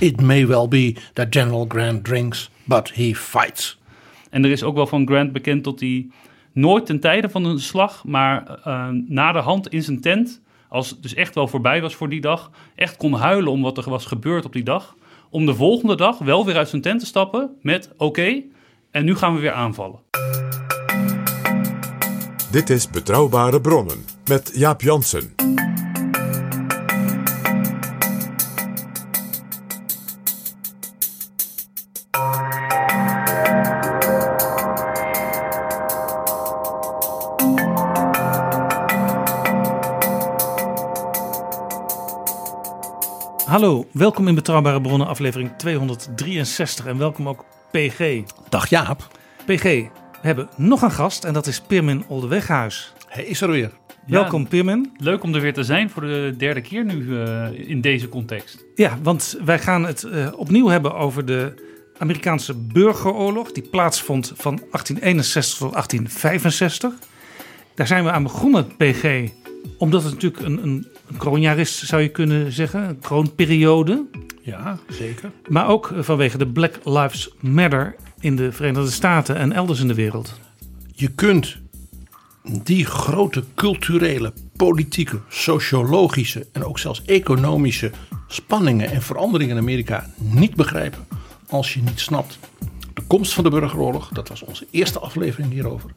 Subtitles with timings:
[0.00, 3.78] It may well be that General Grant drinks, but he fights.
[4.30, 6.06] En er is ook wel van Grant bekend dat hij
[6.52, 10.90] nooit ten tijde van een slag, maar eh na de hand in zijn tent, als
[10.90, 13.90] het dus echt wel voorbij was voor die dag, echt kon huilen om wat er
[13.90, 14.96] was gebeurd op die dag.
[15.30, 18.42] Om de volgende dag wel weer uit zijn tent te stappen met oké,
[18.90, 19.98] en nu gaan we weer aanvallen.
[22.50, 25.39] Dit is Betrouwbare Bronnen met Jaap Jansen.
[43.60, 48.22] Hallo, welkom in Betrouwbare Bronnen, aflevering 263 en welkom ook PG.
[48.48, 49.08] Dag Jaap,
[49.44, 49.88] PG, we
[50.20, 52.92] hebben nog een gast en dat is Pirmin Oldeweghuis.
[53.06, 53.70] hij is er weer.
[54.06, 54.92] Welkom Pirmin.
[54.96, 58.64] Leuk om er weer te zijn voor de derde keer nu eh, in deze context.
[58.74, 61.54] Ja, want wij gaan het eh, opnieuw hebben over de
[61.98, 63.52] Amerikaanse burgeroorlog.
[63.52, 66.94] Die plaatsvond van 1861 tot 1865.
[67.74, 69.28] Daar zijn we aan begonnen, PG,
[69.78, 72.88] omdat het natuurlijk een, een, een kroonjaar is, zou je kunnen zeggen.
[72.88, 74.04] Een kroonperiode.
[74.42, 75.30] Ja, zeker.
[75.48, 79.88] Maar ook eh, vanwege de Black Lives Matter in de Verenigde Staten en elders in
[79.88, 80.40] de wereld.
[80.94, 81.58] Je kunt
[82.62, 87.90] die grote culturele, politieke, sociologische en ook zelfs economische
[88.26, 91.06] spanningen en veranderingen in Amerika niet begrijpen
[91.48, 92.38] als je niet snapt
[92.94, 94.08] de komst van de burgeroorlog.
[94.08, 95.90] Dat was onze eerste aflevering hierover.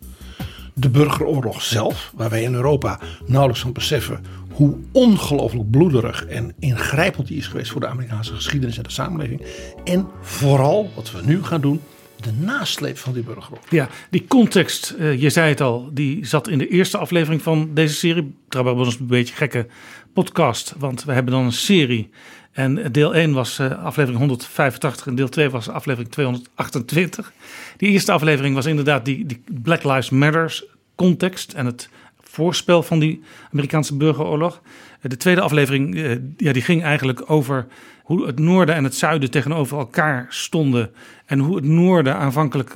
[0.73, 7.27] De burgeroorlog zelf, waar wij in Europa nauwelijks van beseffen hoe ongelooflijk bloederig en ingrijpend
[7.27, 9.41] die is geweest voor de Amerikaanse geschiedenis en de samenleving.
[9.83, 11.81] En vooral, wat we nu gaan doen,
[12.15, 13.69] de nasleep van die burgeroorlog.
[13.69, 17.69] Ja, die context, eh, je zei het al, die zat in de eerste aflevering van
[17.73, 18.35] deze serie.
[18.49, 19.67] Trouwens, was een beetje gekke
[20.13, 22.09] podcast, want we hebben dan een serie.
[22.53, 27.33] En deel 1 was eh, aflevering 185 en deel 2 was aflevering 228.
[27.77, 30.65] Die eerste aflevering was inderdaad die, die Black Lives Matters
[30.95, 31.89] context en het
[32.21, 33.21] voorspel van die
[33.51, 34.61] Amerikaanse burgeroorlog.
[35.01, 37.67] Eh, De tweede aflevering eh, ja, die ging eigenlijk over
[38.03, 40.91] hoe het noorden en het zuiden tegenover elkaar stonden.
[41.25, 42.75] En hoe het noorden aanvankelijk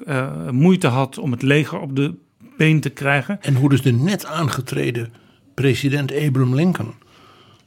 [0.51, 2.13] moeite had om het leger op de
[2.57, 3.41] been te krijgen.
[3.41, 5.13] En hoe dus de net aangetreden
[5.53, 6.93] president Abraham Lincoln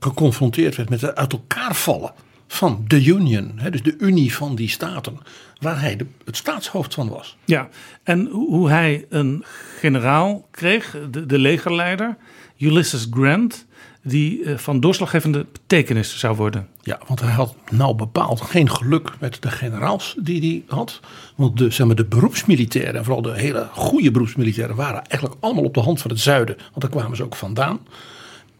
[0.00, 2.12] geconfronteerd werd met het uit elkaar vallen
[2.46, 5.18] van de Union, hè, dus de Unie van die staten,
[5.60, 7.36] waar hij de, het staatshoofd van was.
[7.44, 7.68] Ja,
[8.02, 9.44] en hoe hij een
[9.78, 12.16] generaal kreeg, de, de legerleider,
[12.58, 13.66] Ulysses Grant,
[14.02, 16.68] die eh, van doorslaggevende betekenis zou worden.
[16.82, 21.00] Ja, want hij had nou bepaald geen geluk met de generaals die hij had.
[21.36, 25.64] Want de, zeg maar, de beroepsmilitairen, en vooral de hele goede beroepsmilitairen, waren eigenlijk allemaal
[25.64, 26.56] op de hand van het zuiden.
[26.56, 27.80] Want daar kwamen ze ook vandaan.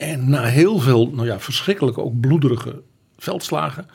[0.01, 2.83] En na heel veel, nou ja, verschrikkelijke, ook bloederige
[3.19, 3.87] veldslagen,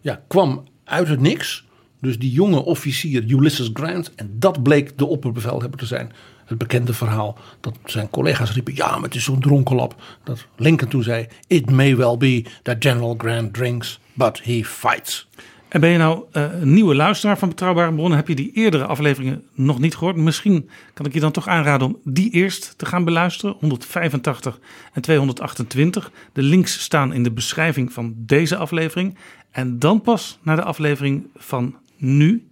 [0.00, 1.64] ja, kwam uit het niks.
[2.00, 6.12] Dus die jonge officier Ulysses Grant, en dat bleek de opperbevelhebber te zijn.
[6.44, 10.02] Het bekende verhaal dat zijn collega's riepen: ja, maar het is zo'n dronkenlap.
[10.24, 15.28] Dat Lincoln toen zei: It may well be that General Grant drinks, but he fights.
[15.72, 18.16] En ben je nou eh, een nieuwe luisteraar van Betrouwbare Bronnen?
[18.16, 20.16] Heb je die eerdere afleveringen nog niet gehoord?
[20.16, 23.56] Misschien kan ik je dan toch aanraden om die eerst te gaan beluisteren.
[23.60, 24.58] 185
[24.92, 26.12] en 228.
[26.32, 29.16] De links staan in de beschrijving van deze aflevering.
[29.50, 32.46] En dan pas naar de aflevering van nu.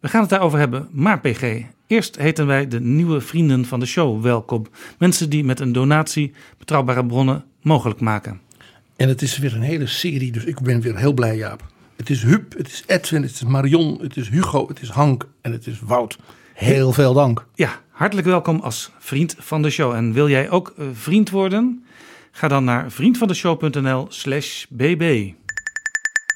[0.00, 1.62] We gaan het daarover hebben, maar PG.
[1.86, 4.66] Eerst heten wij de nieuwe vrienden van de show welkom.
[4.98, 8.40] Mensen die met een donatie Betrouwbare Bronnen mogelijk maken.
[8.96, 11.72] En het is weer een hele serie, dus ik ben weer heel blij, Jaap.
[11.96, 15.28] Het is Huub, het is Edwin, het is Marion, het is Hugo, het is Hank
[15.40, 16.18] en het is Wout.
[16.54, 17.46] Heel veel dank.
[17.54, 19.92] Ja, hartelijk welkom als vriend van de show.
[19.92, 21.84] En wil jij ook eh, vriend worden?
[22.30, 25.32] Ga dan naar vriendvandeshow.nl slash bb.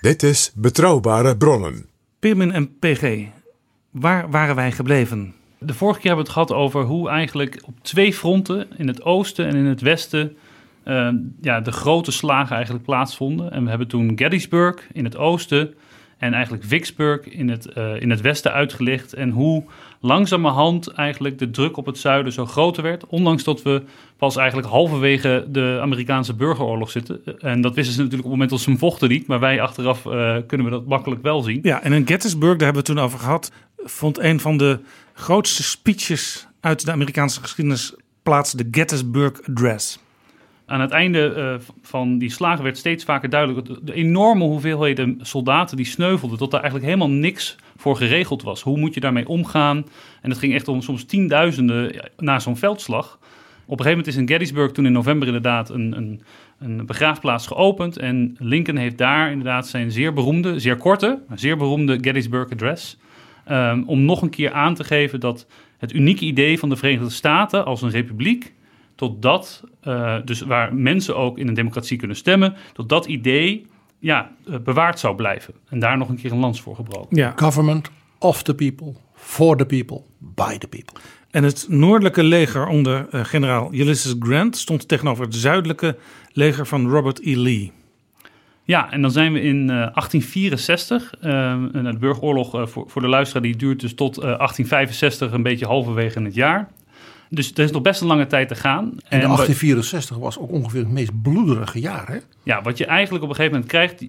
[0.00, 1.86] Dit is Betrouwbare Bronnen.
[2.18, 3.26] Pirmin en PG,
[3.90, 5.34] waar waren wij gebleven?
[5.58, 9.02] De vorige keer hebben we het gehad over hoe eigenlijk op twee fronten, in het
[9.02, 10.36] oosten en in het westen,
[10.88, 11.08] uh,
[11.40, 13.52] ja, de grote slagen eigenlijk plaatsvonden.
[13.52, 15.74] En we hebben toen Gettysburg in het oosten
[16.18, 19.12] en eigenlijk Vicksburg in het, uh, in het westen uitgelicht.
[19.12, 19.64] En hoe
[20.00, 23.06] langzamerhand eigenlijk de druk op het zuiden zo groter werd.
[23.06, 23.82] Ondanks dat we
[24.16, 27.20] pas eigenlijk halverwege de Amerikaanse burgeroorlog zitten.
[27.38, 29.26] En dat wisten ze natuurlijk op het moment dat ze hem vochten niet.
[29.26, 31.58] Maar wij achteraf uh, kunnen we dat makkelijk wel zien.
[31.62, 34.78] Ja, en in Gettysburg, daar hebben we het toen over gehad, vond een van de
[35.12, 39.98] grootste speeches uit de Amerikaanse geschiedenis plaats, de Gettysburg Address.
[40.68, 45.76] Aan het einde uh, van die slagen werd steeds vaker duidelijk de enorme hoeveelheden soldaten
[45.76, 48.62] die sneuvelden, dat daar eigenlijk helemaal niks voor geregeld was.
[48.62, 49.86] Hoe moet je daarmee omgaan?
[50.22, 53.18] En het ging echt om soms tienduizenden na zo'n veldslag.
[53.66, 56.22] Op een gegeven moment is in Gettysburg toen in november inderdaad een, een,
[56.58, 57.96] een begraafplaats geopend.
[57.96, 62.98] En Lincoln heeft daar inderdaad zijn zeer beroemde, zeer korte, zeer beroemde Gettysburg Address.
[63.50, 65.46] Um, om nog een keer aan te geven dat
[65.78, 68.52] het unieke idee van de Verenigde Staten als een republiek,
[68.98, 73.66] tot dat, uh, dus waar mensen ook in een democratie kunnen stemmen, tot dat idee
[73.98, 75.54] ja, uh, bewaard zou blijven.
[75.68, 77.16] En daar nog een keer een lans voor gebroken.
[77.16, 77.32] Ja.
[77.36, 81.00] Government of the people, for the people, by the people.
[81.30, 85.96] En het noordelijke leger onder uh, generaal Ulysses Grant stond tegenover het zuidelijke
[86.32, 87.36] leger van Robert E.
[87.36, 87.72] Lee.
[88.62, 91.14] Ja, en dan zijn we in uh, 1864.
[91.22, 91.22] Uh,
[91.72, 95.66] de burgeroorlog uh, voor, voor de luisteraar die duurt dus tot uh, 1865, een beetje
[95.66, 96.68] halverwege in het jaar.
[97.30, 98.84] Dus er is nog best een lange tijd te gaan.
[98.84, 102.18] En, 1864 was ook ongeveer het meest bloederige jaar, hè?
[102.42, 104.06] Ja, wat je eigenlijk op een gegeven moment krijgt...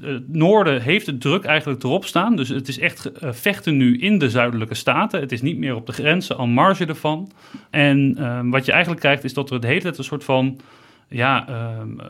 [0.00, 2.36] Het noorden heeft de druk eigenlijk erop staan.
[2.36, 5.20] Dus het is echt uh, vechten nu in de zuidelijke staten.
[5.20, 7.30] Het is niet meer op de grenzen, al marge ervan.
[7.70, 10.60] En uh, wat je eigenlijk krijgt is dat er de hele tijd een soort van
[11.08, 11.48] ja,
[11.80, 12.00] um,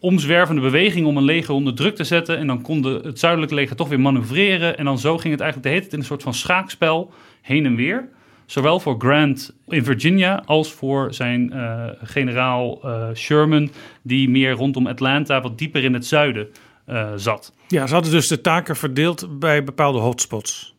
[0.00, 2.38] omzwervende beweging om een leger onder druk te zetten.
[2.38, 4.78] En dan kon de, het zuidelijke leger toch weer manoeuvreren.
[4.78, 7.66] En dan zo ging het eigenlijk de hele tijd in een soort van schaakspel heen
[7.66, 8.08] en weer.
[8.46, 13.70] Zowel voor Grant in Virginia als voor zijn uh, generaal uh, Sherman,
[14.02, 16.48] die meer rondom Atlanta, wat dieper in het zuiden
[16.88, 17.52] uh, zat.
[17.68, 20.74] Ja, ze hadden dus de taken verdeeld bij bepaalde hotspots.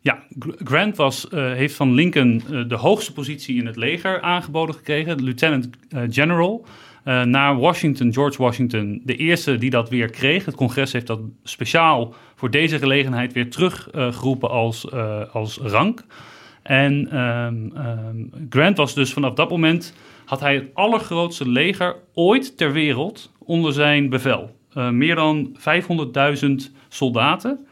[0.00, 0.22] Ja,
[0.64, 5.68] Grant was, heeft van Lincoln de hoogste positie in het leger aangeboden gekregen, lieutenant
[6.10, 6.66] general.
[7.04, 10.44] Naar Washington, George Washington, de eerste die dat weer kreeg.
[10.44, 14.92] Het congres heeft dat speciaal voor deze gelegenheid weer teruggeroepen als,
[15.32, 16.04] als rank.
[16.68, 19.94] En um, um, Grant was dus vanaf dat moment,
[20.24, 24.56] had hij het allergrootste leger ooit ter wereld onder zijn bevel.
[24.90, 26.48] meer dan 500.000
[26.88, 27.66] soldaten.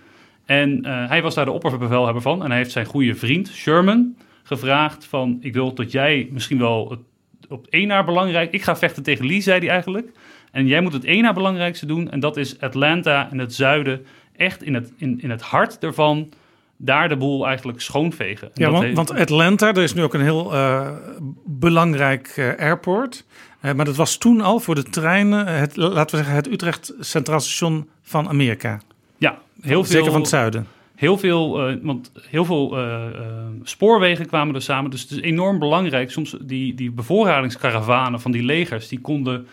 [0.45, 2.43] En hij was daar de opperbevelhebber van.
[2.43, 5.39] En hij heeft zijn goede vriend Sherman gevraagd van...
[5.41, 7.01] ik wil dat jij misschien wel het
[7.49, 8.53] op één na belangrijk.
[8.53, 10.13] Ik ga vechten tegen Lee, zei hij eigenlijk.
[10.53, 12.11] En jij moet het één na belangrijkste doen.
[12.11, 14.07] En dat is Atlanta en het zuiden.
[14.37, 16.29] Echt in het, in, in het hart ervan.
[16.77, 18.51] Daar de boel eigenlijk schoonvegen.
[18.55, 18.97] Ja, want, heeft...
[18.97, 20.89] want, Atlanta, er is nu ook een heel uh,
[21.45, 23.25] belangrijk uh, airport.
[23.63, 26.95] Uh, maar dat was toen al voor de treinen, het, laten we zeggen, het Utrecht
[27.01, 28.81] Centraal Station van Amerika.
[29.19, 29.93] Ja, heel veel.
[29.93, 30.67] Zeker van het zuiden.
[30.95, 32.77] Heel veel, want heel veel
[33.63, 34.91] spoorwegen kwamen er samen.
[34.91, 36.11] Dus het is enorm belangrijk.
[36.11, 39.47] Soms die, die bevoorradingskaravanen van die legers, die konden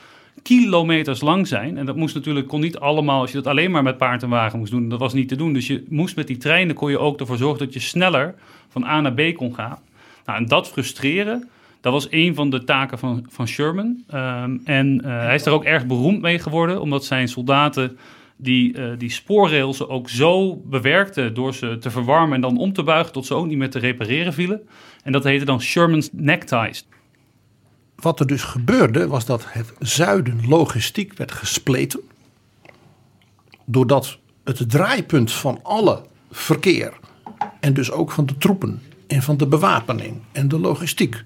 [0.44, 1.78] kilometers lang zijn.
[1.78, 4.30] En dat moest natuurlijk, kon niet allemaal, als je dat alleen maar met paard en
[4.30, 5.54] wagen moest doen, dat was niet te doen.
[5.54, 8.36] Dus je moest met die treinen, kon je ook ervoor zorgen dat je sneller
[8.70, 9.80] van A naar B kon gaan.
[10.26, 11.50] Nou, en dat frustreren,
[11.82, 14.04] dat was een van de taken van, van Sherman.
[14.14, 17.98] Um, en hij is daar ook erg beroemd mee geworden, omdat zijn soldaten
[18.36, 22.84] die, uh, die spoorrails ook zo bewerkte door ze te verwarmen en dan om te
[22.84, 24.62] buigen tot ze ook niet meer te repareren vielen.
[25.04, 26.88] En dat heette dan Sherman's neckties.
[28.04, 32.00] Wat er dus gebeurde was dat het zuiden logistiek werd gespleten.
[33.66, 36.94] Doordat het draaipunt van alle verkeer
[37.60, 41.24] en dus ook van de troepen en van de bewapening en de logistiek.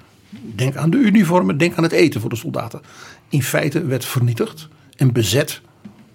[0.56, 2.82] Denk aan de uniformen, denk aan het eten voor de soldaten.
[3.30, 5.62] In feite werd vernietigd en bezet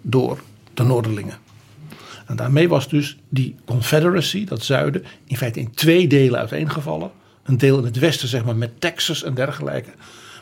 [0.01, 0.39] door
[0.75, 1.39] de Noorderlingen.
[2.27, 7.11] En daarmee was dus die Confederacy, dat zuiden, in feite in twee delen uiteengevallen.
[7.43, 9.91] Een deel in het westen, zeg maar, met Texas en dergelijke.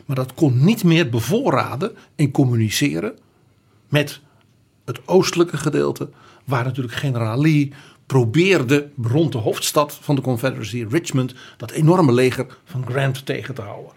[0.05, 3.13] Maar dat kon niet meer bevoorraden en communiceren
[3.89, 4.21] met
[4.85, 6.09] het oostelijke gedeelte,
[6.45, 7.71] waar natuurlijk generaal Lee
[8.05, 13.61] probeerde rond de hoofdstad van de Confederacy, Richmond, dat enorme leger van Grant tegen te
[13.61, 13.91] houden.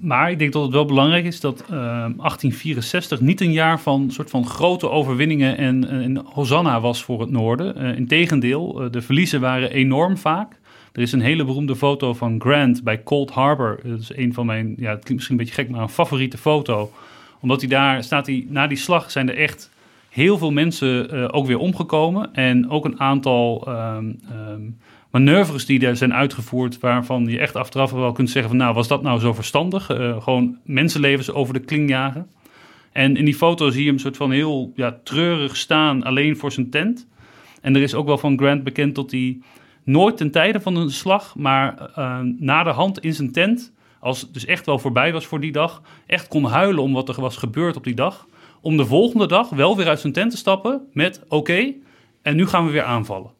[0.00, 4.10] Maar ik denk dat het wel belangrijk is dat uh, 1864 niet een jaar van
[4.10, 7.82] soort van grote overwinningen en, en Hosanna was voor het noorden.
[7.82, 10.58] Uh, Integendeel, uh, de verliezen waren enorm vaak.
[10.96, 13.80] Er is een hele beroemde foto van Grant bij Cold Harbor.
[13.82, 16.38] Dat is een van mijn, ja, het klinkt misschien een beetje gek, maar een favoriete
[16.38, 16.92] foto.
[17.40, 19.70] Omdat hij daar staat, hij, na die slag zijn er echt
[20.08, 22.34] heel veel mensen uh, ook weer omgekomen.
[22.34, 24.78] En ook een aantal um, um,
[25.10, 28.88] manoeuvres die er zijn uitgevoerd, waarvan je echt achteraf wel kunt zeggen van nou, was
[28.88, 29.90] dat nou zo verstandig?
[29.90, 32.26] Uh, gewoon mensenlevens over de kling jagen.
[32.92, 36.52] En in die foto zie je hem soort van heel ja, treurig staan, alleen voor
[36.52, 37.06] zijn tent.
[37.60, 39.38] En er is ook wel van Grant bekend dat hij
[39.86, 44.20] nooit ten tijde van een slag, maar uh, na de hand in zijn tent, als
[44.20, 47.20] het dus echt wel voorbij was voor die dag, echt kon huilen om wat er
[47.20, 48.26] was gebeurd op die dag.
[48.60, 51.72] Om de volgende dag wel weer uit zijn tent te stappen met oké,
[52.22, 53.30] en nu gaan we weer aanvallen.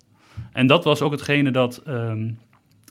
[0.53, 2.39] En dat was ook hetgene dat, um,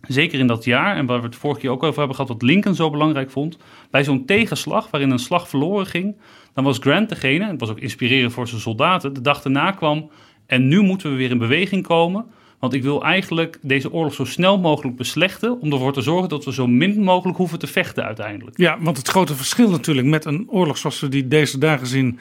[0.08, 2.42] zeker in dat jaar, en waar we het vorige keer ook over hebben gehad, wat
[2.42, 3.58] Lincoln zo belangrijk vond,
[3.92, 6.16] bij zo'n tegenslag waarin een slag verloren ging,
[6.54, 9.72] dan was Grant degene, en het was ook inspirerend voor zijn soldaten, de dag erna
[9.72, 10.10] kwam
[10.46, 12.26] en nu moeten we weer in beweging komen.
[12.66, 15.62] Want ik wil eigenlijk deze oorlog zo snel mogelijk beslechten.
[15.62, 18.58] om ervoor te zorgen dat we zo min mogelijk hoeven te vechten uiteindelijk.
[18.58, 22.20] Ja, want het grote verschil natuurlijk met een oorlog zoals we die deze dagen zien.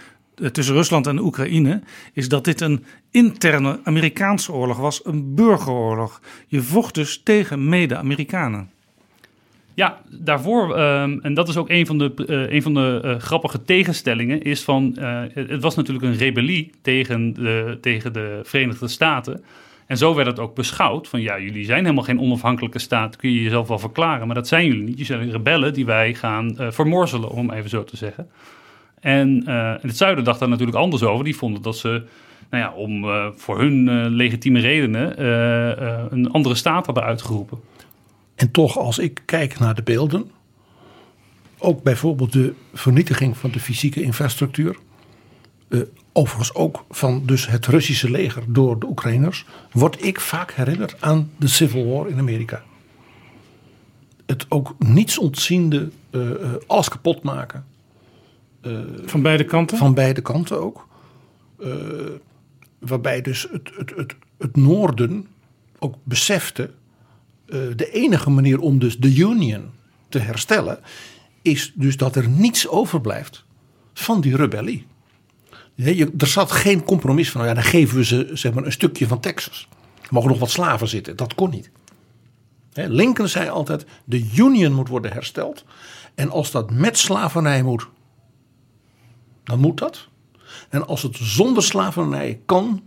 [0.53, 1.83] tussen Rusland en Oekraïne.
[2.13, 5.05] is dat dit een interne Amerikaanse oorlog was.
[5.05, 6.21] Een burgeroorlog.
[6.47, 8.71] Je vocht dus tegen mede-Amerikanen.
[9.75, 13.17] Ja, daarvoor, um, en dat is ook een van de, uh, een van de uh,
[13.17, 18.89] grappige tegenstellingen, is van, uh, het was natuurlijk een rebellie tegen de, tegen de Verenigde
[18.89, 19.45] Staten.
[19.87, 23.33] En zo werd het ook beschouwd van, ja, jullie zijn helemaal geen onafhankelijke staat, kun
[23.33, 24.99] je jezelf wel verklaren, maar dat zijn jullie niet.
[24.99, 28.29] Jullie zijn rebellen die wij gaan vermorzelen, om even zo te zeggen.
[29.01, 31.25] En, en het zuiden dacht daar natuurlijk anders over.
[31.25, 32.03] Die vonden dat ze,
[32.51, 33.05] nou ja, om
[33.37, 35.25] voor hun legitieme redenen
[36.13, 37.61] een andere staat hadden uitgeroepen.
[38.35, 40.31] En toch, als ik kijk naar de beelden,
[41.59, 44.77] ook bijvoorbeeld de vernietiging van de fysieke infrastructuur,
[46.17, 51.31] overigens ook van dus het Russische leger door de Oekraïners, word ik vaak herinnerd aan
[51.37, 52.63] de Civil War in Amerika.
[54.27, 57.65] Het ook niets ontziende, uh, uh, alles kapot maken.
[59.05, 59.79] van beide kanten?
[59.79, 60.89] Van beide kanten ook.
[62.79, 65.27] waarbij dus het, het, het, het noorden
[65.79, 66.71] ook besefte
[67.77, 69.71] de enige manier om dus de Union
[70.09, 70.79] te herstellen,
[71.43, 73.45] is dus dat er niets overblijft
[73.93, 74.87] van die rebellie.
[76.19, 79.07] Er zat geen compromis van, nou ja, dan geven we ze zeg maar, een stukje
[79.07, 79.69] van Texas.
[80.03, 81.71] Er mogen nog wat slaven zitten, dat kon niet.
[82.73, 85.65] He, Lincoln zei altijd, de Union moet worden hersteld.
[86.15, 87.89] En als dat met slavernij moet,
[89.45, 90.09] dan moet dat.
[90.69, 92.83] En als het zonder slavernij kan,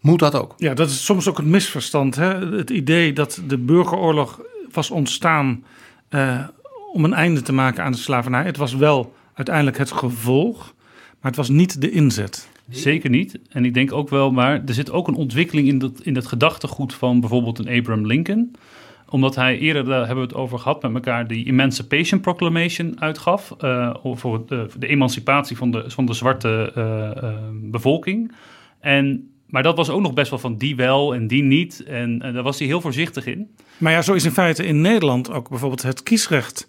[0.00, 0.54] moet dat ook.
[0.56, 2.16] Ja, dat is soms ook een misverstand.
[2.16, 2.56] Hè?
[2.56, 5.64] Het idee dat de burgeroorlog was ontstaan
[6.10, 6.44] uh,
[6.92, 8.44] om een einde te maken aan de slavernij.
[8.44, 10.74] Het was wel uiteindelijk het gevolg,
[11.22, 12.48] maar het was niet de inzet.
[12.68, 13.38] Zeker niet.
[13.48, 16.26] En ik denk ook wel, maar er zit ook een ontwikkeling in, dat, in het
[16.26, 18.56] gedachtegoed van bijvoorbeeld een Abraham Lincoln
[19.12, 23.54] omdat hij eerder, daar hebben we het over gehad met elkaar, die Emancipation Proclamation uitgaf.
[23.60, 26.84] Uh, voor de, de, emancipatie van de, van de zwarte uh,
[27.22, 28.32] uh, bevolking.
[28.80, 31.84] En maar dat was ook nog best wel van die wel en die niet.
[31.84, 33.50] En, daar was hij heel voorzichtig in.
[33.78, 36.68] Maar ja, zo is in feite in Nederland ook bijvoorbeeld het kiesrecht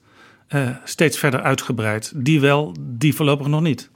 [0.50, 2.14] uh, steeds verder uitgebreid.
[2.16, 3.92] Die wel, die voorlopig nog niet.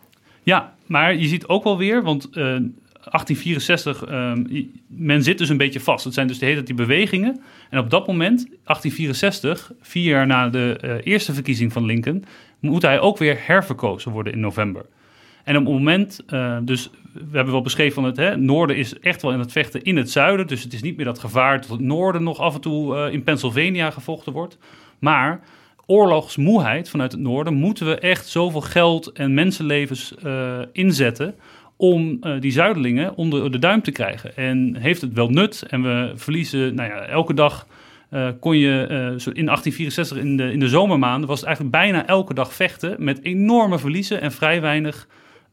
[0.47, 5.57] Ja, maar je ziet ook wel weer, want uh, 1864, um, men zit dus een
[5.57, 6.03] beetje vast.
[6.03, 7.41] Het zijn dus de hele die bewegingen.
[7.69, 12.25] En op dat moment, 1864, vier jaar na de uh, eerste verkiezing van Lincoln,
[12.59, 14.85] moet hij ook weer herverkozen worden in november.
[15.43, 18.99] En op het moment, uh, dus we hebben wel beschreven van het hè, noorden is
[18.99, 20.47] echt wel in het vechten in het zuiden.
[20.47, 23.23] Dus het is niet meer dat gevaar dat het noorden nog af en toe in
[23.23, 24.57] Pennsylvania gevochten wordt.
[24.99, 25.41] Maar
[25.87, 31.35] oorlogsmoeheid vanuit het noorden moeten we echt zoveel geld en mensenlevens uh, inzetten
[31.75, 34.35] om uh, die zuidelingen onder de duim te krijgen.
[34.35, 35.65] En heeft het wel nut?
[35.69, 37.67] En we verliezen, nou ja, elke dag
[38.11, 38.85] uh, kon je
[39.33, 43.23] in 1864 in de, in de zomermaanden was het eigenlijk bijna elke dag vechten met
[43.23, 45.07] enorme verliezen en vrij weinig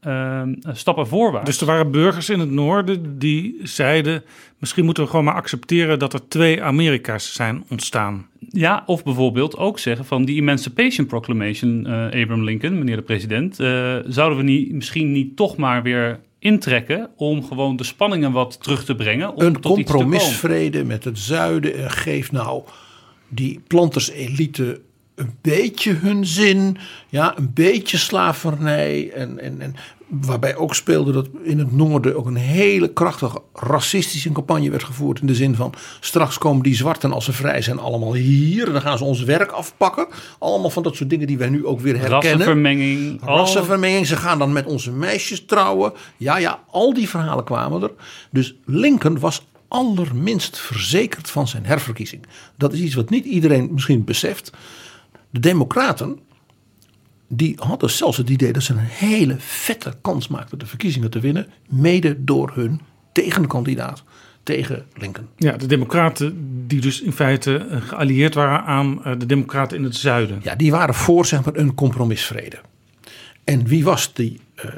[0.06, 0.42] uh,
[0.72, 1.50] stappen voorwaarts.
[1.50, 4.22] Dus er waren burgers in het noorden die zeiden:
[4.58, 8.26] misschien moeten we gewoon maar accepteren dat er twee Amerika's zijn ontstaan.
[8.48, 13.60] Ja, of bijvoorbeeld ook zeggen van die Emancipation Proclamation, uh, Abraham Lincoln, meneer de president,
[13.60, 18.62] uh, zouden we niet, misschien niet toch maar weer intrekken om gewoon de spanningen wat
[18.62, 19.34] terug te brengen.
[19.34, 22.62] Om een compromisvrede met het zuiden en geeft nou
[23.28, 24.80] die planterselite
[25.14, 26.76] een beetje hun zin.
[27.08, 29.10] Ja, een beetje slavernij.
[29.12, 29.74] En, en, en
[30.08, 35.20] waarbij ook speelde dat in het noorden ook een hele krachtige racistische campagne werd gevoerd.
[35.20, 38.66] In de zin van straks komen die zwarten als ze vrij zijn allemaal hier.
[38.66, 40.06] En dan gaan ze ons werk afpakken.
[40.38, 42.20] Allemaal van dat soort dingen die wij nu ook weer herkennen.
[42.20, 43.20] Rassenvermenging.
[43.24, 44.06] Rassenvermenging.
[44.06, 45.92] Ze gaan dan met onze meisjes trouwen.
[46.16, 47.90] Ja, ja, al die verhalen kwamen er.
[48.30, 52.22] Dus Lincoln was allerminst verzekerd van zijn herverkiezing.
[52.56, 54.52] Dat is iets wat niet iedereen misschien beseft.
[55.34, 56.18] De Democraten,
[57.28, 61.20] die hadden zelfs het idee dat ze een hele vette kans maakten de verkiezingen te
[61.20, 61.46] winnen.
[61.68, 62.80] Mede door hun
[63.12, 64.02] tegenkandidaat
[64.42, 65.28] tegen Lincoln.
[65.36, 66.36] Ja, de democraten
[66.66, 70.40] die dus in feite eh, geallieerd waren aan eh, de democraten in het zuiden.
[70.42, 72.58] Ja, die waren voor zeg maar, een compromisvrede.
[73.44, 74.70] En wie was die uh, uh,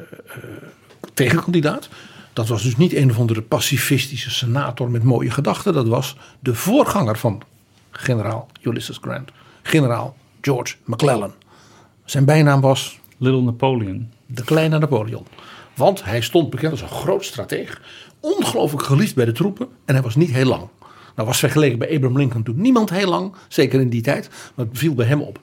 [1.13, 1.89] tegenkandidaat?
[2.33, 5.73] Dat was dus niet een of andere pacifistische senator met mooie gedachten.
[5.73, 7.41] Dat was de voorganger van
[7.91, 9.31] generaal Ulysses Grant.
[9.61, 10.17] Generaal
[10.47, 11.33] George McClellan.
[12.05, 12.99] Zijn bijnaam was...
[13.17, 14.11] Little Napoleon.
[14.25, 15.25] De kleine Napoleon.
[15.73, 17.81] Want hij stond bekend als een groot strateeg.
[18.19, 19.67] Ongelooflijk geliefd bij de troepen.
[19.85, 20.67] En hij was niet heel lang.
[21.15, 23.33] Nou was vergeleken bij Abraham Lincoln natuurlijk niemand heel lang.
[23.47, 24.29] Zeker in die tijd.
[24.55, 25.39] Maar het viel bij hem op.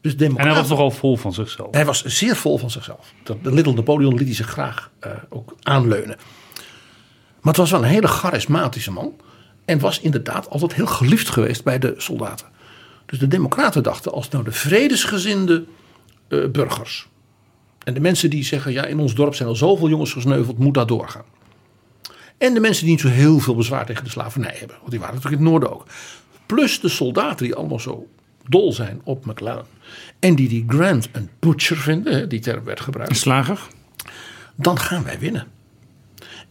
[0.00, 1.68] Dus en hij was nogal vol van zichzelf.
[1.70, 3.12] Hij was zeer vol van zichzelf.
[3.22, 6.16] De Little Napoleon liet hij zich graag uh, ook aanleunen.
[7.40, 9.12] Maar het was wel een hele charismatische man.
[9.64, 12.46] En was inderdaad altijd heel geliefd geweest bij de soldaten.
[13.06, 15.64] Dus de democraten dachten als nou de vredesgezinde
[16.28, 17.08] uh, burgers.
[17.84, 20.58] En de mensen die zeggen ja in ons dorp zijn al zoveel jongens gesneuveld.
[20.58, 21.24] Moet dat doorgaan.
[22.38, 24.76] En de mensen die niet zo heel veel bezwaar tegen de slavernij hebben.
[24.78, 25.86] Want die waren natuurlijk in het noorden ook.
[26.46, 28.08] Plus de soldaten die allemaal zo
[28.48, 29.66] dol zijn op McClellan.
[30.18, 33.10] En die die Grant een butcher vinden, die term werd gebruikt.
[33.10, 33.60] Een slager.
[34.54, 35.46] Dan gaan wij winnen.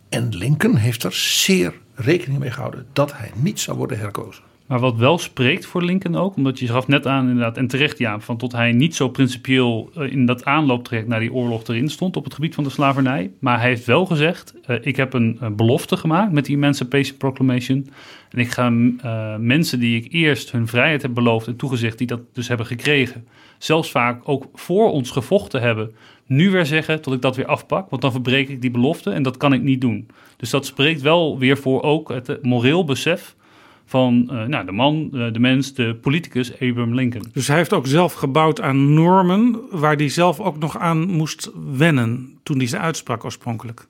[0.10, 4.44] En Lincoln heeft er zeer rekening mee gehouden dat hij niet zou worden herkozen.
[4.74, 7.98] Maar wat wel spreekt voor Lincoln ook, omdat je gaf net aan inderdaad, en terecht
[7.98, 11.90] ja, van tot hij niet zo principieel uh, in dat aanlooptraject naar die oorlog erin
[11.90, 13.32] stond op het gebied van de slavernij.
[13.40, 17.88] Maar hij heeft wel gezegd, uh, ik heb een, belofte gemaakt met die Emancipation Proclamation.
[18.30, 22.08] En ik ga uh, mensen die ik eerst hun vrijheid heb beloofd en toegezegd, die
[22.08, 23.28] dat dus hebben gekregen,
[23.58, 25.92] zelfs vaak ook voor ons gevochten hebben,
[26.26, 29.24] nu weer zeggen tot ik dat weer afpak, want dan verbreek ik die belofte en
[29.24, 30.08] dat kan ik niet doen.
[30.38, 33.36] Dus dat spreekt wel weer voor ook het moreel besef
[33.86, 37.30] van uh, nou, de man, uh, de mens, de politicus Abraham Lincoln.
[37.34, 41.52] Dus hij heeft ook zelf gebouwd aan normen waar hij zelf ook nog aan moest
[41.72, 43.88] wennen toen hij ze uitsprak oorspronkelijk.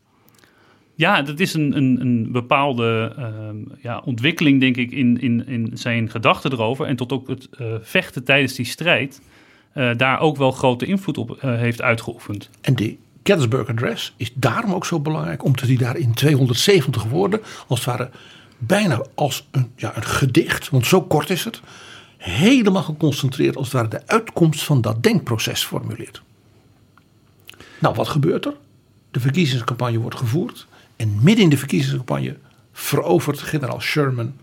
[0.96, 3.26] Ja, dat is een, een, een bepaalde uh,
[3.82, 6.86] ja, ontwikkeling, denk ik, in, in, in zijn gedachten erover.
[6.86, 9.22] En tot ook het uh, vechten tijdens die strijd
[9.98, 12.50] daar ook wel grote invloed op heeft uitgeoefend.
[12.62, 17.42] En die Gettysburg Address is daarom ook zo belangrijk, omdat hij daar in 270 woorden,
[17.68, 18.10] als het ware
[18.68, 21.62] bijna als een, ja, een gedicht, want zo kort is het,
[22.18, 26.22] helemaal geconcentreerd als het de uitkomst van dat denkproces formuleert.
[27.80, 28.56] Nou, wat gebeurt er?
[29.12, 32.38] De verkiezingscampagne wordt gevoerd en midden in de verkiezingscampagne
[32.72, 34.34] verovert generaal Sherman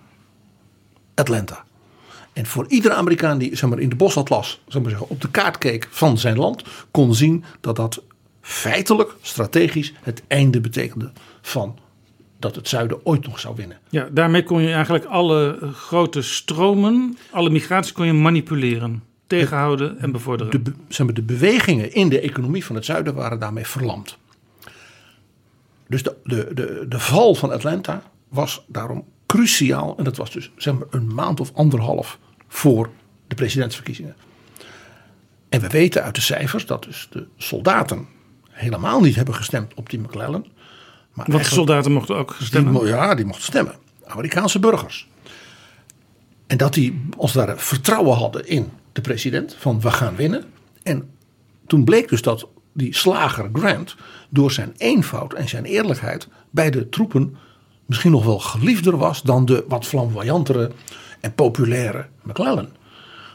[1.15, 1.65] Atlanta.
[2.33, 5.31] En voor iedere Amerikaan die zeg maar, in de bosatlas zeg maar zeggen, op de
[5.31, 8.03] kaart keek van zijn land, kon zien dat dat
[8.41, 11.79] feitelijk, strategisch, het einde betekende van
[12.41, 13.79] dat het zuiden ooit nog zou winnen.
[13.89, 20.13] Ja, daarmee kon je eigenlijk alle grote stromen, alle migratie kon je manipuleren, tegenhouden en
[20.13, 20.65] bevorderen.
[20.65, 24.19] De, zeg maar, de bewegingen in de economie van het zuiden waren daarmee verlamd.
[25.87, 29.95] Dus de, de, de, de val van Atlanta was daarom cruciaal.
[29.99, 32.91] En dat was dus zeg maar, een maand of anderhalf voor
[33.27, 34.17] de presidentsverkiezingen.
[35.49, 38.07] En we weten uit de cijfers dat dus de soldaten
[38.51, 40.47] helemaal niet hebben gestemd op die McClellan.
[41.13, 42.75] Maar Want de soldaten mochten ook stemmen?
[42.75, 43.75] Die, ja, die mochten stemmen.
[44.07, 45.09] Amerikaanse burgers.
[46.47, 49.57] En dat die als ware vertrouwen hadden in de president.
[49.59, 50.45] Van we gaan winnen.
[50.83, 51.11] En
[51.67, 53.97] toen bleek dus dat die slager Grant
[54.29, 57.37] door zijn eenvoud en zijn eerlijkheid bij de troepen
[57.87, 60.71] misschien nog wel geliefder was dan de wat flamboyantere
[61.21, 62.69] en populaire McClellan.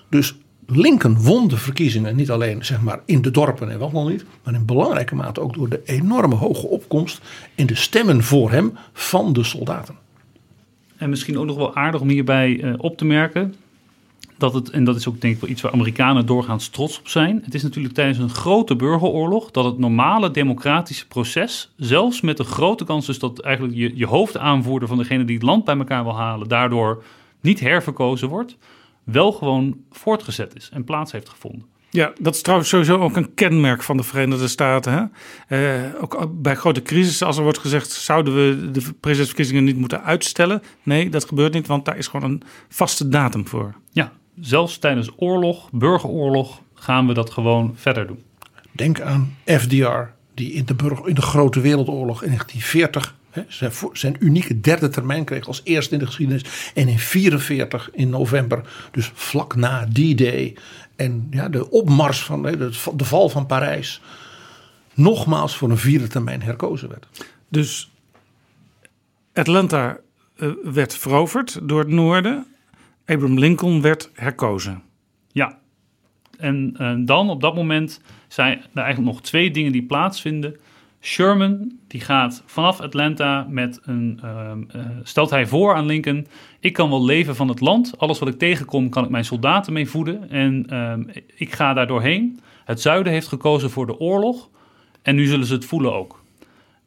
[0.10, 0.36] Dus
[0.68, 4.26] Lincoln won de verkiezingen niet alleen zeg maar, in de dorpen en wat nog niet,
[4.44, 7.22] maar in belangrijke mate ook door de enorme hoge opkomst
[7.56, 9.96] in de stemmen voor hem van de soldaten.
[10.98, 13.56] En misschien ook nog wel aardig om hierbij uh, op te merken
[14.38, 17.08] dat het, en dat is ook denk ik wel iets waar Amerikanen doorgaans trots op
[17.08, 17.42] zijn.
[17.44, 22.44] Het is natuurlijk tijdens een grote burgeroorlog dat het normale democratische proces, zelfs met de
[22.44, 26.04] grote kans dus dat eigenlijk je, je hoofdaanvoerder van degene die het land bij elkaar
[26.04, 27.04] wil halen, daardoor
[27.42, 28.58] niet herverkozen wordt
[29.06, 31.66] wel gewoon voortgezet is en plaats heeft gevonden.
[31.90, 35.12] Ja, dat is trouwens sowieso ook een kenmerk van de Verenigde Staten.
[35.48, 35.84] Hè?
[35.86, 40.04] Uh, ook bij grote crisis, als er wordt gezegd, zouden we de presidentsverkiezingen niet moeten
[40.04, 40.62] uitstellen?
[40.84, 43.74] Nee, dat gebeurt niet, want daar is gewoon een vaste datum voor.
[43.92, 48.24] Ja, zelfs tijdens oorlog, burgeroorlog, gaan we dat gewoon verder doen.
[48.72, 50.02] Denk aan FDR,
[50.34, 53.16] die in de, burger, in de Grote Wereldoorlog in 1940
[53.48, 56.42] zijn, zijn, unieke derde termijn kreeg als eerste in de geschiedenis.
[56.42, 56.50] En
[56.88, 60.56] in 1944 in november, dus vlak na die day.
[60.96, 64.02] En ja, de opmars van de, de val van Parijs.
[64.94, 67.08] Nogmaals voor een vierde termijn herkozen werd.
[67.50, 67.92] Dus
[69.34, 69.98] Atlanta
[70.38, 72.46] uh, werd veroverd door het noorden.
[73.06, 74.84] Abraham Lincoln werd herkozen.
[75.32, 75.58] Ja.
[76.38, 80.56] En eh, dan op dat moment zijn er eigenlijk nog twee dingen die plaatsvinden.
[81.06, 84.20] Sherman die gaat vanaf Atlanta met een.
[84.24, 86.28] ehm, eh, stelt hij voor aan Lincoln:
[86.60, 87.94] Ik kan wel leven van het land.
[87.98, 90.30] Alles wat ik tegenkom, kan ik mijn soldaten mee voeden.
[90.30, 91.04] En ehm,
[91.36, 92.40] ik ga daar doorheen.
[92.66, 94.50] Het zuiden heeft gekozen voor de oorlog.
[95.02, 96.24] En nu zullen ze het voelen ook.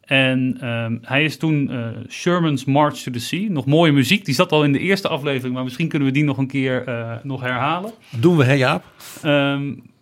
[0.00, 3.50] En ehm, hij is toen eh, Sherman's March to the Sea.
[3.50, 4.24] Nog mooie muziek.
[4.24, 6.86] Die zat al in de eerste aflevering, maar misschien kunnen we die nog een keer
[6.86, 7.92] eh, nog herhalen.
[8.20, 8.84] Doen we, hè Jaap?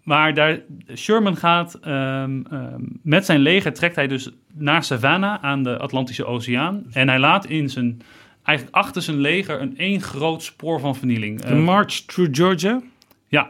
[0.06, 0.58] Maar daar,
[0.94, 6.24] Sherman gaat ehm, ehm, met zijn leger, trekt hij dus naar Savannah aan de Atlantische
[6.24, 6.84] Oceaan.
[6.92, 8.00] En hij laat in zijn,
[8.42, 11.40] eigenlijk achter zijn leger een één groot spoor van vernieling.
[11.40, 12.80] The Eh, March Through Georgia.
[13.28, 13.48] ja,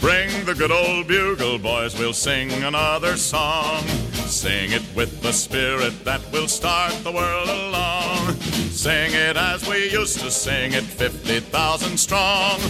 [0.00, 3.84] Bring the good old bugle, boys, we'll sing another song.
[4.26, 8.34] Sing it with the spirit that will start the world along.
[8.70, 12.60] Sing it as we used to sing it, 50,000 strong,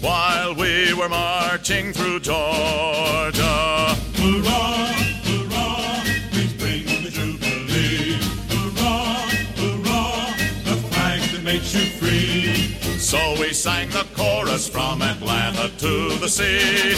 [0.00, 3.96] while we were marching through Georgia.
[4.16, 4.92] Hurrah,
[5.24, 8.18] hurrah, please bring the jubilee.
[8.50, 12.76] Hurrah, hurrah, the flag that makes you free.
[12.98, 16.96] So we sang the chorus from Atlanta to the sea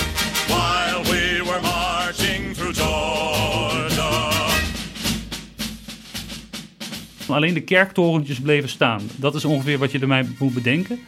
[0.48, 3.35] while we were marching through Georgia.
[7.34, 9.00] Alleen de kerktorentjes bleven staan.
[9.16, 10.98] Dat is ongeveer wat je ermee moet bedenken.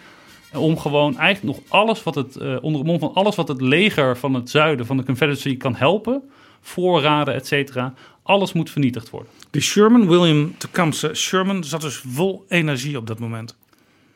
[0.55, 3.61] Om gewoon eigenlijk nog alles wat het, eh, onder het mom van alles wat het
[3.61, 6.23] leger van het zuiden, van de Confederacy kan helpen,
[6.61, 9.31] voorraden, et cetera, alles moet vernietigd worden.
[9.51, 13.57] De Sherman, William Tecumseh Sherman, zat dus vol energie op dat moment.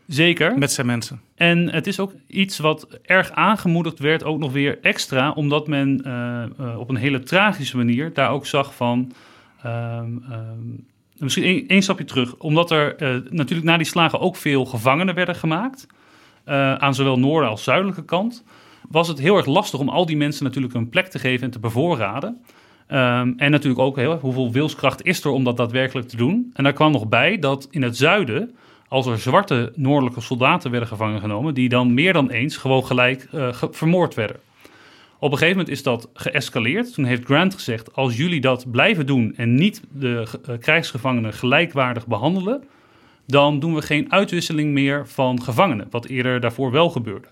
[0.07, 0.59] Zeker.
[0.59, 1.21] Met zijn mensen.
[1.35, 6.01] En het is ook iets wat erg aangemoedigd werd, ook nog weer extra, omdat men
[6.05, 9.13] eh, eh, op een hele tragische manier daar ook zag van.
[9.63, 10.59] ehm, ehm,
[11.23, 15.35] misschien één- stapje terug, omdat er eh, natuurlijk na die slagen ook veel gevangenen werden
[15.35, 15.87] gemaakt,
[16.45, 18.45] eh, aan zowel noorden als zuidelijke kant,
[18.89, 21.51] was het heel erg lastig om al die mensen natuurlijk een plek te geven en
[21.51, 22.41] te bevoorraden.
[22.87, 26.51] Ehm, en natuurlijk ook heel, hoeveel wilskracht is er om dat daadwerkelijk te doen.
[26.53, 28.55] En daar kwam nog bij dat in het zuiden,
[28.89, 33.29] als er zwarte noordelijke soldaten werden gevangen genomen, die dan meer dan eens gewoon gelijk
[33.33, 34.37] eh, vermoord werden.
[35.23, 36.95] Op een gegeven moment is dat geëscaleerd.
[36.95, 42.07] Toen heeft Grant gezegd: als jullie dat blijven doen en niet de eh, krijgsgevangenen gelijkwaardig
[42.07, 42.65] behandelen,
[43.27, 47.27] dan doen we geen uitwisseling meer van gevangenen, wat eerder daarvoor wel gebeurde.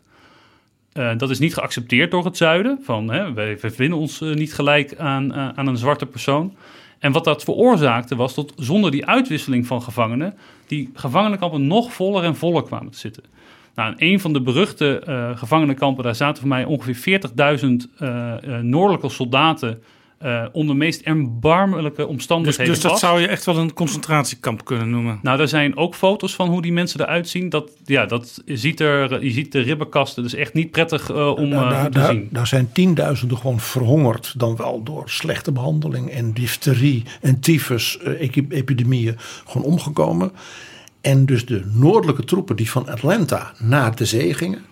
[0.92, 2.78] Eh, dat is niet geaccepteerd door het zuiden.
[2.82, 6.56] Van, hè, wij, ons eh, niet gelijk aan, aan een zwarte persoon.
[6.98, 10.34] En wat dat veroorzaakte was dat zonder die uitwisseling van gevangenen...
[10.66, 13.22] die gevangenenkampen nog voller en voller kwamen te zitten.
[13.74, 16.04] Nou, in een van de beruchte eh, gevangenenkampen...
[16.04, 17.66] daar zaten voor mij ongeveer 40.000
[17.98, 19.82] eh, eh, noordelijke soldaten...
[20.18, 23.02] eh, onder meest erbarmelijke Dus, omstandigheden dus dat vast.
[23.02, 25.18] zou je echt wel een concentratiekamp kunnen noemen.
[25.22, 27.48] Nou, daar zijn ook foto's van hoe die mensen eruit zien.
[27.48, 30.22] Dat, ja, dat ziet er, je ziet de ribbenkasten.
[30.22, 32.28] Dus echt niet prettig eh, om Daar, eh, daar, te daar, zien.
[32.30, 34.34] daar zijn tienduizenden gewoon verhongerd.
[34.38, 40.32] Dan wel door slechte behandeling en difterie en tyfus eh, epi- epidemieën gewoon omgekomen.
[41.00, 44.64] En dus de noordelijke troepen die van Atlanta naar de zee gingen.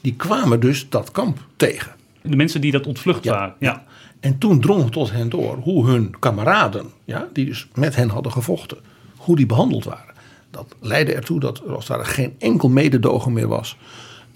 [0.00, 1.92] Die kwamen dus dat kamp tegen.
[2.22, 3.54] De mensen die dat ontvlucht Ja, waren.
[3.58, 3.84] Ja.
[4.20, 8.08] En toen drong het tot hen door hoe hun kameraden, ja, die dus met hen
[8.08, 8.78] hadden gevochten,
[9.16, 10.14] hoe die behandeld waren.
[10.50, 13.76] Dat leidde ertoe dat er als daar geen enkel mededogen meer was.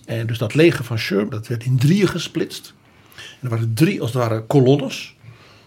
[0.05, 2.75] En dus dat leger van Sherman, dat werd in drieën gesplitst.
[3.17, 5.15] En er waren drie als het ware kolonnes.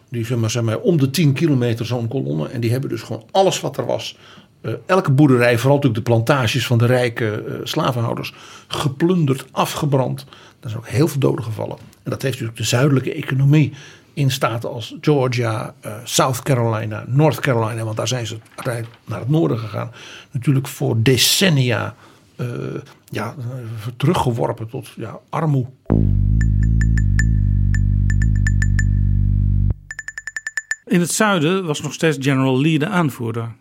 [0.10, 2.48] Die zeg maar, zeg maar, om de 10 kilometer zo'n kolonne.
[2.48, 4.18] En die hebben dus gewoon alles wat er was.
[4.64, 8.34] Eh, elke boerderij, vooral natuurlijk de plantages van de rijke eh, slavenhouders.
[8.68, 10.26] Geplunderd, afgebrand.
[10.60, 11.78] Daar zijn ook heel veel doden gevallen.
[12.04, 13.74] En dat heeft natuurlijk de zuidelijke economie
[14.14, 17.84] in staten als Georgia, eh, South Carolina, North Carolina.
[17.84, 18.38] Want daar zijn ze
[19.06, 19.92] naar het noorden gegaan.
[20.32, 21.96] Natuurlijk voor decennia
[23.06, 23.36] ja,
[23.98, 25.66] teruggeworpen tot ja, armoe.
[30.86, 33.52] In het zuiden was nog steeds General Lee de aanvoerder.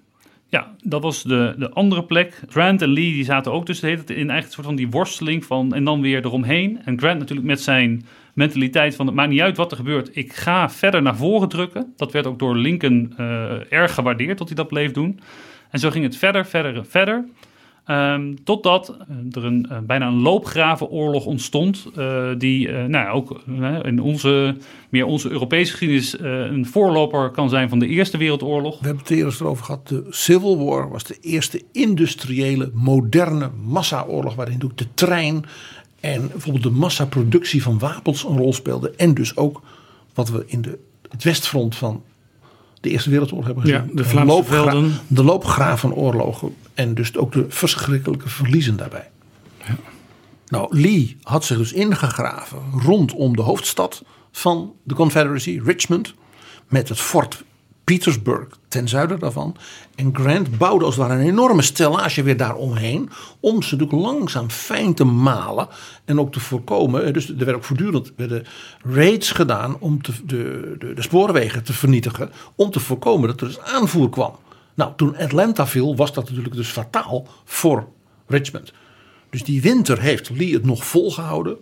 [0.53, 2.43] Ja, dat was de, de andere plek.
[2.49, 4.91] Grant en Lee die zaten ook dus de hele in eigenlijk een soort van die
[4.91, 6.81] worsteling van en dan weer eromheen.
[6.85, 10.17] En Grant natuurlijk met zijn mentaliteit van het maakt niet uit wat er gebeurt.
[10.17, 11.93] Ik ga verder naar voren drukken.
[11.97, 15.21] Dat werd ook door Lincoln eh, erg gewaardeerd dat hij dat bleef doen.
[15.71, 17.25] En zo ging het verder, verder en verder.
[17.85, 21.87] Ehm, totdat eh, er een, eh, bijna een loopgravenoorlog ontstond.
[21.97, 23.40] eh, die nou ook
[23.83, 24.57] in onze,
[24.88, 28.79] meer onze Europese geschiedenis een voorloper kan zijn van de Eerste Wereldoorlog.
[28.79, 29.88] We hebben het eerst erover gehad.
[29.88, 34.35] De Civil War was de eerste industriële, moderne massaoorlog.
[34.35, 35.45] Waarin ook de trein
[36.01, 38.90] en bijvoorbeeld de massaproductie van wapens een rol speelde.
[38.90, 39.62] En dus ook
[40.14, 40.79] wat we in de,
[41.11, 42.03] het westfront van
[42.83, 43.81] de Eerste Wereldoorlog hebben gezien.
[43.81, 44.92] Ja, de Vlaamse loopgra- velden.
[45.07, 49.11] De loopgravenoorlogen en dus ook de verschrikkelijke verliezen daarbij.
[50.47, 56.14] Nou, Lee had zich dus ingegraven rondom de hoofdstad van de Confederacy, Richmond,
[56.68, 57.45] met het fort
[57.92, 59.57] Petersburg ten zuiden daarvan.
[59.94, 64.50] En Grant bouwde als het ware een enorme stellage weer daaromheen, om ze natuurlijk langzaam
[64.50, 65.68] fijn te malen
[66.05, 67.05] en ook te voorkomen.
[67.05, 68.44] eh, Dus er werden ook voortdurend werden
[68.85, 70.12] raids gedaan om de,
[70.78, 74.37] de, de spoorwegen te vernietigen, om te voorkomen dat er dus aanvoer kwam.
[74.74, 77.88] Nou, toen Atlanta viel, was dat natuurlijk dus fataal voor
[78.26, 78.72] Richmond.
[79.31, 81.57] Dus die winter heeft Lee het nog volgehouden.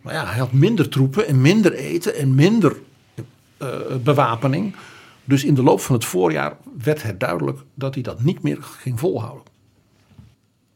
[0.00, 2.76] Maar ja, hij had minder troepen en minder eten en minder
[3.56, 3.68] eh,
[4.02, 4.74] bewapening.
[5.32, 8.58] Dus in de loop van het voorjaar werd het duidelijk dat hij dat niet meer
[8.60, 9.42] ging volhouden.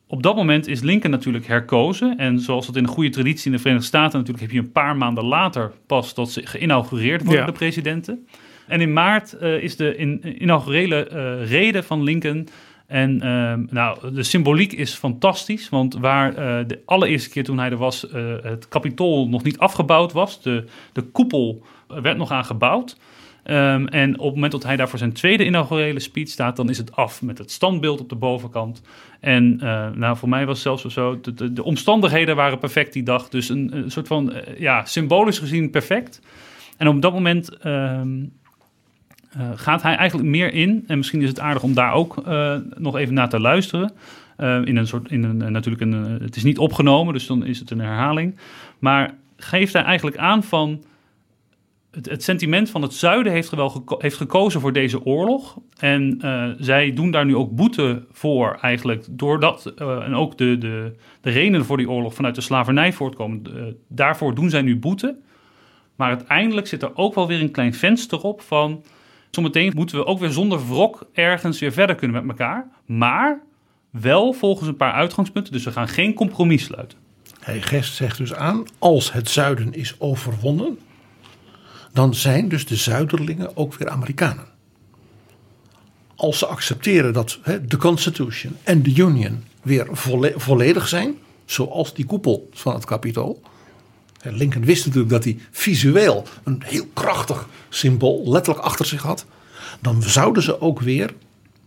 [0.06, 2.18] Op dat moment is Lincoln natuurlijk herkozen.
[2.18, 4.40] En zoals het in de goede traditie in de Verenigde Staten natuurlijk...
[4.46, 7.46] heb je een paar maanden later pas dat ze geïnaugureerd worden, Ja.
[7.46, 8.26] de presidenten.
[8.66, 12.48] En in maart eh, is de in, inaugurele eh, rede van Lincoln...
[12.86, 15.68] En ehm, nou, de symboliek is fantastisch.
[15.68, 18.08] Want waar eh, de allereerste keer toen hij er was...
[18.10, 20.42] eh, het kapitool nog niet afgebouwd was...
[20.42, 22.96] de, de koepel werd nog aan gebouwd...
[23.46, 26.70] Ehm, en op het moment dat hij daar voor zijn tweede inaugurele speech staat, dan
[26.70, 28.82] is het af met het standbeeld op de bovenkant.
[29.20, 33.02] En eh, nou, voor mij was zelfs zo, de, de, de omstandigheden waren perfect die
[33.02, 33.28] dag.
[33.28, 36.20] Dus een, soort van, eh, ja, symbolisch gezien perfect.
[36.76, 38.24] En op dat moment ehm,
[39.30, 40.84] eh, gaat hij eigenlijk meer in.
[40.86, 42.22] En misschien is het aardig om daar ook
[42.76, 43.92] nog even naar te luisteren.
[44.38, 47.70] In een soort, in een, natuurlijk een, het is niet opgenomen, dus dan is het
[47.70, 48.36] een herhaling.
[48.78, 50.84] Maar geeft hij eigenlijk aan van
[52.02, 55.58] het, sentiment van het zuiden heeft, wel heeft gekozen voor deze oorlog.
[55.78, 59.04] En eh, zij doen daar nu ook boete voor eigenlijk.
[59.10, 63.42] Doordat, eh, en ook de, de, de redenen voor die oorlog vanuit de slavernij voortkomen.
[63.56, 65.16] eh, daarvoor doen zij nu boete.
[65.96, 68.84] Maar uiteindelijk zit er ook wel weer een klein venster op van...
[69.30, 72.68] Zometeen moeten we ook weer zonder wrok ergens weer verder kunnen met elkaar.
[72.86, 73.40] Maar
[73.90, 75.52] wel volgens een paar uitgangspunten.
[75.52, 76.98] Dus we gaan geen compromis sluiten.
[77.40, 80.78] Hij gest- zegt dus aan, als het zuiden is overwonnen,
[81.96, 84.44] dan zijn dus de zuiderlingen ook weer Amerikanen.
[86.14, 92.04] Als ze accepteren dat de Constitution en de Union weer volle- volledig zijn, zoals die
[92.04, 93.42] koepel van het kapitool.
[94.22, 99.26] Lincoln wist natuurlijk dat hij visueel een heel krachtig symbool letterlijk achter zich had.
[99.80, 101.14] Dan zouden ze ook weer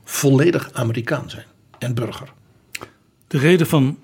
[0.04, 1.46] volledig Amerikaan zijn
[1.80, 2.34] en burger.
[3.28, 3.98] De reden van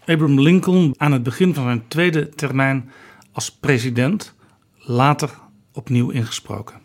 [0.00, 2.90] Abraham Lincoln aan het begin van zijn tweede termijn
[3.32, 4.34] als president,
[4.78, 5.30] later
[5.76, 6.80] opnieuw ingesproken.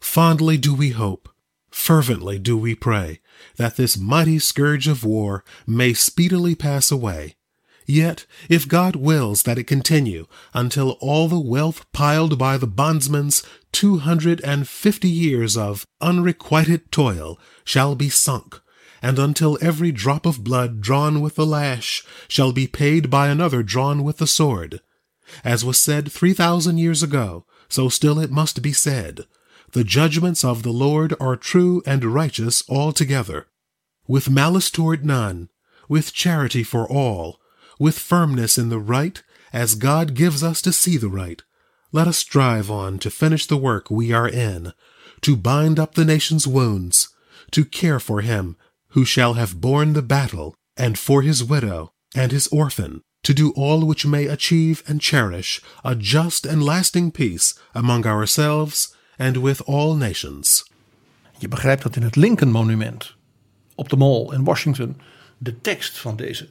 [0.00, 1.28] Fondly do we hope,
[1.70, 3.20] fervently do we pray,
[3.56, 7.36] that this mighty scourge of war may speedily pass away.
[7.86, 13.42] Yet, if God wills that it continue until all the wealth piled by the bondsman's
[13.72, 18.60] two hundred and fifty years of unrequited toil shall be sunk,
[19.02, 23.62] and until every drop of blood drawn with the lash shall be paid by another
[23.62, 24.80] drawn with the sword,
[25.42, 29.24] as was said three thousand years ago, so still it must be said.
[29.72, 33.46] The judgments of the Lord are true and righteous altogether.
[34.06, 35.48] With malice toward none,
[35.88, 37.40] with charity for all,
[37.78, 41.42] with firmness in the right, as God gives us to see the right,
[41.92, 44.72] let us strive on to finish the work we are in,
[45.22, 47.08] to bind up the nation's wounds,
[47.50, 48.56] to care for him
[48.90, 53.52] who shall have borne the battle, and for his widow and his orphan, to do
[53.54, 59.64] all which may achieve and cherish a just and lasting peace among ourselves and with
[59.66, 60.70] all nations.
[61.38, 63.14] Je begrijpt dat in het Lincoln Monument
[63.74, 64.96] op de Mall in Washington
[65.38, 66.48] de tekst van deze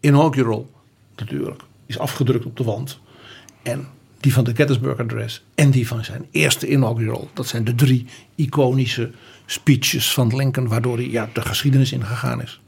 [0.00, 0.70] inaugural
[1.16, 2.98] natuurlijk is afgedrukt op de wand.
[3.62, 3.88] En
[4.20, 7.30] die van de Gettysburg Address en die van zijn eerste inaugural.
[7.34, 9.10] Dat zijn de drie iconische
[9.46, 12.60] speeches van Lincoln waardoor hij ja, de geschiedenis ingegaan is.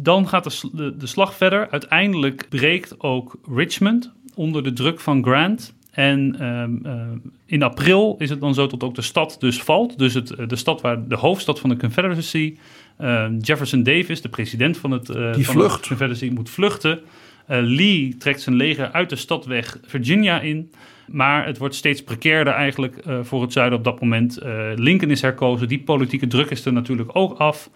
[0.00, 1.70] Dan gaat de, de, de slag verder.
[1.70, 5.74] Uiteindelijk breekt ook Richmond onder de druk van Grant.
[5.90, 9.98] En ehm, ehm, in april is het dan zo dat ook de stad dus valt.
[9.98, 12.56] Dus het, de stad waar de hoofdstad van de Confederacy,
[12.96, 17.00] ehm, Jefferson Davis, de president van, het, eh, Die van de Confederacy, moet vluchten.
[17.46, 20.70] Eh, Lee trekt zijn leger uit de stad weg Virginia in.
[21.06, 24.38] Maar het wordt steeds precairder eigenlijk eh, voor het zuiden op dat moment.
[24.38, 25.68] Eh, Lincoln is herkozen.
[25.68, 27.70] Die politieke druk is er natuurlijk ook af.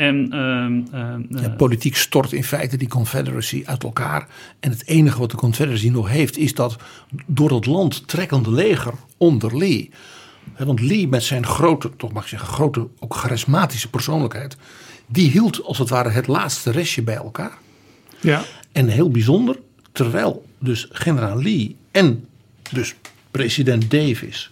[0.00, 4.26] En ehm, ehm, Ja, eh, politiek stort in feite die Confederacy uit elkaar.
[4.60, 6.76] En het enige wat de Confederacy nog heeft is dat
[7.26, 9.90] door het land trekkende leger onder Lee.
[10.52, 14.56] Hè, Want Lee met zijn grote, toch mag ik zeggen, grote, ook charismatische persoonlijkheid.
[15.06, 17.58] Die hield als het ware het laatste restje bij elkaar.
[18.20, 18.42] Ja.
[18.72, 19.58] En heel bijzonder,
[19.92, 22.24] terwijl dus generaal Lee en
[22.70, 22.94] dus
[23.30, 24.50] president Davis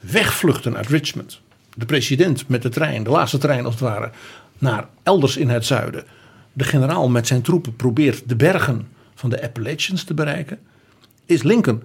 [0.00, 1.40] wegvluchten uit Richmond.
[1.74, 4.10] De president met de trein, de laatste trein als het ware,
[4.58, 6.04] naar elders in het zuiden.
[6.52, 10.58] De generaal met zijn troepen probeert de bergen van de Appalachians te bereiken.
[11.26, 11.82] Is Lincoln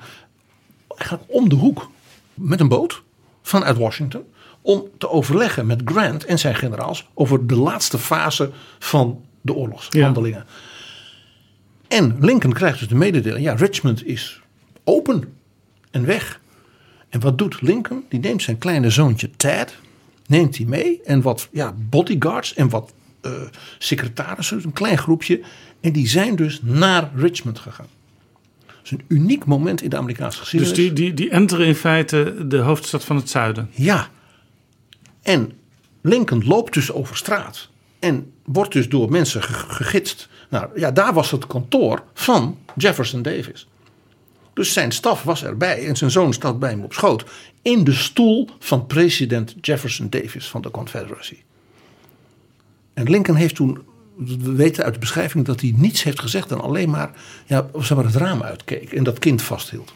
[0.87, 1.91] eigenlijk om de hoek
[2.33, 3.03] met een boot
[3.41, 4.23] vanuit Washington.
[4.61, 10.45] Om te overleggen met Grant en zijn generaals over de laatste fase van de oorlogshandelingen.
[11.87, 14.41] En Lincoln krijgt dus de mededeling: ja, Richmond is
[14.83, 15.33] open
[15.91, 16.39] en weg.
[17.09, 18.05] En wat doet Lincoln?
[18.09, 19.77] Die neemt zijn kleine zoontje Ted,
[20.31, 23.31] neemt hij mee en wat ja, bodyguards en wat uh,
[23.77, 25.41] secretarissen, een klein groepje.
[25.81, 27.87] En die zijn dus naar Richmond gegaan.
[28.65, 30.75] Dat is een uniek moment in de Amerikaanse geschiedenis.
[30.75, 33.69] Dus die, die, die enteren in feite de hoofdstad van het zuiden.
[33.71, 34.09] Ja.
[35.21, 35.51] En
[36.01, 37.69] Lincoln loopt dus over straat.
[37.99, 40.29] En wordt dus door mensen gegidst.
[40.49, 43.67] Nou ja, daar was het kantoor van Jefferson Davis.
[44.53, 47.25] Dus zijn staf was erbij en zijn zoon staat bij hem op schoot.
[47.61, 51.37] In de stoel van president Jefferson Davis van de Confederacy.
[52.93, 53.79] En Lincoln heeft toen,
[54.17, 57.11] we weten uit de beschrijving dat hij niets heeft gezegd en alleen maar,
[57.45, 59.93] ja, zeg maar het raam uitkeek en dat kind vasthield.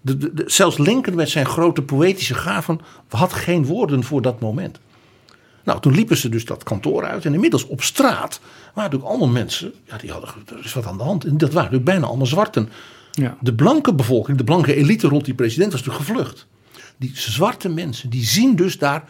[0.00, 4.80] De, zelfs Lincoln met zijn grote poëtische gaven had geen woorden voor dat moment.
[5.64, 7.24] Nou, toen liepen ze dus dat kantoor uit.
[7.24, 8.40] En inmiddels op straat
[8.74, 9.72] waren natuurlijk allemaal mensen.
[9.84, 10.30] Ja, die hadden.
[10.46, 11.24] Er is wat aan de hand.
[11.24, 12.68] En dat waren natuurlijk bijna allemaal zwarten.
[13.12, 13.36] Ja.
[13.40, 16.46] De blanke bevolking, de blanke elite rond die president was natuurlijk gevlucht.
[16.96, 19.08] Die zwarte mensen, die zien dus daar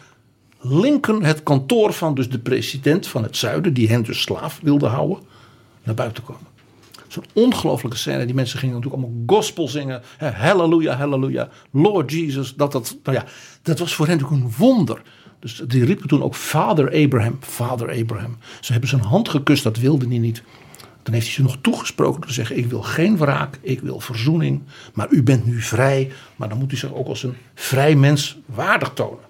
[0.60, 4.86] Lincoln, het kantoor van dus de president van het zuiden, die hen dus slaaf wilde
[4.86, 5.18] houden,
[5.82, 6.48] naar buiten komen.
[7.08, 8.24] Zo'n ongelofelijke scène.
[8.24, 10.02] Die mensen gingen natuurlijk allemaal gospel zingen.
[10.18, 11.48] Halleluja, halleluja.
[11.70, 12.54] Lord Jesus.
[12.54, 13.24] Dat, dat, nou ja,
[13.62, 15.02] dat was voor hen natuurlijk een wonder.
[15.40, 18.36] Dus die riepen toen ook Vader Abraham, Vader Abraham.
[18.60, 20.42] Ze hebben zijn hand gekust, dat wilde hij niet.
[21.02, 24.62] Dan heeft hij ze nog toegesproken te zeggen: Ik wil geen wraak, ik wil verzoening.
[24.94, 26.12] Maar u bent nu vrij.
[26.36, 29.24] Maar dan moet u zich ook als een vrij mens waardig tonen.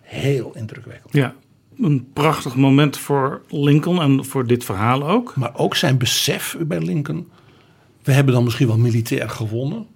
[0.00, 1.12] Heel indrukwekkend.
[1.12, 1.34] Ja,
[1.78, 5.36] een prachtig moment voor Lincoln en voor dit verhaal ook.
[5.36, 7.28] Maar ook zijn besef bij Lincoln.
[8.02, 9.86] We hebben dan misschien wel militair gewonnen.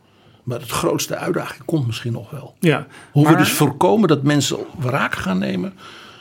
[0.50, 2.54] Maar het grootste uitdaging komt misschien nog wel.
[2.58, 5.72] Ja, Hoe maar- we dus voorkomen dat mensen wraak gaan nemen.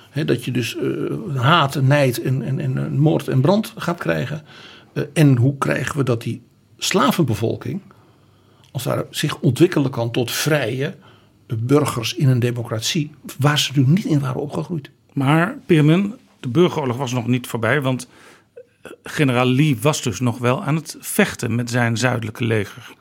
[0.10, 0.86] Hè, dat je dus eh,
[1.36, 4.42] haat, nijd en, en, en, en moord en brand gaat krijgen.
[4.94, 6.42] Eh, en hoe krijgen we dat die
[6.78, 7.82] slavenbevolking
[8.72, 10.96] als daar zich ontwikkelen kan tot vrije
[11.58, 13.12] burgers in een democratie.
[13.40, 14.92] Waar ze natuurlijk niet in waren opgegroeid.
[15.14, 17.82] Maar Peerman, de burgeroorlog was nog niet voorbij.
[17.82, 18.08] Want
[18.82, 22.98] eh, generaal Lee was dus nog wel aan het vechten met zijn zuidelijke leger.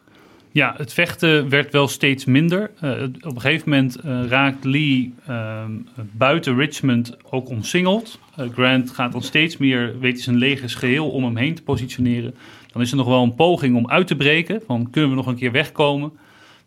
[0.53, 2.71] Ja, het vechten werd wel steeds minder.
[2.81, 5.73] Eh, op een gegeven moment eh, raakt Lee ehm,
[6.13, 8.19] buiten Richmond ook omsingeld.
[8.37, 11.63] Eh, Grant gaat dan steeds meer, weet hij zijn legers geheel om hem heen te
[11.63, 12.35] positioneren.
[12.73, 14.63] Dan is er nog wel een poging om uit te breken.
[14.67, 16.13] Van kunnen we nog een keer wegkomen?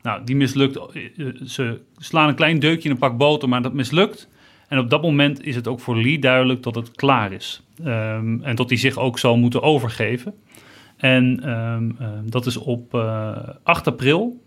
[0.02, 0.80] Nou, die mislukt.
[1.46, 4.28] Ze slaan een klein deukje in een pak boter, maar dat mislukt.
[4.68, 7.62] En op dat moment is het ook voor Lee duidelijk dat het klaar is.
[7.84, 10.34] Ehm, en dat hij zich ook zal moeten overgeven.
[11.02, 14.44] En ehm, ehm, dat is op eh, 8 april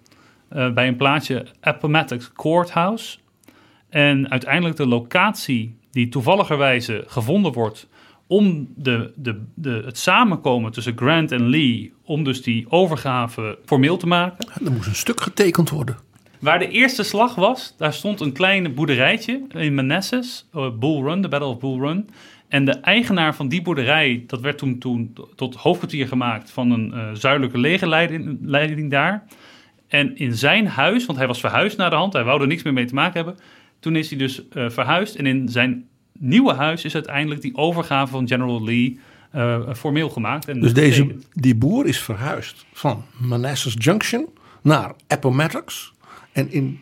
[0.48, 3.18] eh, bij een plaatsje Appomattox Courthouse.
[3.88, 7.88] En uiteindelijk de locatie die toevalligerwijze gevonden wordt
[8.26, 13.96] om de, de, de, het samenkomen tussen Grant en Lee, om dus die overgave formeel
[13.96, 14.48] te maken.
[14.64, 15.96] Er moest een stuk getekend worden.
[16.38, 21.22] Waar de eerste slag was, daar stond een klein boerderijtje in Manassas, eh, Bull Run,
[21.22, 22.08] de Battle of Bull Run.
[22.54, 26.92] En de eigenaar van die boerderij, dat werd toen, toen tot hoofdkwartier gemaakt van een
[26.92, 29.24] eh, zuidelijke legerleiding leiding daar.
[29.88, 32.62] En in zijn huis, want hij was verhuisd naar de hand, hij wou er niks
[32.62, 33.42] meer mee te maken hebben.
[33.80, 35.86] Toen is hij dus eh, verhuisd en in zijn
[36.18, 38.98] nieuwe huis is uiteindelijk die overgave van General Lee
[39.30, 40.48] eh, formeel gemaakt.
[40.48, 44.28] En Dus deze, die boer is verhuisd van Manassas Junction
[44.62, 45.92] naar Appomattox.
[46.32, 46.80] En in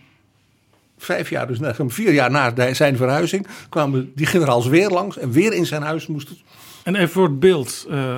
[1.04, 5.30] vijf jaar, dus na- vier jaar na zijn verhuizing, kwamen die generaals weer langs en
[5.30, 6.36] weer in zijn huis moesten.
[6.82, 7.86] En even voor het beeld.
[7.90, 8.16] eh,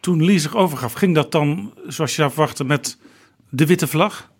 [0.00, 2.98] toen Lee zich overgaf, ging dat dan zoals je zou verwachten met
[3.48, 4.30] de witte vlag?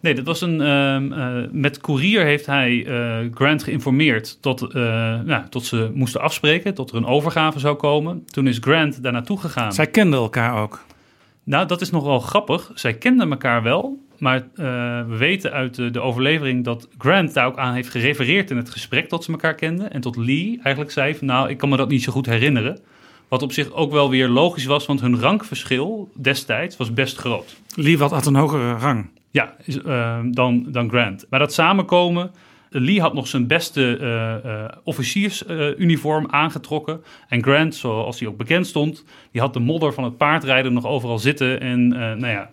[0.00, 0.60] Nee, dat was een.
[0.60, 4.72] ehm, eh, met courier heeft hij eh, Grant geïnformeerd tot, eh,
[5.20, 8.24] nou, tot ze moesten afspreken, tot er een overgave zou komen.
[8.26, 9.72] Toen is Grant daar naartoe gegaan.
[9.72, 10.84] Zij kenden elkaar ook.
[11.44, 12.70] Nou, dat is nog wel grappig.
[12.74, 14.03] Zij kenden elkaar wel.
[14.24, 14.64] Maar eh,
[15.08, 18.70] we weten uit de, de overlevering dat Grant daar ook aan heeft gerefereerd in het
[18.70, 19.92] gesprek dat ze elkaar kenden.
[19.92, 22.78] En tot Lee eigenlijk zei van nou, ik kan me dat niet zo goed herinneren.
[23.28, 27.56] Wat op zich ook wel weer logisch was, want hun rankverschil destijds was best groot.
[27.74, 29.08] Lee wat had een hogere rang.
[29.30, 29.54] Ja,
[29.84, 31.26] eh, dan, dan Grant.
[31.30, 32.30] Maar dat samenkomen.
[32.68, 37.02] Lee had nog zijn beste eh, officiersuniform aangetrokken.
[37.28, 40.86] En Grant, zoals hij ook bekend stond, die had de modder van het paardrijden nog
[40.86, 41.60] overal zitten.
[41.60, 42.50] En nou ja,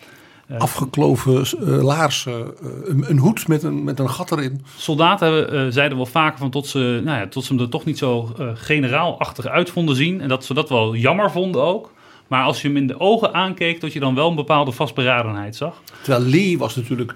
[0.58, 4.66] Afgekloven uh, laarzen, uh, een, een, hoed met een, met een gat erin.
[4.78, 7.98] Soldaten zeiden wel vaker van tot ze, nou ja, tot ze hem er toch niet
[7.98, 10.22] zo generaalachtig uit vonden zien.
[10.22, 11.92] En dat ze dat wel jammer vonden ook.
[12.28, 15.56] Maar als je hem in de ogen aankeek, dat je dan wel een bepaalde vastberadenheid
[15.56, 15.82] zag.
[16.02, 17.14] Terwijl Lee was natuurlijk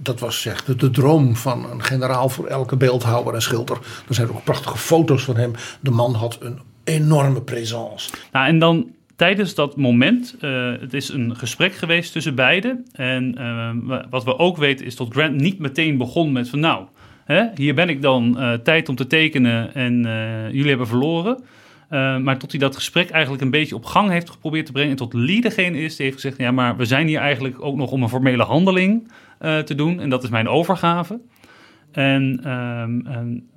[0.00, 3.78] dat was zeg, de, de, droom van een generaal voor elke beeldhouwer en schilder.
[4.08, 5.52] Er zijn ook prachtige foto's van hem.
[5.80, 8.10] De man had een enorme présence.
[8.32, 8.86] Nou, en dan
[9.18, 12.86] tijdens dat moment, uh, het is een gesprek geweest tussen beiden.
[12.92, 16.86] En uh, wat we ook weten is dat Grant niet meteen begon met van nou,
[17.24, 20.02] hè, hier ben ik dan, uh, tijd om te tekenen en
[20.52, 21.44] jullie hebben verloren.
[22.22, 24.90] maar tot hij dat gesprek eigenlijk een beetje op gang heeft geprobeerd te brengen.
[24.90, 27.76] En tot Lee degene is die heeft gezegd, ja maar we zijn hier eigenlijk ook
[27.76, 29.08] nog om een formele handeling
[29.38, 30.00] te doen.
[30.00, 31.20] En dat is mijn overgave.
[31.92, 33.48] En, um, en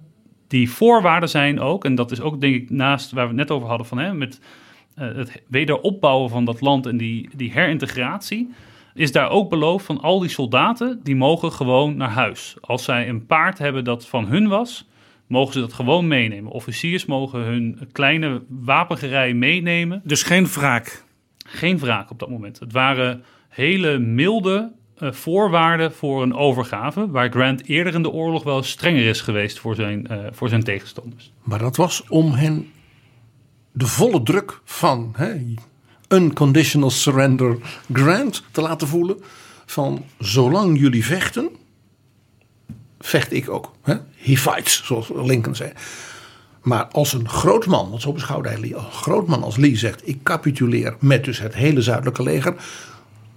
[0.47, 3.51] die voorwaarden zijn ook, en dat is ook denk ik naast waar we het net
[3.51, 4.39] over hadden van hè, met
[4.95, 8.53] het wederopbouwen van dat land en die, die herintegratie,
[8.93, 12.55] is daar ook beloofd van al die soldaten, die mogen gewoon naar huis.
[12.61, 14.89] Als zij een paard hebben dat van hun was,
[15.27, 16.51] mogen ze dat gewoon meenemen.
[16.51, 20.01] Officiers mogen hun kleine wapengerij meenemen.
[20.03, 21.03] Dus geen wraak?
[21.37, 22.59] Geen wraak op dat moment.
[22.59, 28.43] Het waren hele milde uh, voorwaarden voor een overgave, waar Grant eerder in de oorlog
[28.43, 31.31] wel strenger is geweest voor zijn, uh, voor zijn tegenstanders.
[31.41, 32.71] Maar dat was om hen
[33.71, 35.15] de volle druk van
[36.07, 37.57] unconditional surrender
[37.93, 39.17] Grant te laten voelen.
[39.65, 41.49] Van zolang jullie vechten,
[42.99, 43.71] vecht ik ook.
[43.81, 43.95] Hè?
[44.15, 45.71] He fights, zoals Lincoln zei.
[46.61, 49.57] Maar als een groot man, want zo beschouwde hij Lee, als een groot man als
[49.57, 52.55] Lee zegt: Ik capituleer met dus het hele zuidelijke leger.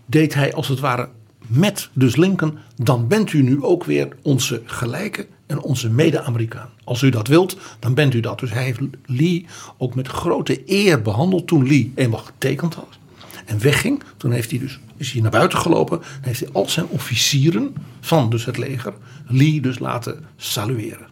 [0.06, 1.08] Deed hij als het ware
[1.46, 6.70] met dus Lincoln, dan bent u nu ook weer onze gelijke en onze mede-Amerikaan.
[6.84, 8.38] Als u dat wilt, dan bent u dat.
[8.38, 9.46] Dus hij heeft Lee
[9.78, 12.98] ook met grote eer behandeld toen Lee eenmaal getekend had.
[13.44, 16.00] En wegging, toen heeft hij dus, is hij naar buiten gelopen.
[16.00, 18.94] En heeft hij al zijn officieren van dus het leger
[19.26, 21.06] Lee dus laten salueren.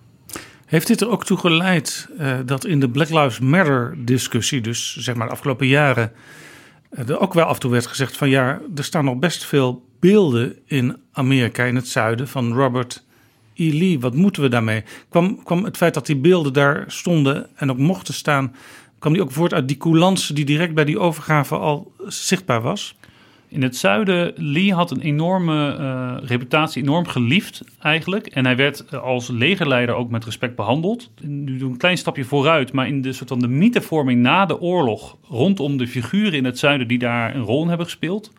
[0.66, 4.96] Heeft dit er ook toe geleid uh, dat in de Black Lives Matter discussie, dus
[4.96, 6.12] zeg maar de afgelopen jaren,
[6.90, 9.44] uh, er ook wel af en toe werd gezegd van ja, er staan nog best
[9.44, 13.04] veel beelden in Amerika, in het zuiden, van Robert
[13.54, 14.00] Lee.
[14.00, 14.82] Wat moeten we daarmee?
[15.08, 18.54] Kwam, kwam het feit dat die beelden daar stonden en ook mochten staan,
[18.98, 22.96] kwam die ook voort uit die coulance die direct bij die overgave al zichtbaar was?
[23.52, 28.26] In het zuiden, Lee had een enorme uh, reputatie, enorm geliefd eigenlijk.
[28.26, 31.10] En hij werd als legerleider ook met respect behandeld.
[31.20, 34.60] Nu doen een klein stapje vooruit, maar in de soort van de mythevorming na de
[34.60, 38.32] oorlog rondom de figuren in het zuiden die daar een rol in hebben gespeeld,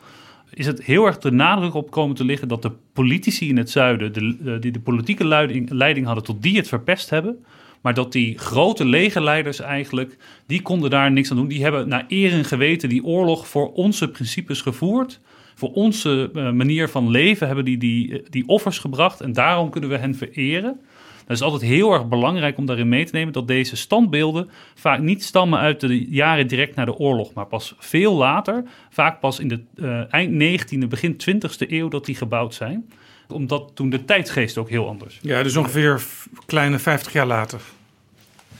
[0.54, 3.70] is het heel erg de nadruk op komen te liggen dat de politici in het
[3.70, 7.45] zuiden, de, die de politieke leiding, leiding hadden, tot die het verpest hebben.
[7.82, 11.47] Maar dat die grote legerleiders eigenlijk, die konden daar niks aan doen.
[11.47, 15.20] Die hebben naar eer en geweten die oorlog voor onze principes gevoerd.
[15.56, 19.22] Voor onze uh, manier van leven hebben die, die die offers gebracht.
[19.22, 20.80] En daarom kunnen we hen vereren.
[21.26, 24.99] Het is altijd heel erg belangrijk om daarin mee te nemen dat deze standbeelden vaak
[24.99, 29.39] niet stammen uit de jaren direct na de oorlog, maar pas veel later, vaak pas
[29.39, 32.89] in de uh, eind 19e, begin 20e eeuw dat die gebouwd zijn.
[33.28, 35.19] Omdat toen de tijdsgeest ook heel anders.
[35.21, 36.03] Ja, dus ongeveer
[36.45, 37.61] kleine 50 jaar later.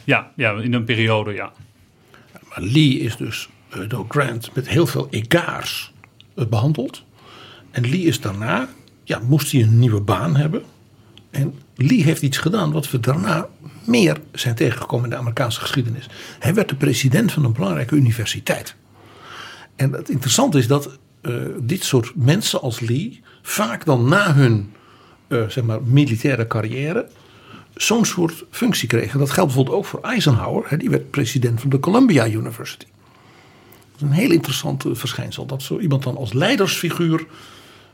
[0.04, 1.52] Ja, ja in een periode, ja.
[2.50, 5.94] Maar Lee is dus uh, door Grant met heel veel egaars
[6.36, 7.04] uh, behandeld.
[7.72, 8.70] En Lee is daarna,
[9.04, 10.64] ja, moest hij een nieuwe baan hebben.
[11.30, 11.54] En
[11.88, 13.48] Lee heeft iets gedaan wat we daarna
[13.84, 16.10] meer zijn tegengekomen in de Amerikaanse geschiedenis.
[16.40, 18.76] Hij werd de president van een belangrijke universiteit.
[19.76, 24.74] En het interessante is dat uh, dit soort mensen als Lee vaak dan na hun
[25.28, 27.08] uh, zeg maar, militaire carrière
[27.76, 29.20] zo'n soort functie kregen.
[29.20, 30.70] Dat geldt bijvoorbeeld ook voor Eisenhower.
[30.70, 32.86] Hè, die werd president van de Columbia University.
[34.00, 35.46] Een heel interessant verschijnsel.
[35.46, 37.26] Dat zo iemand dan als leidersfiguur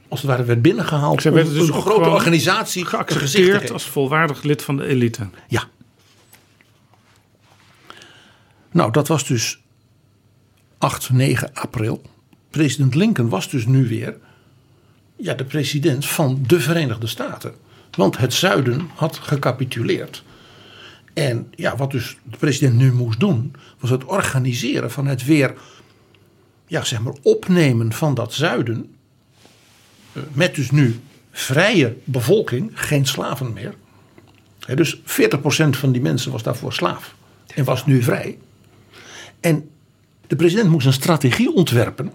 [0.10, 1.22] als het ware werd binnengehaald.
[1.22, 5.30] Ze werden dus een grote organisatie geaccepteerd als volwaardig lid van de elite.
[5.48, 5.64] Ja.
[8.72, 9.60] Nou, dat was dus
[10.78, 12.02] 8, 9 april.
[12.50, 14.18] President Lincoln was dus nu weer
[15.16, 17.54] ja, de president van de Verenigde Staten.
[17.92, 20.24] Want het zuiden had gecapituleerd.
[21.14, 25.54] En ja, wat dus de president nu moest doen, was het organiseren van het weer,
[26.68, 28.96] ja, zeg maar, opnemen van dat zuiden
[30.32, 31.00] met dus nu
[31.32, 33.74] vrije bevolking, geen slaven meer.
[34.76, 35.02] dus 40%
[35.70, 37.16] van die mensen was daarvoor slaaf
[37.56, 38.38] en was nu vrij.
[39.40, 39.70] En
[40.28, 42.12] de president moest een strategie ontwerpen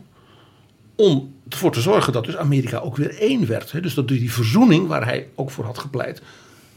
[0.95, 3.83] om ervoor te zorgen dat dus Amerika ook weer één werd.
[3.83, 6.23] Dus dat die verzoening waar hij ook voor had gepleit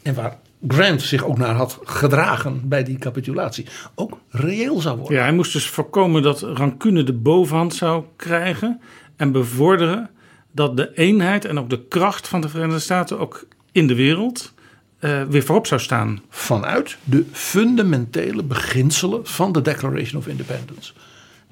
[0.02, 0.38] en waar
[0.68, 3.66] Grant zich ook naar had gedragen bij die capitulatie,
[3.96, 5.18] ook reëel zou worden.
[5.18, 8.82] Ja, hij moest dus voorkomen dat rancune de bovenhand zou krijgen
[9.16, 10.10] en bevorderen
[10.52, 14.54] dat de eenheid en ook de kracht van de Verenigde Staten ook in de wereld
[15.00, 16.22] uh, weer voorop zou staan.
[16.30, 20.94] Vanuit de fundamentele beginselen van de Declaration of Independence.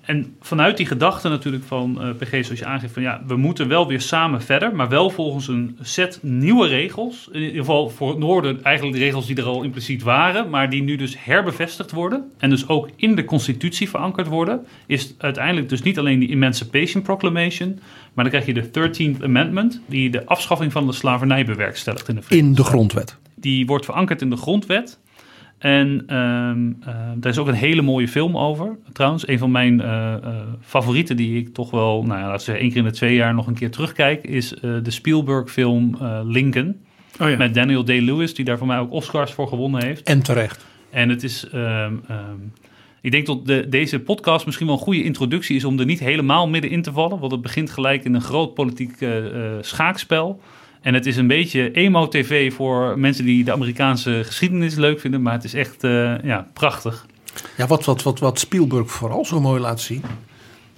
[0.05, 3.67] En vanuit die gedachte natuurlijk van uh, PG, zoals je aangeeft, van ja, we moeten
[3.67, 7.29] wel weer samen verder, maar wel volgens een set nieuwe regels.
[7.31, 10.69] In ieder geval voor het Noorden eigenlijk de regels die er al impliciet waren, maar
[10.69, 15.69] die nu dus herbevestigd worden en dus ook in de Constitutie verankerd worden, is uiteindelijk
[15.69, 17.79] dus niet alleen die Emancipation Proclamation,
[18.13, 22.15] maar dan krijg je de 13th Amendment, die de afschaffing van de slavernij bewerkstelligt in
[22.15, 23.17] de In de grondwet.
[23.35, 24.99] Die wordt verankerd in de grondwet.
[25.65, 28.77] En um, uh, daar is ook een hele mooie film over.
[28.93, 29.85] Trouwens, een van mijn uh,
[30.23, 32.91] uh, favorieten, die ik toch wel, nou ja, laten we zeggen, één keer in de
[32.91, 36.75] twee jaar nog een keer terugkijk, is de Spielberg-film Lincoln.
[37.19, 37.37] Oh ja.
[37.37, 40.03] Met Daniel Day-Lewis, die daar voor mij ook Oscars voor gewonnen heeft.
[40.03, 40.65] En terecht.
[40.89, 41.47] En het is.
[41.53, 42.53] Um, um,
[43.01, 45.99] ik denk dat de, deze podcast misschien wel een goede introductie is om er niet
[45.99, 47.19] helemaal middenin te vallen.
[47.19, 49.07] Want het begint gelijk in een groot politiek
[49.61, 50.41] schaakspel.
[50.85, 55.21] En het is een beetje emo-tv voor mensen die de Amerikaanse geschiedenis leuk vinden.
[55.21, 57.05] Maar het is echt uh, ja, prachtig.
[57.57, 60.03] Ja, wat, wat, wat, wat Spielberg vooral zo mooi laat zien.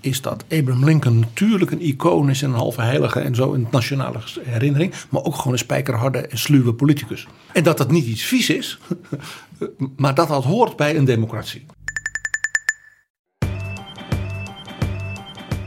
[0.01, 3.63] Is dat Abraham Lincoln natuurlijk een icoon is en een halve heilige en zo in
[3.63, 4.93] het nationale herinnering.
[5.09, 7.27] Maar ook gewoon een spijkerharde en sluwe politicus.
[7.53, 8.77] En dat dat niet iets vies is.
[9.95, 11.65] Maar dat dat hoort bij een democratie.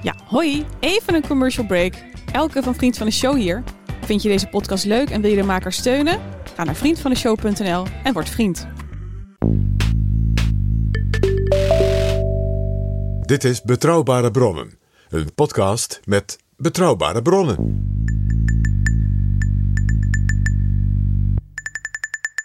[0.02, 0.64] Ja, hoi.
[0.80, 1.94] Even een commercial break.
[2.32, 3.62] Elke van Vriend van de Show hier.
[4.10, 6.20] Vind je deze podcast leuk en wil je de maker steunen?
[6.54, 8.66] Ga naar vriendvandeshow.nl en word vriend.
[13.20, 17.56] Dit is Betrouwbare Bronnen, een podcast met betrouwbare bronnen.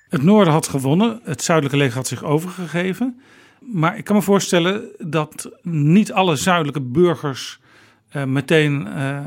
[0.10, 3.22] Het noorden had gewonnen, het zuidelijke leger had zich overgegeven.
[3.60, 7.60] Maar ik kan me voorstellen dat niet alle zuidelijke burgers
[8.16, 9.26] uh, meteen uh,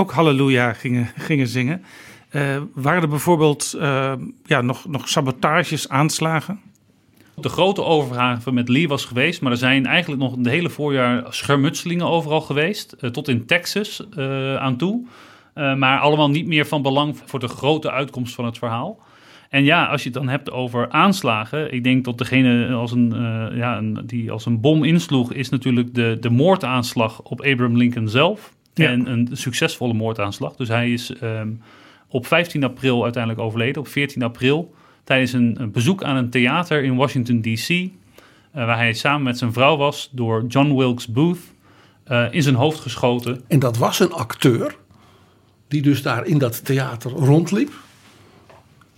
[0.00, 1.84] ook halleluja gingen, gingen zingen.
[2.32, 4.12] Uh, waren er bijvoorbeeld uh,
[4.44, 6.60] ja, nog, nog sabotages, aanslagen?
[7.36, 11.24] De grote overgave met Lee was geweest, maar er zijn eigenlijk nog het hele voorjaar
[11.28, 12.96] schermutselingen overal geweest.
[13.00, 14.06] Uh, tot in Texas
[14.58, 15.06] aan toe.
[15.54, 18.98] maar allemaal niet meer van belang voor de grote uitkomst van het verhaal.
[19.48, 21.72] En ja, als je het dan hebt over aanslagen.
[21.72, 23.10] Ik denk dat degene als een,
[23.54, 28.08] ja, een, die als een bom insloeg, is natuurlijk de, de moordaanslag op Abraham Lincoln
[28.08, 28.52] zelf.
[28.80, 28.90] Ja.
[28.90, 30.56] En een succesvolle moordaanslag.
[30.56, 31.60] Dus hij is um,
[32.08, 33.82] op 15 april uiteindelijk overleden.
[33.82, 34.74] Op 14 april
[35.04, 37.68] tijdens een, een bezoek aan een theater in Washington D.C.
[37.68, 37.90] Uh,
[38.52, 41.38] waar hij samen met zijn vrouw was door John Wilkes Booth
[42.10, 43.40] uh, in zijn hoofd geschoten.
[43.48, 44.76] En dat was een acteur
[45.68, 47.72] die dus daar in dat theater rondliep.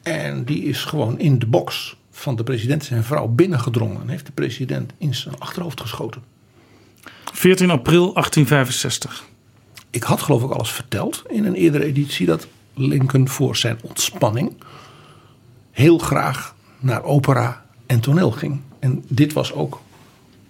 [0.03, 4.01] En die is gewoon in de box van de president en zijn vrouw binnengedrongen.
[4.01, 6.23] En heeft de president in zijn achterhoofd geschoten.
[7.33, 9.25] 14 april 1865.
[9.93, 14.53] Ik had geloof ik alles verteld in een eerdere editie dat Lincoln voor zijn ontspanning
[15.71, 18.61] heel graag naar opera en toneel ging.
[18.79, 19.81] En dit was ook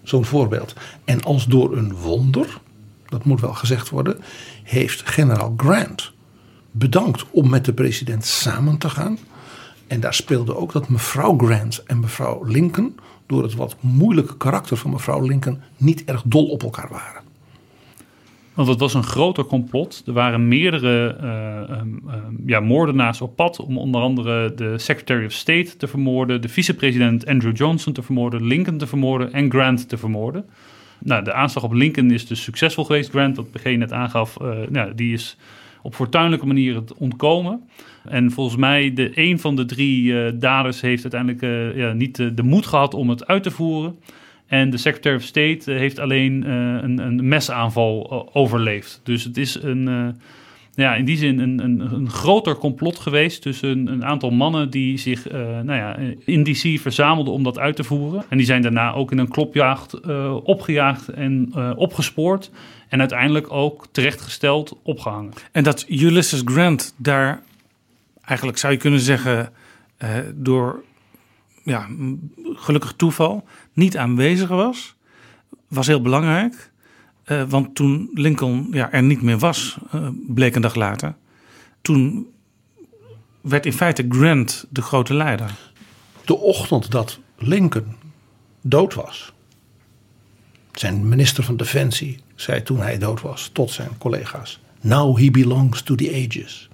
[0.03, 0.75] zo'n voorbeeld.
[1.05, 2.61] En als door een wonder,
[3.07, 4.19] dat moet wel gezegd worden,
[4.63, 6.13] heeft generaal Grant
[6.71, 9.19] bedankt om met de president samen te gaan.
[9.87, 14.77] En daar speelde ook dat mevrouw Grant en mevrouw Lincoln, door het wat moeilijke karakter
[14.77, 17.22] van mevrouw Lincoln, niet erg dol op elkaar waren.
[18.55, 20.03] Want het was een groter complot.
[20.07, 22.03] Er waren meerdere uh, um,
[22.47, 27.27] ja, moordenaars op pad om onder andere de Secretary of State te vermoorden, de vicepresident
[27.27, 30.45] Andrew Johnson te vermoorden, Lincoln te vermoorden en Grant te vermoorden.
[30.99, 33.11] Nou, de aanslag op Lincoln is dus succesvol geweest.
[33.11, 35.37] Grant, wat begin net aangaf, uh, nou, die is
[35.83, 37.61] op fortuinlijke manier het ontkomen.
[38.05, 42.43] En volgens mij, de, een van de drie uh, daders heeft uiteindelijk ja, niet de
[42.43, 43.97] moed gehad om het uit te voeren.
[44.53, 46.51] En de Secretary of State heeft alleen uh,
[46.83, 49.01] een, een, mesaanval overleefd.
[49.03, 50.15] Dus het is een,
[50.75, 54.99] ja, in die zin een, een, een groter complot geweest tussen een, aantal mannen die
[54.99, 58.25] zich nou ja, in DC verzamelden om dat uit te voeren.
[58.29, 60.01] En die zijn daarna ook in een klopjacht
[60.43, 62.51] opgejaagd en opgespoord.
[62.89, 65.33] En uiteindelijk ook terechtgesteld opgehangen.
[65.53, 67.43] En dat Ulysses Grant daar
[68.25, 69.53] eigenlijk zou je kunnen zeggen
[70.35, 70.83] door
[71.63, 71.87] ja,
[72.55, 74.95] gelukkig toeval niet aanwezig was,
[75.69, 76.71] was heel belangrijk.
[77.27, 81.15] Uh, want toen Lincoln ja, er niet meer was, uh, bleek een dag later,
[81.83, 82.27] toen
[83.41, 85.51] werd in feite Grant de grote leider.
[86.25, 87.97] De ochtend dat Lincoln
[88.61, 89.33] dood was,
[90.73, 95.83] zijn minister van Defensie zei toen hij dood was tot zijn collega's: Now he belongs
[95.83, 96.69] to the ages.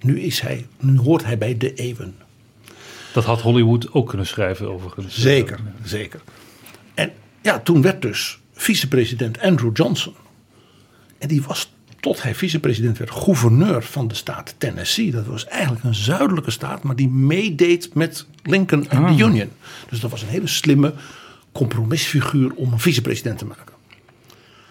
[0.00, 2.16] Nu, is hij, nu hoort hij bij de eeuwen.
[3.12, 5.20] Dat had Hollywood ook kunnen schrijven overigens.
[5.20, 6.20] Zeker, zeker.
[7.00, 10.14] En ja, toen werd dus vicepresident Andrew Johnson.
[11.18, 15.10] En die was tot hij vicepresident werd, gouverneur van de staat Tennessee.
[15.10, 19.16] Dat was eigenlijk een zuidelijke staat, maar die meedeed met Lincoln en Ah.
[19.16, 19.50] de Union.
[19.88, 20.94] Dus dat was een hele slimme
[21.52, 23.74] compromisfiguur om een vicepresident te maken.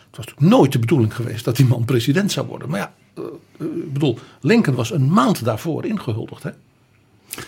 [0.07, 2.69] Het was natuurlijk nooit de bedoeling geweest dat die man president zou worden.
[2.69, 3.23] Maar ja, eh,
[3.59, 6.43] eh, ik bedoel, Lincoln was een maand daarvoor ingehuldigd.
[6.43, 6.49] Hè?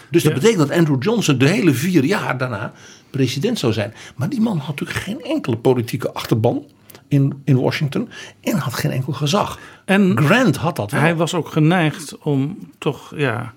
[0.10, 2.74] Dus dat betekent dat Andrew Johnson de hele vier jaar daarna
[3.10, 3.94] president zou zijn.
[4.16, 6.66] Maar die man had natuurlijk geen enkele politieke achterban
[7.08, 8.10] in, in Washington.
[8.42, 9.60] En had geen enkel gezag.
[9.86, 11.02] En Grant had dat wel.
[11.02, 13.54] Hij was ook geneigd om toch ja,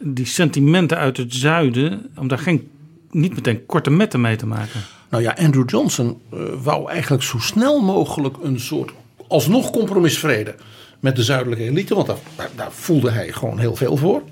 [0.00, 2.70] die sentimenten uit het zuiden, om daar geen,
[3.10, 4.80] niet meteen korte metten mee te maken.
[5.08, 8.92] Nou ja, Andrew Johnson eh, wou eigenlijk zo snel mogelijk een soort
[9.28, 10.54] alsnog compromisvrede
[11.00, 11.94] met de zuidelijke elite.
[11.94, 14.22] Want daar, daar, daar voelde hij gewoon heel veel voor.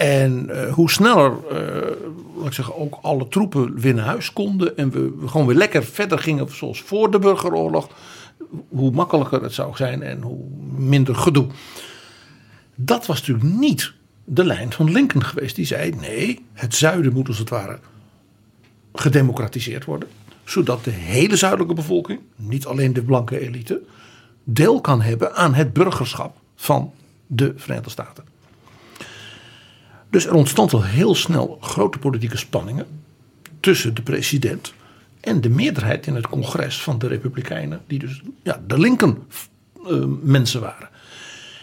[0.00, 1.56] En eh, hoe sneller, eh,
[2.36, 4.76] laat ik zeggen, ook alle troepen weer huis konden.
[4.76, 7.88] En we, we gewoon weer lekker verder gingen zoals voor de burgeroorlog.
[8.68, 10.44] Hoe makkelijker het zou zijn en hoe
[10.76, 11.46] minder gedoe.
[12.74, 13.92] Dat was natuurlijk niet
[14.24, 15.56] de lijn van Lincoln geweest.
[15.56, 17.78] Die zei: nee, het zuiden moet als het ware
[18.92, 20.08] gedemocratiseerd worden.
[20.44, 23.80] Zodat de hele zuidelijke bevolking, niet alleen de blanke elite,
[24.44, 26.92] deel kan hebben aan het burgerschap van
[27.26, 28.29] de Verenigde Staten.
[30.10, 32.86] Dus er ontstond al heel snel grote politieke spanningen
[33.60, 34.72] tussen de president
[35.20, 39.18] en de meerderheid in het congres van de Republikeinen, die dus ja, de Lincoln
[39.86, 40.88] eh, mensen waren.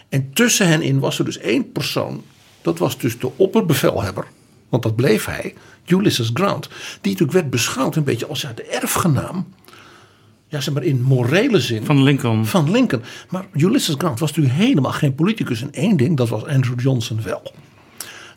[0.09, 2.23] En tussen hen in was er dus één persoon,
[2.61, 4.27] dat was dus de opperbevelhebber,
[4.69, 5.53] want dat bleef hij,
[5.85, 6.67] Ulysses Grant,
[7.01, 9.47] die natuurlijk werd beschouwd een beetje als ja, de erfgenaam,
[10.47, 11.85] ja, zeg maar in morele zin.
[11.85, 12.45] Van Lincoln.
[12.45, 13.03] Van Lincoln.
[13.29, 15.61] Maar Ulysses Grant was natuurlijk helemaal geen politicus.
[15.61, 17.53] En één ding, dat was Andrew Johnson wel.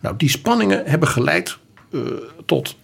[0.01, 1.59] Nou, die spanningen hebben geleid
[1.92, 2.01] eh,
[2.46, 2.76] tot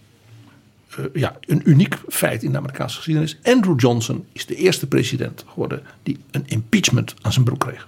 [0.89, 3.37] eh, ja, een uniek feit in de Amerikaanse geschiedenis.
[3.43, 7.87] Andrew Johnson is de eerste president geworden die een impeachment aan zijn broek kreeg.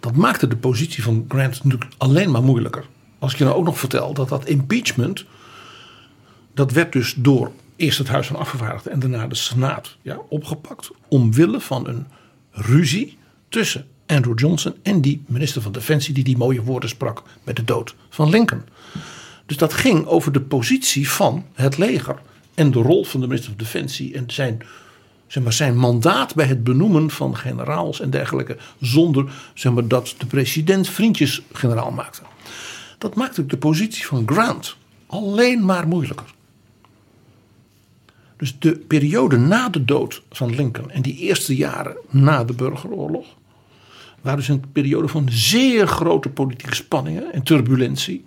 [0.00, 2.84] Dat maakte de positie van Grant natuurlijk alleen maar moeilijker.
[3.18, 5.24] Als ik je nou ook nog vertel dat dat impeachment,
[6.54, 10.90] dat werd dus door eerst het Huis van Afgevaardigden en daarna de Senaat ja, opgepakt.
[11.08, 12.06] Omwille van een
[12.50, 17.56] ruzie tussen Andrew Johnson en die minister van Defensie die die mooie woorden sprak met
[17.56, 18.62] de dood van Lincoln.
[19.46, 22.18] Dus dat ging over de positie van het leger
[22.54, 24.62] en de rol van de minister van Defensie en zijn,
[25.26, 30.14] zeg maar, zijn mandaat bij het benoemen van generaals en dergelijke, zonder zeg maar, dat
[30.18, 32.22] de president vriendjes generaal maakte.
[32.98, 36.34] Dat maakte de positie van Grant alleen maar moeilijker.
[38.36, 43.26] Dus de periode na de dood van Lincoln en die eerste jaren na de burgeroorlog
[44.20, 48.24] waren dus een periode van zeer grote politieke spanningen en turbulentie.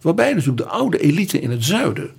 [0.00, 2.10] Waarbij natuurlijk de oude elite in het zuiden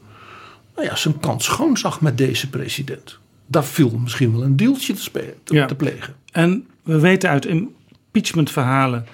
[0.75, 3.17] nou ja, zijn kans schoon zag met deze president.
[3.47, 5.65] Daar viel misschien wel een deeltje te, spelen, te, Ja.
[5.65, 6.15] te plegen.
[6.31, 9.05] En we weten uit impeachmentverhalen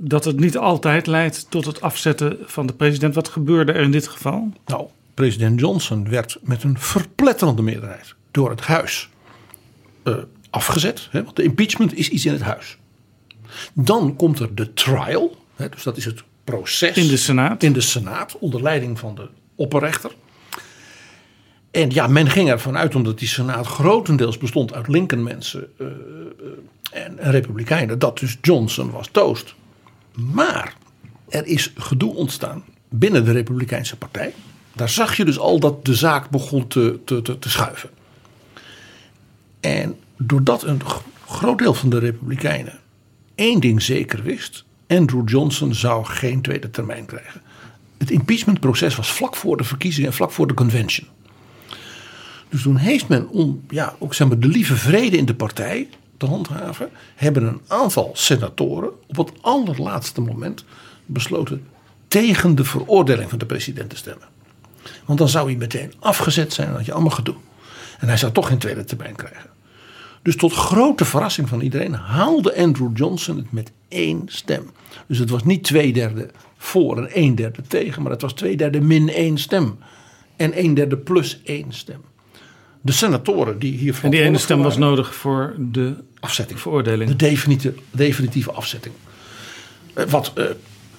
[0.00, 3.14] dat het niet altijd leidt tot het afzetten van de president.
[3.14, 4.52] Wat gebeurde er in dit geval?
[4.66, 9.08] Nou, president Johnson werd met een verpletterende meerderheid door het huis
[10.02, 10.14] eh,
[10.50, 11.08] afgezet.
[11.10, 12.78] Hè, want de impeachment is iets in het huis.
[13.72, 15.36] Dan komt er de trial.
[15.56, 16.96] Hè, dus dat is het proces.
[16.96, 17.62] In de Senaat.
[17.62, 20.10] In de Senaat, onder leiding van de opperrechter.
[21.70, 27.04] En ja, men ging ervan uit, omdat die Senaat grotendeels bestond uit Lincoln-mensen eh, eh,
[27.04, 29.54] en, en Republikeinen, dat dus Johnson was toast.
[30.12, 30.74] Maar
[31.28, 34.34] er is gedoe ontstaan binnen de Republikeinse Partij.
[34.72, 37.90] Daar zag je dus al dat de zaak begon te, te, te, te schuiven.
[39.60, 40.80] En doordat een
[41.26, 42.78] groot deel van de Republikeinen
[43.34, 47.42] één ding zeker wist: Andrew Johnson zou geen tweede termijn krijgen.
[47.98, 51.08] Het impeachmentproces was vlak voor de verkiezingen en vlak voor de convention.
[52.48, 55.88] Dus toen heeft men om ja, ook zeg maar, de lieve vrede in de partij
[56.16, 60.64] te handhaven, hebben een aantal senatoren op het allerlaatste moment
[61.06, 61.66] besloten
[62.08, 64.28] tegen de veroordeling van de president te stemmen.
[65.04, 67.36] Want dan zou hij meteen afgezet zijn en had je allemaal gedoe.
[67.98, 69.50] En hij zou toch geen tweede termijn krijgen.
[70.24, 74.70] Dus tot grote verrassing van iedereen haalde Andrew Johnson het met één stem.
[75.06, 78.56] Dus het was niet twee derde voor en een derde tegen, maar het was twee
[78.56, 79.78] derde min één stem.
[80.36, 82.00] En een derde plus één stem.
[82.80, 86.60] De senatoren die hier En die ene stem was nodig voor de afzetting.
[86.60, 87.10] veroordeling.
[87.10, 88.94] De definitieve, definitieve afzetting.
[89.94, 90.44] Eh, Wat, eh,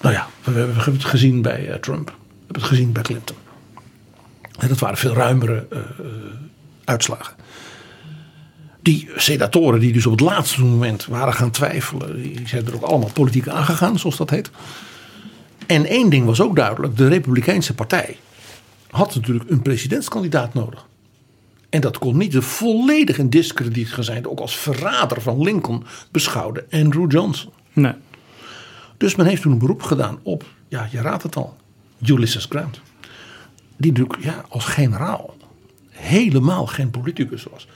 [0.00, 2.06] nou ja, we, we hebben het gezien bij eh, Trump.
[2.06, 2.14] We
[2.44, 3.36] hebben het gezien bij Clinton.
[4.58, 5.66] En dat waren veel ruimere
[6.84, 7.35] uitslagen.
[8.86, 12.22] Die senatoren die dus op het laatste moment waren gaan twijfelen.
[12.22, 14.50] Die zijn er ook allemaal politiek aangegaan, zoals dat heet.
[15.66, 16.96] En één ding was ook duidelijk.
[16.96, 18.16] De Republikeinse partij
[18.90, 20.86] had natuurlijk een presidentskandidaat nodig.
[21.70, 26.64] En dat kon niet de volledig in discrediet gezijnde, ook als verrader van Lincoln beschouwde
[26.70, 27.52] Andrew Johnson.
[27.72, 27.94] Nee.
[28.96, 31.56] Dus men heeft toen een beroep gedaan op, ja, je raadt het al,
[32.04, 32.80] Ulysses Grant.
[33.76, 35.36] Die natuurlijk ja, als generaal
[35.90, 37.66] helemaal geen politicus was.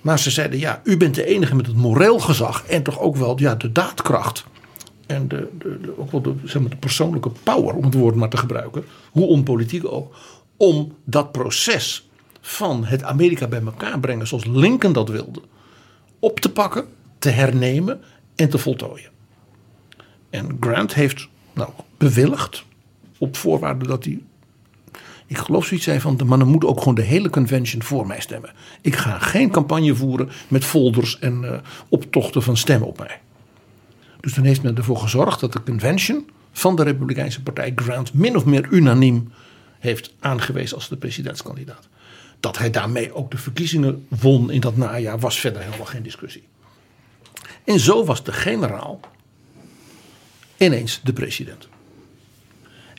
[0.00, 3.16] Maar ze zeiden, ja, u bent de enige met het moreel gezag en toch ook
[3.16, 4.44] wel ja, de daadkracht.
[5.06, 8.28] En de, de, ook wel de, zeg maar, de persoonlijke power, om het woord maar
[8.28, 10.14] te gebruiken, hoe onpolitiek ook,
[10.56, 12.08] om dat proces
[12.40, 15.42] van het Amerika bij elkaar brengen zoals Lincoln dat wilde,
[16.18, 16.86] op te pakken,
[17.18, 18.00] te hernemen
[18.34, 19.10] en te voltooien.
[20.30, 22.64] En Grant heeft nou, bewilligd
[23.18, 24.22] op voorwaarde dat hij
[25.30, 28.20] ik geloof zoiets zei van, de mannen moeten ook gewoon de hele convention voor mij
[28.20, 28.50] stemmen.
[28.80, 31.58] Ik ga geen campagne voeren met folders en eh,
[31.88, 33.20] optochten van stemmen op mij.
[34.20, 38.36] Dus toen heeft men ervoor gezorgd dat de convention van de Republikeinse Partij Grant min
[38.36, 39.32] of meer unaniem
[39.78, 41.88] heeft aangewezen als de presidentskandidaat.
[42.40, 46.42] Dat hij daarmee ook de verkiezingen won in dat najaar was verder helemaal geen discussie.
[47.64, 49.00] En zo was de generaal
[50.56, 51.68] ineens de president.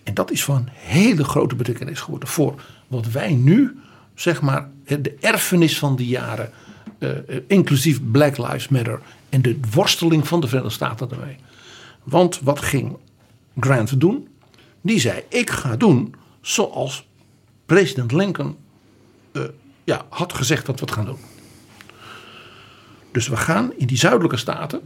[0.03, 3.79] En dat is van hele grote betekenis geworden voor wat wij nu,
[4.15, 6.51] zeg maar, de erfenis van die jaren,
[6.97, 8.99] eh, eh, inclusief Black Lives Matter
[9.29, 11.35] en de worsteling van de Verenigde Staten daarmee.
[12.03, 12.97] Want wat ging
[13.59, 14.27] Grant doen?
[14.81, 17.07] Die zei: Ik ga doen zoals
[17.65, 18.55] president Lincoln
[19.31, 19.43] eh,
[19.83, 21.19] ja, had gezegd dat we het gaan doen.
[23.11, 24.81] Dus we gaan in die zuidelijke staten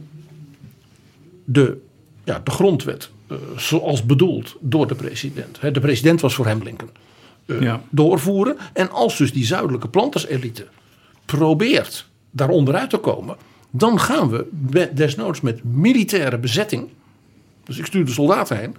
[1.44, 1.80] de,
[2.24, 3.10] ja, de grondwet
[3.56, 5.58] zoals bedoeld door de president.
[5.60, 6.90] De president was voor hem Lincoln.
[7.46, 7.80] eh, Ja.
[7.90, 8.56] Doorvoeren.
[8.72, 10.66] En als dus die zuidelijke planterselite
[11.24, 13.36] probeert daar onderuit te komen.
[13.70, 14.48] Dan gaan we
[14.94, 16.88] desnoods met militaire bezetting.
[17.64, 18.76] Dus ik stuur de soldaten heen.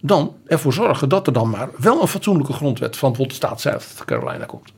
[0.00, 3.60] Dan ervoor zorgen dat er dan maar wel een fatsoenlijke grondwet van bijvoorbeeld de staat
[3.60, 4.72] South Carolina komt.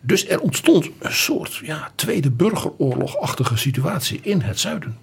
[0.00, 4.96] Dus er ontstond een soort ja, tweede burgeroorlogachtige situatie in het zuiden.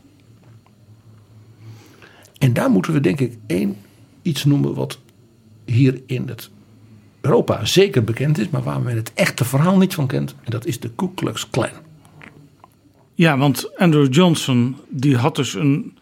[2.40, 3.78] En daar moeten we denk ik één
[4.22, 5.00] iets noemen wat
[5.66, 6.50] hier in het
[7.22, 10.36] Europa zeker bekend is, maar waar men het echte verhaal niet van kent.
[10.44, 11.70] En dat is de Ku Klux Klan.
[13.14, 15.98] Ja, want Andrew Johnson die had dus een,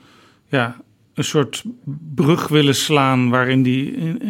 [0.48, 0.82] ja,
[1.14, 1.64] een soort
[2.16, 3.82] brug willen slaan waarin hij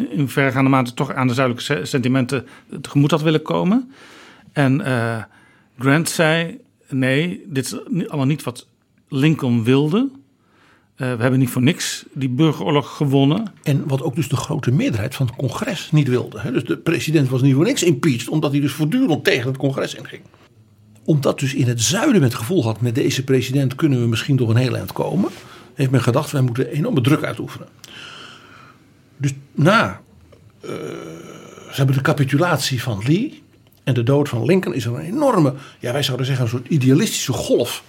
[0.09, 2.45] in, vergaande mate toch aan de zuidelijke se- sentimenten
[2.81, 3.91] tegemoet had willen komen.
[4.51, 5.23] En eh,
[5.79, 6.57] Grant zei:
[6.89, 8.67] nee, dit is allemaal niet wat
[9.09, 10.09] Lincoln wilde.
[10.95, 13.53] Eh, we hebben niet voor niks die burgeroorlog gewonnen.
[13.63, 16.39] En wat ook dus de grote meerderheid van het congres niet wilde.
[16.39, 16.51] hè.
[16.51, 19.95] Dus de president was niet voor niks impeached, omdat hij dus voortdurend tegen het congres
[19.95, 20.21] inging.
[21.03, 24.35] Omdat dus in het zuiden met het gevoel had, met deze president kunnen we misschien
[24.35, 25.29] door een heel eind komen.
[25.73, 27.67] Heeft men gedacht, wij moeten enorme druk uitoefenen.
[29.17, 30.01] Dus na
[30.59, 30.69] eh,
[31.69, 33.43] ze hebben de capitulatie van Lee
[33.83, 36.67] en de dood van Lincoln is er een enorme, ja wij zouden zeggen een soort
[36.67, 37.83] idealistische golf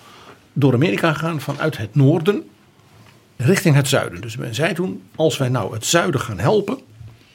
[0.53, 2.45] door Amerika gegaan vanuit het noorden
[3.37, 4.21] richting het zuiden.
[4.21, 6.79] Dus men zei toen, als wij nou het zuiden gaan helpen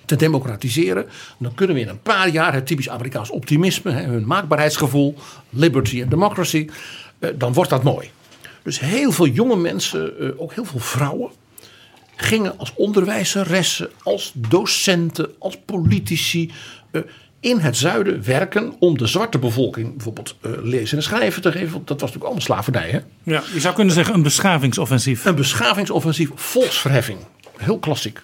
[0.06, 1.06] te democratiseren,
[1.40, 5.16] dan kunnen we in een paar jaar het typisch Amerikaans optimisme, hun maakbaarheidsgevoel,
[5.50, 6.70] liberty en democracy,
[7.20, 8.10] eh, dan wordt dat mooi.
[8.64, 11.32] Dus heel veel jonge mensen, eh, ook heel veel vrouwen,
[12.16, 16.52] gingen als onderwijzeressen, als docenten, als politici
[16.92, 17.02] eh,
[17.42, 21.72] in het zuiden werken om de zwarte bevolking bijvoorbeeld eh, lezen en schrijven te geven.
[21.72, 22.90] Want dat was natuurlijk allemaal slavernij.
[22.90, 23.00] Hè?
[23.24, 25.26] Ja, je zou kunnen zeggen een beschavingsoffensief.
[25.26, 27.20] Een beschavingsoffensief, volksverheffing.
[27.58, 28.22] Heel klassiek.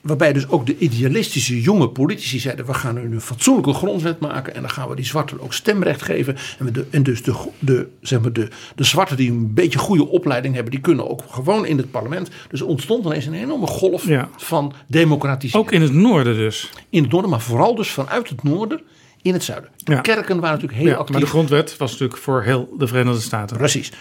[0.00, 4.54] Waarbij dus ook de idealistische jonge politici zeiden: we gaan nu een fatsoenlijke grondwet maken.
[4.54, 6.36] En dan gaan we die zwarten ook stemrecht geven.
[6.58, 9.78] En, we de, en dus de, de, zeg maar de, de zwarten die een beetje
[9.78, 12.30] goede opleiding hebben, die kunnen ook gewoon in het parlement.
[12.50, 14.28] Dus er ontstond ineens een enorme golf Ja.
[14.36, 15.66] van democratisering.
[15.66, 16.70] Ook in het noorden dus.
[16.90, 18.80] In het noorden, maar vooral dus vanuit het noorden
[19.22, 19.70] in het zuiden.
[19.84, 20.00] De Ja.
[20.00, 21.10] kerken waren natuurlijk heel Ja, actief.
[21.12, 23.56] maar de grondwet was natuurlijk voor heel de Verenigde Staten.
[23.56, 23.92] Precies.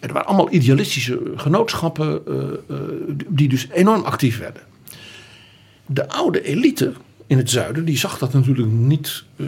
[0.00, 2.34] Er waren allemaal idealistische genootschappen eh,
[2.68, 2.76] eh,
[3.28, 4.62] die dus enorm actief werden.
[5.90, 6.92] De oude elite
[7.26, 9.46] in het zuiden, die zag dat natuurlijk niet eh,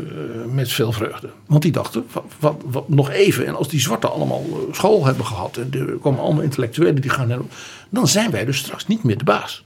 [0.53, 1.31] met veel vreugde.
[1.47, 5.07] Want die dachten, wat, wat, wat- nog even, en als die zwarten allemaal eh, school
[5.07, 5.57] hebben gehad...
[5.57, 7.29] en er komen allemaal intellectuelen die gaan...
[7.29, 7.39] naar-
[7.91, 9.65] dan zijn wij dus straks niet meer de baas.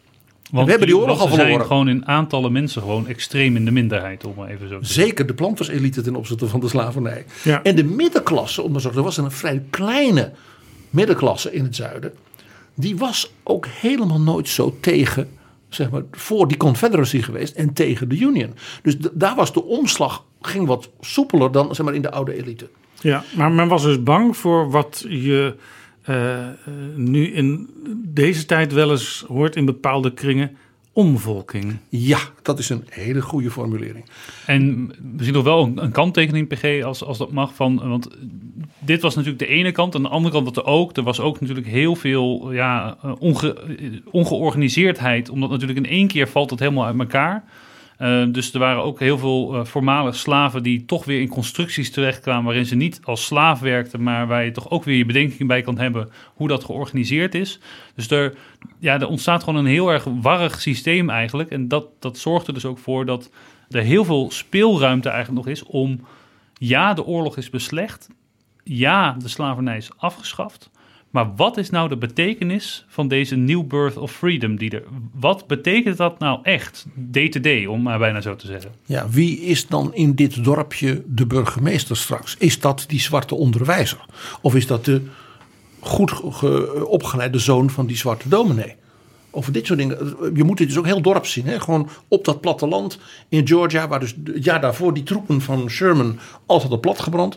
[0.50, 1.66] Want we hebben die oorlog al want ze zijn verloren.
[1.66, 5.04] gewoon in aantallen mensen gewoon extreem in de minderheid, om maar even zo te zeggen.
[5.04, 7.24] Zeker de planterselite ten opzichte van de slavernij.
[7.42, 7.62] Ja.
[7.62, 10.32] En de middenklasse, om maar zo, er was een vrij kleine
[10.90, 12.12] middenklasse in het zuiden.
[12.74, 15.28] Die was ook helemaal nooit zo tegen,
[15.74, 18.54] zeg maar, voor die Confederacy geweest en tegen de Union.
[18.82, 22.68] Dus daar was de omslag, ging wat soepeler dan zeg maar, in de oude elite.
[23.00, 25.54] Ja, maar men was dus bang voor wat je
[26.02, 26.54] eh, eh,
[26.94, 30.56] nu in deze tijd wel eens hoort in bepaalde kringen.
[30.92, 31.76] omvolking.
[31.88, 34.04] Ja, dat is een hele goede formulering.
[34.46, 37.54] En misschien nog wel een, een kanttekening, PG, als, als dat mag.
[37.54, 38.08] Van, want
[38.84, 39.94] dit was natuurlijk de ene kant.
[39.94, 40.96] Aan de andere kant dat er ook.
[40.96, 43.56] Er was ook natuurlijk heel veel ja, eh, eh,
[44.10, 45.28] ongeorganiseerdheid.
[45.28, 47.44] Omdat natuurlijk in één keer valt het helemaal uit elkaar.
[47.98, 52.44] Uh, dus er waren ook heel veel uh, slaven die toch weer in constructies terechtkwamen
[52.44, 55.62] waarin ze niet als slaaf werkten, maar waar je toch ook weer je bedenkingen bij
[55.62, 57.60] kan hebben hoe dat georganiseerd is.
[57.94, 58.34] Dus er,
[58.78, 61.50] ja, er ontstaat gewoon een heel erg warrig systeem eigenlijk.
[61.50, 63.30] En dat, dat zorgt dus ook voor dat
[63.68, 66.00] er heel veel speelruimte eigenlijk nog is om,
[66.54, 68.08] ja, de oorlog is beslecht,
[68.64, 70.70] ja, de slavernij is afgeschaft.
[71.10, 74.56] Maar wat is nou de betekenis van deze New Birth of Freedom?
[74.56, 76.86] Die er, wat betekent dat nou echt,
[77.40, 78.70] day, om maar bijna zo te zeggen?
[78.84, 82.36] Ja, wie is dan in dit dorpje de burgemeester straks?
[82.38, 84.04] Is dat die zwarte onderwijzer?
[84.40, 85.02] Of is dat de
[85.80, 86.20] goed
[86.84, 88.74] opgeleide zoon van die zwarte dominee?
[89.30, 90.16] Over dit soort dingen.
[90.34, 91.46] Je moet dit dus ook heel dorp zien.
[91.46, 91.60] Hè?
[91.60, 92.98] Gewoon op dat platteland
[93.28, 97.36] in Georgia, waar dus het jaar daarvoor die troepen van Sherman altijd op plat gebrand.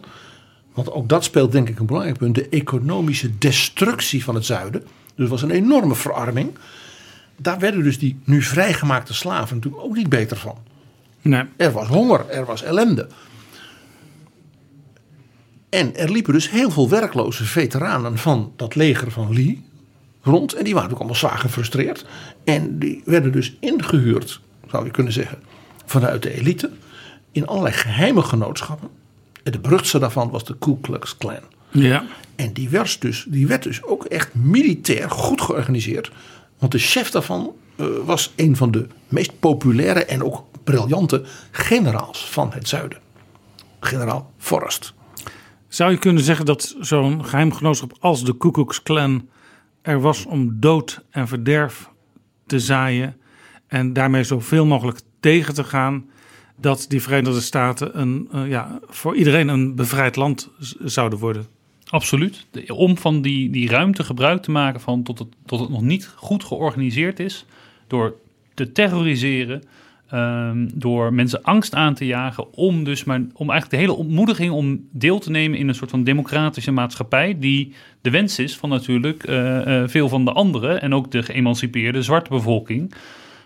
[0.77, 2.35] Want ook dat speelt denk ik een belangrijk punt.
[2.35, 4.81] De economische destructie van het zuiden.
[4.81, 6.57] Dus het was een enorme verarming.
[7.37, 10.57] Daar werden dus die nu vrijgemaakte slaven natuurlijk ook niet beter van.
[11.21, 11.43] Nee.
[11.55, 13.07] Er was honger, er was ellende.
[15.69, 19.65] En er liepen dus heel veel werkloze veteranen van dat leger van Lee
[20.21, 20.53] rond.
[20.53, 22.05] En die waren ook allemaal zwaar gefrustreerd.
[22.43, 25.39] En die werden dus ingehuurd, zou je kunnen zeggen,
[25.85, 26.69] vanuit de elite.
[27.31, 28.89] In allerlei geheime genootschappen
[29.51, 31.41] de beruchtste daarvan was de Ku Klux Klan.
[31.71, 32.05] Ja.
[32.35, 36.11] En die werd, dus, die werd dus ook echt militair goed georganiseerd.
[36.59, 42.29] Want de chef daarvan uh, was een van de meest populaire en ook briljante generaals
[42.29, 42.99] van het zuiden.
[43.79, 44.93] Generaal Forrest.
[45.67, 49.29] Zou je kunnen zeggen dat zo'n geheimgenootschap als de Ku Klux Klan
[49.81, 51.89] er was om dood en verderf
[52.45, 53.17] te zaaien
[53.67, 56.05] en daarmee zoveel mogelijk tegen te gaan
[56.59, 60.49] dat die Verenigde Staten een, uh, ja, voor iedereen een bevrijd land
[60.79, 61.45] zouden worden.
[61.89, 62.45] Absoluut.
[62.67, 66.11] Om van die, die ruimte gebruik te maken van tot het, tot het nog niet
[66.15, 67.45] goed georganiseerd is.
[67.87, 68.15] Door
[68.53, 69.63] te terroriseren.
[70.13, 72.53] Um, door mensen angst aan te jagen.
[72.53, 75.89] Om dus maar om eigenlijk de hele ontmoediging om deel te nemen in een soort
[75.89, 77.37] van democratische maatschappij.
[77.39, 80.81] Die de wens is van natuurlijk uh, uh, veel van de anderen.
[80.81, 82.93] En ook de geëmancipeerde zwarte bevolking.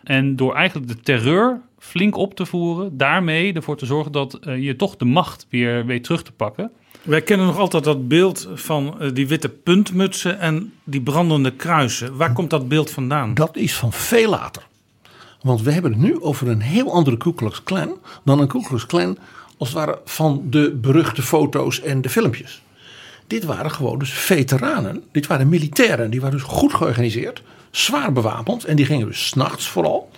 [0.04, 4.64] En door eigenlijk de terreur flink op te voeren, daarmee ervoor te zorgen dat uh,
[4.64, 6.72] je toch de macht weer weet terug te pakken.
[7.02, 12.18] Wij kennen nog altijd dat beeld van uh, die witte puntmutsen en die brandende kruisen.
[12.18, 13.34] Waar komt dat beeld vandaan?
[13.34, 14.68] Dat is van veel later.
[15.42, 18.62] Want we hebben het nu over een heel andere Ku Klux Klan dan een Ku
[18.62, 19.18] Klux Klan
[19.58, 22.62] als het ware van de beruchte foto's en de filmpjes.
[23.28, 25.04] Dit waren gewoon dus veteranen.
[25.12, 26.10] Dit waren militairen.
[26.10, 28.66] Die waren dus goed georganiseerd, zwaar bewapend.
[28.66, 30.10] En die gingen dus s'nachts vooral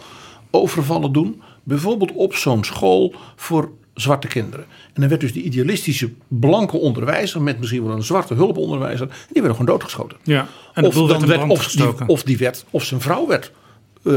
[0.51, 1.41] overvallen doen.
[1.63, 4.65] Bijvoorbeeld op zo'n school voor zwarte kinderen.
[4.93, 9.41] En dan werd dus die idealistische blanke onderwijzer met misschien wel een zwarte hulponderwijzer, die
[9.41, 10.17] werden gewoon doodgeschoten.
[10.23, 13.51] Ja, en of, dan werd, of, die, of die werd, of zijn vrouw werd,
[14.03, 14.13] uh,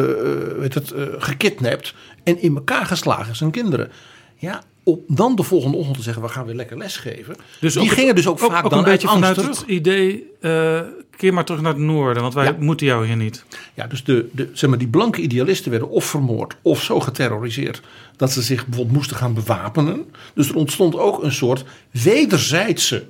[0.59, 3.91] werd het, uh, gekidnapt en in elkaar geslagen, zijn kinderen.
[4.37, 7.37] Ja, om dan de volgende ochtend te zeggen, we gaan weer lekker lesgeven.
[7.61, 9.59] Dus die ook, gingen dus ook, ook vaak ook dan een beetje uit vanuit terug.
[9.59, 10.81] het idee, uh,
[11.17, 12.57] keer maar terug naar het noorden, want wij Ja.
[12.59, 13.45] moeten jou hier niet.
[13.75, 17.81] Ja, dus de, de, zeg maar, die blanke idealisten werden of vermoord of zo geterroriseerd
[18.17, 20.05] dat ze zich bijvoorbeeld moesten gaan bewapenen.
[20.35, 23.07] Dus er ontstond ook een soort wederzijdse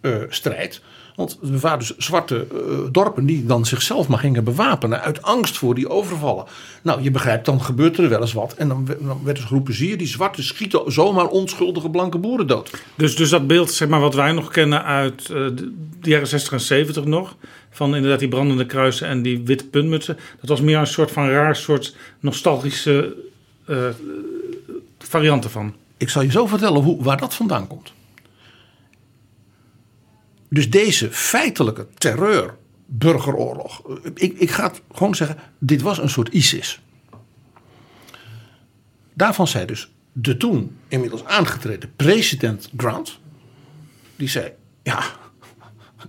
[0.00, 0.80] eh, strijd.
[1.16, 2.56] Want er waren dus zwarte eh,
[2.92, 6.44] dorpen die dan zichzelf maar gingen bewapenen uit angst voor die overvallen.
[6.82, 8.54] Nou, je begrijpt, dan gebeurt er wel eens wat.
[8.54, 12.46] En dan, dan werd dus geroepen, zie je, die zwarte schieten zomaar onschuldige blanke boeren
[12.46, 12.70] dood.
[12.94, 16.52] Dus, dus dat beeld, zeg maar, wat wij nog kennen uit eh, de, jaren 60
[16.52, 17.36] en 70 nog,
[17.70, 21.28] van inderdaad die brandende kruisen en die witte puntmutsen, dat was meer een soort van
[21.28, 23.16] raar, soort nostalgische
[23.66, 23.76] eh,
[24.98, 25.74] variant ervan.
[25.96, 27.92] Ik zal je zo vertellen hoe, waar dat vandaan komt.
[30.52, 32.54] Dus deze feitelijke terreur,
[32.86, 33.82] burgeroorlog.
[34.14, 36.80] Ik, ik ga het gewoon zeggen, dit was een soort ISIS.
[39.14, 43.18] Daarvan zei dus de toen inmiddels aangetreden president Grant.
[44.16, 45.02] Die zei, ja,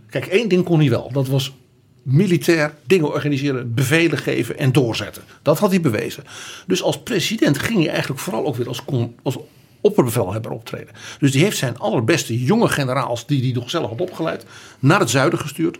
[0.09, 1.11] kijk één ding kon hij wel.
[1.11, 1.53] Dat was
[2.01, 5.23] militair dingen organiseren, bevelen geven en doorzetten.
[5.41, 6.23] Dat had hij bewezen.
[6.67, 8.81] Dus als president ging hij eigenlijk vooral ook weer als,
[9.21, 9.37] als
[9.83, 10.93] opperbevelhebber optreden.
[11.19, 14.45] Dus die heeft zijn allerbeste jonge generaals, die hij nog zelf had opgeleid,
[14.79, 15.77] naar het zuiden gestuurd.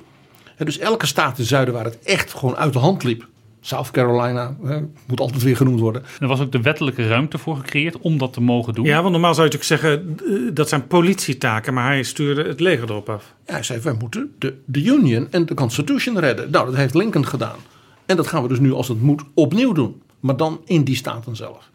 [0.58, 3.28] En dus elke staat in het zuiden waar het echt gewoon uit de hand liep.
[3.66, 6.04] South Carolina, hè, moet altijd weer genoemd worden.
[6.20, 8.86] Er was ook de wettelijke ruimte voor gecreëerd om dat te mogen doen.
[8.86, 12.60] Ja, want normaal zou je natuurlijk zeggen, eh, dat zijn politietaken, maar hij stuurde het
[12.60, 13.34] leger erop af.
[13.46, 16.52] Ja, hij zei, wij moeten de, de Union en de Constitution redden.
[16.52, 17.58] Nou, dat heeft Lincoln gedaan.
[18.06, 20.02] En dat gaan we dus nu, als het moet, opnieuw doen.
[20.20, 21.70] maar dan in die staten zelf.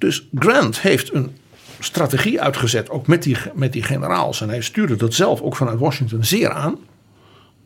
[0.00, 1.36] Dus Grant heeft een
[1.78, 4.40] strategie uitgezet, ook met die, met die generaals.
[4.40, 6.78] En hij stuurde dat zelf ook vanuit Washington zeer aan.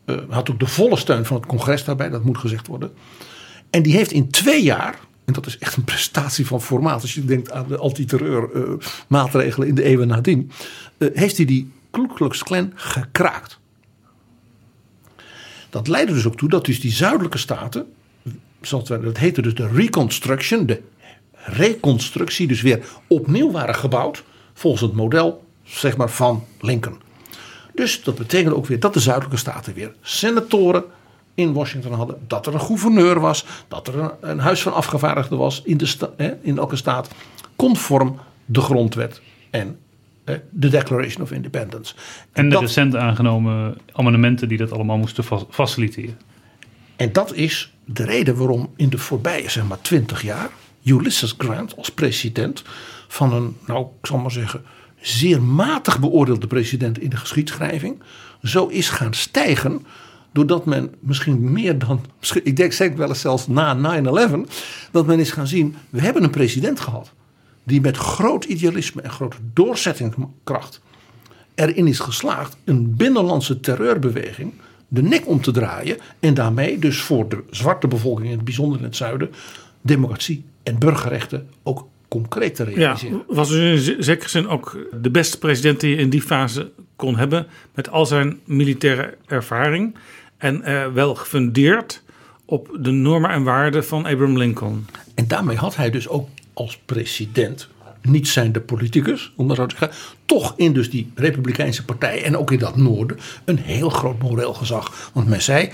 [0.05, 2.91] Uh, had ook de volle steun van het congres daarbij, dat moet gezegd worden.
[3.69, 7.13] En die heeft in twee jaar, en dat is echt een prestatie van formaat, als
[7.13, 8.73] je denkt aan de antiterreur uh,
[9.07, 10.51] maatregelen in de eeuwen nadien,
[10.97, 12.07] uh, heeft hij die Ku
[12.75, 13.59] gekraakt.
[15.69, 17.85] Dat leidde dus ook toe dat dus die zuidelijke staten,
[18.87, 20.81] dat heette dus de Reconstruction, de
[21.45, 24.23] reconstructie, dus weer opnieuw waren gebouwd
[24.53, 27.01] volgens het model zeg maar, van Lincoln.
[27.73, 30.83] Dus dat betekende ook weer dat de zuidelijke staten weer senatoren
[31.33, 35.37] in Washington hadden, dat er een gouverneur was, dat er een, een huis van afgevaardigden
[35.37, 37.09] was in, de sta, hè, in elke staat,
[37.55, 39.79] conform de grondwet en
[40.49, 41.93] de Declaration of Independence.
[41.95, 46.17] En, en de dat, recent aangenomen amendementen die dat allemaal moesten faciliteren.
[46.95, 50.49] En dat is de reden waarom in de voorbije zeg maar 20 jaar
[50.85, 52.63] Ulysses Grant als president
[53.07, 54.61] van een, nou ik zal maar zeggen,
[55.01, 58.01] zeer matig beoordeelde president in de geschiedschrijving,
[58.43, 59.85] zo is gaan stijgen.
[60.31, 62.05] Doordat men misschien meer dan,
[62.43, 64.35] ik denk zeker wel eens zelfs na 9-11,
[64.91, 67.13] dat men is gaan zien, we hebben een president gehad.
[67.63, 70.81] Die met groot idealisme en grote doorzettingskracht
[71.55, 74.53] erin is geslaagd een binnenlandse terreurbeweging
[74.87, 75.97] de nek om te draaien.
[76.19, 79.31] En daarmee dus voor de zwarte bevolking, in het bijzonder in het zuiden,
[79.81, 83.23] democratie en burgerrechten ook concreet te realiseren.
[83.27, 86.71] Ja, was dus in zekere zin ook de beste president die je in die fase
[86.95, 87.47] kon hebben.
[87.73, 89.95] Met al zijn militaire ervaring.
[90.37, 92.03] En uh, wel gefundeerd
[92.45, 94.85] op de normen en waarden van Abraham Lincoln.
[95.15, 97.67] En daarmee had hij dus ook als president,
[98.01, 102.23] niet zijn de politicus, om maar zo te zeggen, toch in dus die Republikeinse partij
[102.23, 105.11] en ook in dat noorden een heel groot moreel gezag.
[105.13, 105.71] Want men zei,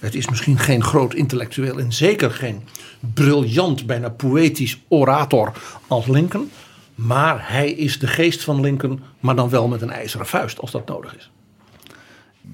[0.00, 2.62] het is misschien geen groot intellectueel en zeker geen
[3.14, 5.52] briljant, bijna poëtisch orator
[5.86, 6.50] als Lincoln.
[6.94, 10.70] Maar hij is de geest van Lincoln, maar dan wel met een ijzeren vuist als
[10.70, 11.30] dat nodig is.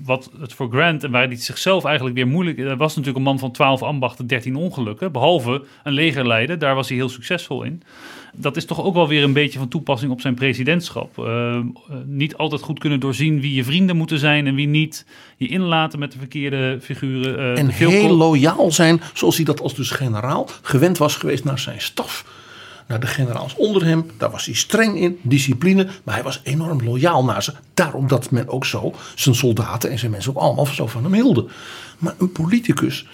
[0.05, 2.59] Wat het voor Grant en waar hij zichzelf eigenlijk weer moeilijk.
[2.59, 5.13] Hij was natuurlijk een man van 12 ambachten, 13 ongelukken.
[5.13, 7.83] Behalve een legerleider, daar was hij heel succesvol in
[8.37, 11.19] dat is toch ook wel weer een beetje van toepassing op zijn presidentschap.
[11.19, 11.59] Uh,
[12.05, 15.07] niet altijd goed kunnen doorzien wie je vrienden moeten zijn en wie niet.
[15.37, 17.39] Je inlaten met de verkeerde figuren.
[17.39, 21.59] Uh, en heel loyaal zijn, zoals hij dat als dus generaal gewend was geweest naar
[21.59, 22.25] zijn staf.
[22.87, 26.83] Naar de generaals onder hem, daar was hij streng in, discipline, maar hij was enorm
[26.85, 27.53] loyaal naar ze.
[27.75, 31.15] Daarom dat men ook zo zijn soldaten en zijn mensen ook allemaal zo van hem
[31.15, 31.49] hielden.
[31.99, 33.07] Maar een politicus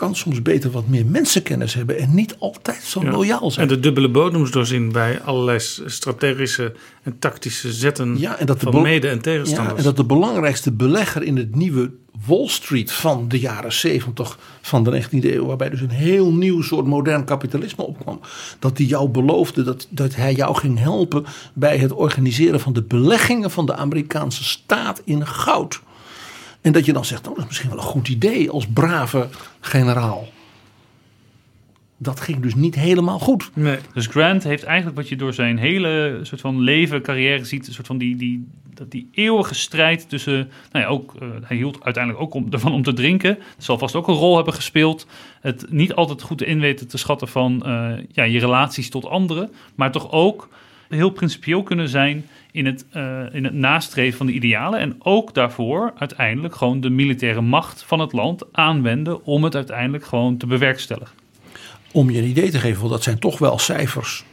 [0.00, 3.68] kan soms beter wat meer mensenkennis hebben en niet altijd zo loyaal zijn.
[3.68, 6.72] En de dubbele bodems doorzien bij allerlei strategische
[7.02, 9.70] en tactische zetten ja, en dat van mede- en tegenstanders.
[9.70, 11.90] Ja, en dat de belangrijkste belegger in het nieuwe
[12.26, 16.62] Wall Street van de jaren 70 van de 19e eeuw, waarbij dus een heel nieuw
[16.62, 18.20] soort modern kapitalisme opkwam,
[18.58, 21.24] dat hij jou beloofde dat, dat hij jou ging helpen
[21.54, 25.80] bij het organiseren van de beleggingen van de Amerikaanse staat in goud.
[26.60, 29.28] En dat je dan zegt, oh, dat is misschien wel een goed idee als brave
[29.60, 30.28] generaal.
[31.96, 33.50] Dat ging dus niet helemaal goed.
[33.54, 33.78] Nee.
[33.94, 37.72] Dus Grant heeft eigenlijk wat je door zijn hele soort van leven, carrière ziet, een
[37.72, 41.84] soort van die, die, dat die eeuwige strijd tussen, nou ja, ook, uh, hij hield
[41.84, 43.34] uiteindelijk ook om, ervan om te drinken.
[43.34, 45.06] Dat zal vast ook een rol hebben gespeeld.
[45.40, 49.92] Het niet altijd goed inweten te schatten van uh, ja, je relaties tot anderen, maar
[49.92, 50.48] toch ook
[50.88, 54.80] heel principieel kunnen zijn in het, uh, in het nastreven van de idealen.
[54.80, 60.04] En ook daarvoor uiteindelijk gewoon de militaire macht van het land aanwenden om het uiteindelijk
[60.04, 61.14] gewoon te bewerkstelligen.
[61.92, 64.24] Om je een idee te geven, want dat zijn toch wel cijfers,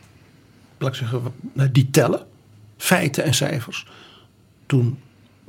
[0.77, 1.21] laat ik zeggen,
[1.71, 2.25] die tellen.
[2.77, 3.85] Feiten en cijfers.
[4.65, 4.99] Toen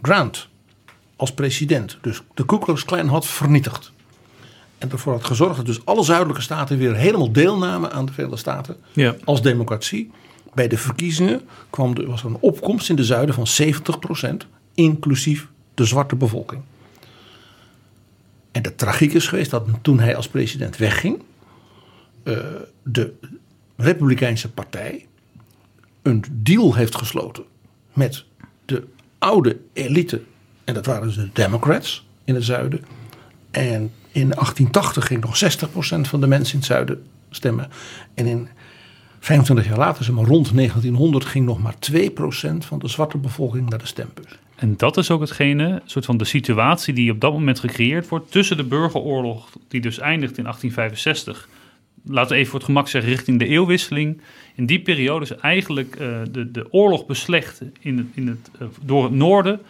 [0.02, 0.48] Grant
[1.16, 3.92] als president dus de Ku Klux Klan had vernietigd.
[4.78, 8.40] En ervoor had gezorgd dat dus alle zuidelijke staten weer helemaal deelnamen aan de Verenigde
[8.40, 9.14] Staten ja.
[9.24, 10.10] als democratie
[10.54, 11.40] bij de verkiezingen
[11.70, 13.46] kwam er, was er een opkomst in de zuiden van
[14.44, 16.62] 70%, inclusief de zwarte bevolking.
[18.52, 21.22] En de tragiek is geweest dat toen hij als president wegging,
[22.24, 22.36] uh,
[22.82, 23.12] de
[23.76, 25.06] Republikeinse Partij
[26.02, 27.44] een deal heeft gesloten
[27.92, 28.24] met
[28.64, 28.86] de
[29.18, 30.22] oude elite.
[30.64, 32.84] En dat waren dus de Democrats in het zuiden.
[33.50, 37.70] En in 1880 ging nog 60% van de mensen in het zuiden stemmen.
[38.14, 38.48] En in
[39.20, 41.96] 25 jaar later, zeg maar rond 1900, ging nog maar 2%
[42.58, 44.38] van de zwarte bevolking naar de stembus.
[44.56, 48.30] En dat is ook hetgene, soort van de situatie die op dat moment gecreëerd wordt
[48.30, 51.48] tussen de burgeroorlog, die dus eindigt in 1865.
[52.04, 54.20] Laten we even voor het gemak zeggen, richting de eeuwwisseling.
[54.54, 58.68] In die periode is eigenlijk uh, de, de oorlog beslecht in het, in het, uh,
[58.82, 59.60] door het noorden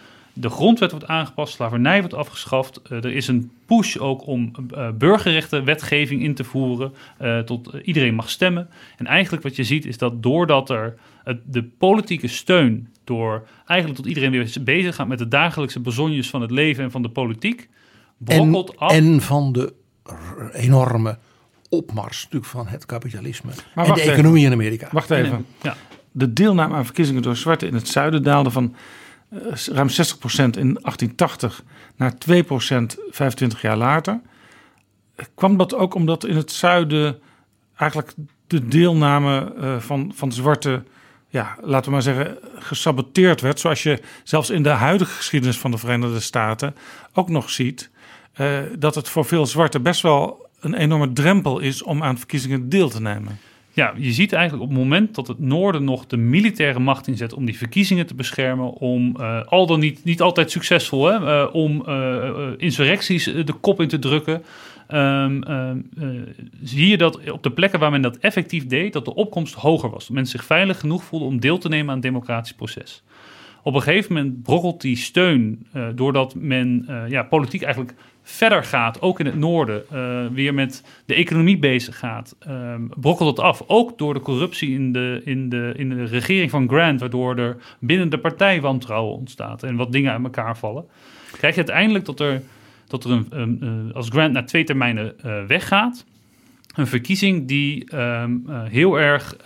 [0.40, 2.82] De grondwet wordt aangepast, slavernij wordt afgeschaft.
[2.82, 6.94] Eh, er is een push ook om uh, burgerrechtenwetgeving in te voeren.
[7.22, 8.68] Uh, tot iedereen mag stemmen.
[8.96, 10.94] En eigenlijk wat je ziet is dat doordat er
[11.44, 12.88] de politieke steun...
[13.04, 16.90] door eigenlijk tot iedereen weer bezig gaat met de dagelijkse bezonjes van het leven en
[16.90, 17.68] van de politiek...
[18.16, 18.92] brokkelt en, af.
[18.92, 19.72] En van de
[20.52, 21.18] enorme
[21.68, 24.52] opmars natuurlijk van het kapitalisme maar en de economie even.
[24.52, 24.88] in Amerika.
[24.92, 25.46] Wacht even.
[25.62, 25.76] Ja.
[26.12, 28.74] De deelname aan verkiezingen door zwarten in het zuiden daalde van
[29.66, 29.92] ruim 60%
[30.32, 31.62] in 1880
[31.96, 32.16] naar 2%
[33.10, 34.20] 25 jaar later.
[35.34, 37.20] Kwam dat ook omdat in het zuiden
[37.76, 38.14] eigenlijk
[38.46, 40.82] de deelname uh, van, van zwarte,
[41.28, 43.60] ja, laten we maar zeggen, gesaboteerd werd.
[43.60, 46.74] Zoals je zelfs in de huidige geschiedenis van de Verenigde Staten
[47.12, 47.90] ook nog ziet.
[48.40, 52.68] Uh, dat het voor veel zwarten best wel een enorme drempel is om aan verkiezingen
[52.68, 53.38] deel te nemen.
[53.72, 57.32] Ja, je ziet eigenlijk op het moment dat het noorden nog de militaire macht inzet
[57.32, 61.54] om die verkiezingen te beschermen, om uh, al dan niet, niet altijd succesvol, hè, uh,
[61.54, 64.42] om uh, insurrecties de kop in te drukken.
[64.92, 65.42] Um,
[66.62, 69.90] zie je dat op de plekken waar men dat effectief deed, dat de opkomst hoger
[69.90, 70.06] was.
[70.06, 73.02] Dat mensen zich veilig genoeg voelden om deel te nemen aan het democratisch proces.
[73.62, 77.94] Op een gegeven moment brokkelt die steun doordat men ja, politiek eigenlijk
[78.30, 83.36] verder gaat, ook in het noorden, uh, weer met de economie bezig gaat, um, brokkelt
[83.36, 83.62] het af.
[83.66, 87.56] Ook door de corruptie in de, in, de, in de regering van Grant, waardoor er
[87.78, 90.84] binnen de partij wantrouwen ontstaat en wat dingen uit elkaar vallen.
[91.32, 92.42] Krijg je uiteindelijk dat er,
[92.86, 96.04] dat er een, uh, als Grant na twee termijnen uh, weggaat,
[96.74, 99.36] een verkiezing die um, heel erg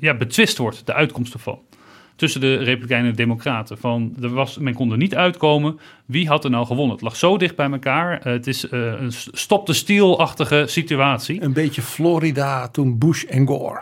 [0.00, 1.58] ja, betwist wordt, de uitkomst ervan
[2.16, 3.78] tussen de Republikeinen en de Democraten.
[3.78, 5.78] Van, er was, men kon er niet uitkomen.
[6.06, 6.94] Wie had er nou gewonnen?
[6.94, 8.18] Het lag zo dicht bij elkaar.
[8.18, 11.42] Uh, het is uh, een stop de stiel-achtige situatie.
[11.42, 13.80] Een beetje Florida toen Bush en Gore.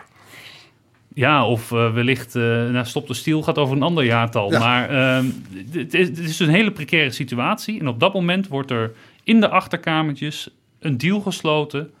[1.13, 4.51] Ja, of uh, wellicht nou, stop de stiel gaat over een ander jaartal.
[4.51, 4.59] Ja.
[4.59, 5.25] Maar ehm,
[5.71, 7.79] het is, het is een hele precaire situatie.
[7.79, 8.91] En op dat moment wordt er
[9.23, 11.91] in de achterkamertjes een deal gesloten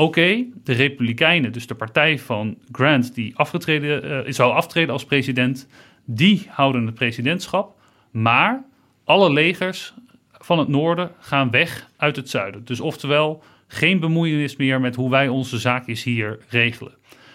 [0.00, 5.68] Oké, de Republikeinen, dus de partij van Grant, die afgetreden, uh, zou aftreden als president,
[6.04, 7.80] die houden het presidentschap.
[8.10, 8.64] Maar
[9.04, 9.94] alle legers
[10.32, 12.64] van het noorden gaan weg uit het zuiden.
[12.64, 16.92] Dus oftewel, geen bemoeienis meer met hoe wij onze zaakjes hier regelen.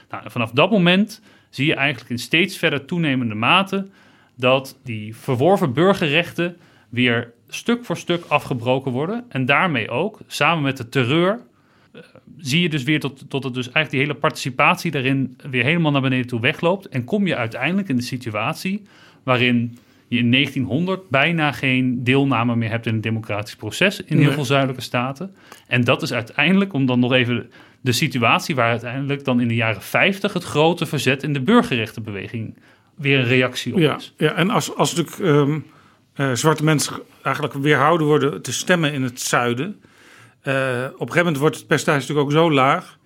[0.09, 3.88] Nou, vanaf dat moment zie je eigenlijk in steeds verder toenemende mate
[4.38, 6.57] dat die verworven burgerrechten
[6.89, 9.26] weer stuk voor stuk afgebroken worden.
[9.30, 11.39] En daarmee ook, samen met de terreur
[12.37, 15.91] zie je dus weer tot, tot het dus eigenlijk die hele participatie daarin weer helemaal
[15.91, 16.89] naar beneden toe wegloopt.
[16.89, 18.81] En kom je uiteindelijk in de situatie
[19.23, 19.77] waarin
[20.07, 24.33] je in 1900 bijna geen deelname meer hebt in het democratisch proces in heel nee.
[24.33, 25.35] veel zuidelijke staten.
[25.67, 29.55] En dat is uiteindelijk, om dan nog even de situatie waar uiteindelijk dan in de
[29.55, 32.55] jaren 50 het grote verzet in de burgerrechtenbeweging
[32.95, 34.13] weer een reactie op ja, is.
[34.17, 35.65] Ja, en als, als natuurlijk um,
[36.15, 39.81] uh, zwarte mensen eigenlijk weerhouden worden te stemmen in het zuiden
[40.51, 42.97] op een gegeven moment wordt het percentage natuurlijk ook zo laag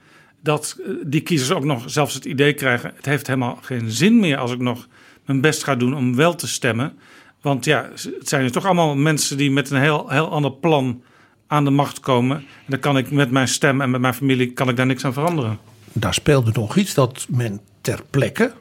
[0.41, 4.19] dat uh, die kiezers ook nog zelfs het idee krijgen: het heeft helemaal geen zin
[4.19, 4.87] meer als ik nog
[5.25, 6.97] mijn best ga doen om wel te stemmen.
[7.41, 11.03] Want ja, het zijn dus toch allemaal mensen die met een heel, heel ander plan
[11.47, 12.37] aan de macht komen.
[12.37, 15.05] En dan kan ik met mijn stem en met mijn familie kan ik daar niks
[15.05, 15.59] aan veranderen.
[15.93, 18.53] Daar speelde nog iets dat men ter plekke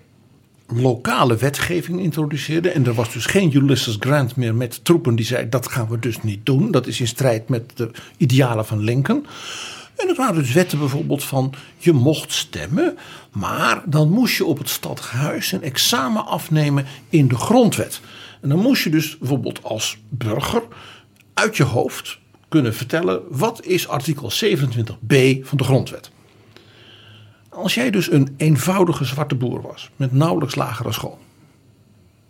[0.76, 2.70] lokale wetgeving introduceerde.
[2.70, 5.98] En er was dus geen Ulysses Grant meer met troepen die zei dat gaan we
[5.98, 6.70] dus niet doen.
[6.70, 9.26] Dat is in strijd met de idealen van Lincoln.
[9.96, 12.98] En er waren dus wetten bijvoorbeeld van je mocht stemmen,
[13.32, 18.00] maar dan moest je op het stadhuis een examen afnemen in de grondwet.
[18.40, 20.62] En dan moest je dus bijvoorbeeld als burger
[21.34, 22.18] uit je hoofd
[22.48, 26.10] kunnen vertellen wat is artikel 27b van de grondwet.
[27.62, 31.18] Als jij dus een eenvoudige zwarte boer was met nauwelijks lagere school.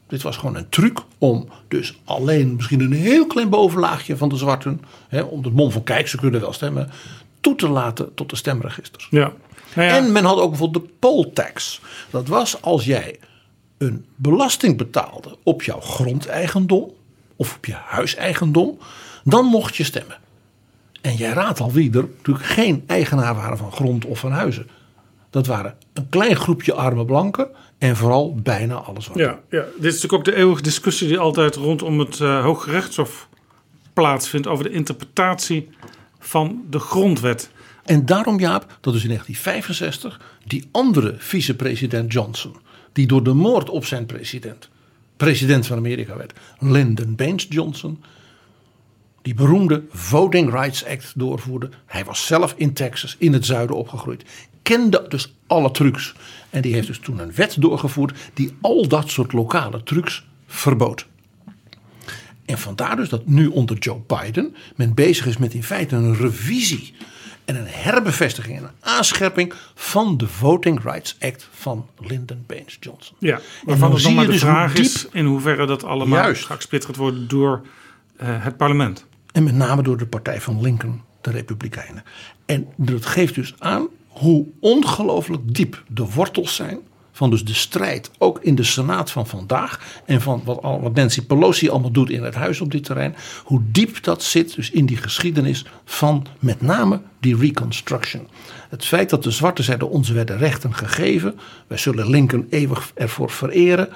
[0.07, 4.37] Dit was gewoon een truc om dus alleen misschien een heel klein bovenlaagje van de
[4.37, 6.91] zwarten, hè, om het mond van kijk, ze kunnen wel stemmen,
[7.41, 9.07] toe te laten tot de stemregisters.
[9.11, 9.33] Ja.
[9.75, 9.97] Nou ja.
[9.97, 11.81] En men had ook bijvoorbeeld de poll tax.
[12.11, 13.19] Dat was als jij
[13.79, 16.91] een belasting betaalde op jouw grondeigendom
[17.37, 18.79] of op je huiseigendom,
[19.25, 20.17] dan mocht je stemmen.
[21.01, 24.67] En jij raadt al wie er natuurlijk geen eigenaar waren van grond of van huizen.
[25.31, 27.49] Dat waren een klein groepje arme blanken
[27.79, 29.17] en vooral bijna alles wat.
[29.17, 32.71] Ja, ja, dit is natuurlijk ook de eeuwige discussie die altijd rondom het uh, Hoge
[32.71, 33.29] Rechtshof
[33.93, 35.69] plaatsvindt over de interpretatie
[36.19, 37.51] van de grondwet.
[37.85, 42.57] En daarom, Jaap, dat is in 1965 die andere vicepresident Johnson,
[42.93, 44.69] die door de moord op zijn president,
[45.17, 48.03] president van Amerika werd, Lyndon Baines Johnson,
[49.23, 51.71] die beroemde Voting Rights Act doorvoerde.
[51.87, 54.25] Hij was zelf in Texas, in het zuiden opgegroeid.
[54.69, 56.15] Kende dus alle trucs.
[56.51, 61.07] En die heeft dus toen een wet doorgevoerd die al dat soort lokale trucs verbood.
[62.45, 66.17] En vandaar dus dat nu onder Joe Biden men bezig is met in feite een
[66.17, 66.95] revisie
[67.45, 73.17] en een herbevestiging en een aanscherping van de Voting Rights Act van Lyndon Baines Johnson.
[73.19, 75.85] Ja, waarvan dan het nog maar de dus hoe vraag diep- is in hoeverre dat
[75.85, 76.45] allemaal Juist.
[76.45, 77.67] gaat worden door
[78.17, 79.07] eh, het parlement.
[79.33, 82.05] En met name door de partij van Lincoln, de Republikeinen.
[82.47, 83.89] En dat geeft dus aan
[84.19, 86.79] hoe ongelooflijk diep de wortels zijn.
[87.13, 90.01] Van dus de strijd, ook in de Senaat van vandaag.
[90.05, 93.15] En van wat, wat Nancy Pelosi allemaal doet in het huis op dit terrein.
[93.45, 98.27] Hoe diep dat zit dus in die geschiedenis van met name die Reconstruction.
[98.69, 101.39] Het feit dat de zwarte zeiden ons werden rechten gegeven.
[101.67, 103.89] Wij zullen Lincoln eeuwig ervoor vereren.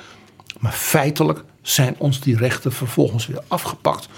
[0.60, 4.08] Maar feitelijk zijn ons die rechten vervolgens weer afgepakt.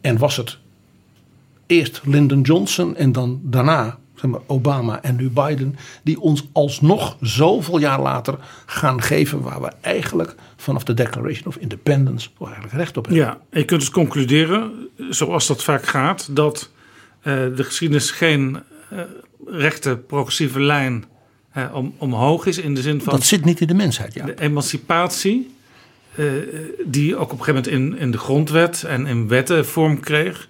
[0.00, 0.58] En was het
[1.66, 7.16] eerst Lyndon Johnson en dan daarna zeg maar, Obama en nu Biden, die ons alsnog
[7.20, 12.96] zoveel jaar later gaan geven waar we eigenlijk vanaf de Declaration of Independence eigenlijk recht
[12.96, 13.24] op hebben.
[13.24, 16.70] Ja, en je kunt dus concluderen, zoals dat vaak gaat, dat
[17.20, 18.98] eh, de geschiedenis geen eh,
[19.46, 21.04] rechte progressieve lijn
[21.52, 24.24] eh, om, omhoog is in de zin van Dat zit niet in de mensheid, ja.
[24.24, 25.54] de emancipatie,
[26.84, 30.48] die ook op een gegeven moment in, in de grondwet en in wetten vorm kreeg,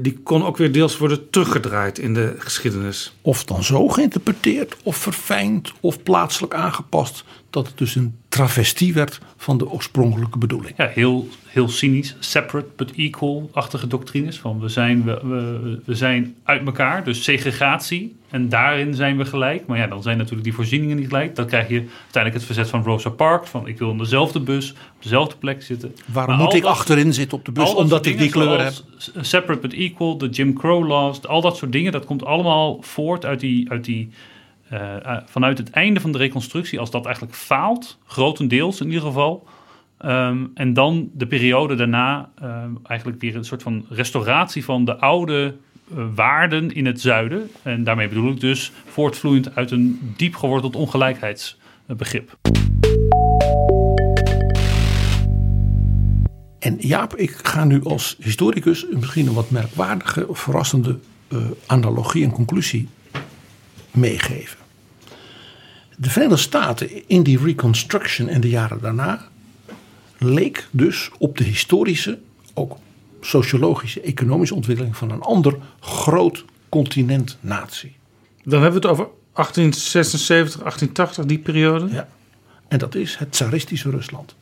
[0.00, 3.16] die kon ook weer deels worden teruggedraaid in de geschiedenis.
[3.22, 9.20] Of dan zo geïnterpreteerd, of verfijnd, of plaatselijk aangepast, dat het dus een travestie werd
[9.36, 10.74] van de oorspronkelijke bedoeling.
[10.76, 14.38] Ja, heel, heel cynisch, separate but equal-achtige doctrines.
[14.38, 18.16] Van we zijn, we, we, we zijn uit elkaar, dus segregatie.
[18.30, 19.66] En daarin zijn we gelijk.
[19.66, 21.36] Maar ja, dan zijn natuurlijk die voorzieningen niet gelijk.
[21.36, 23.50] Dan krijg je uiteindelijk het verzet van Rosa Parks.
[23.50, 25.94] Van ik wil in dezelfde bus, op dezelfde plek zitten.
[26.06, 27.74] Waarom Maar moet ik dat- achterin zitten op de bus?
[27.74, 28.72] Omdat ik die kleur heb.
[29.20, 31.92] Separate but equal, de Jim Crow laws, al dat soort dingen.
[31.92, 34.08] Dat komt allemaal voort uit die, uit die,
[34.72, 36.78] eh, eh, vanuit het einde van de reconstructie.
[36.78, 39.46] Als dat eigenlijk faalt, grotendeels in ieder geval.
[39.98, 44.96] Ehm, en dan de periode daarna ehm, eigenlijk weer een soort van restauratie van de
[44.96, 45.54] oude
[45.90, 47.50] eh, waarden in het zuiden.
[47.62, 52.36] En daarmee bedoel ik dus voortvloeiend uit een diep geworteld ongelijkheidsbegrip.
[56.58, 60.98] En Jaap, ik ga nu als historicus misschien een wat merkwaardige, verrassende
[61.66, 62.88] analogie en conclusie
[63.90, 64.61] meegeven.
[65.96, 69.28] De Verenigde Staten in die Reconstruction en de jaren daarna
[70.18, 72.18] leek dus op de historische,
[72.54, 72.76] ook
[73.20, 77.96] sociologische, economische ontwikkeling van een ander groot continent-natie.
[78.44, 81.88] Dan hebben we het over 1876, 1880, die periode.
[81.92, 82.08] Ja.
[82.68, 84.34] En dat is het tsaristische Rusland.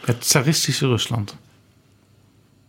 [0.00, 1.36] Het tsaristische Rusland.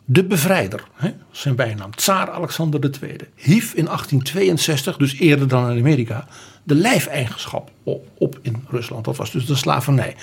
[0.10, 5.80] De bevrijder, hè, zijn bijnaam, Tsaar Alexander II, hief in 1862, dus eerder dan in
[5.80, 6.28] Amerika,
[6.64, 9.06] de lijfeigenschap op, op in Rusland.
[9.06, 10.16] Dat was dus de slavernij.
[10.16, 10.20] 80%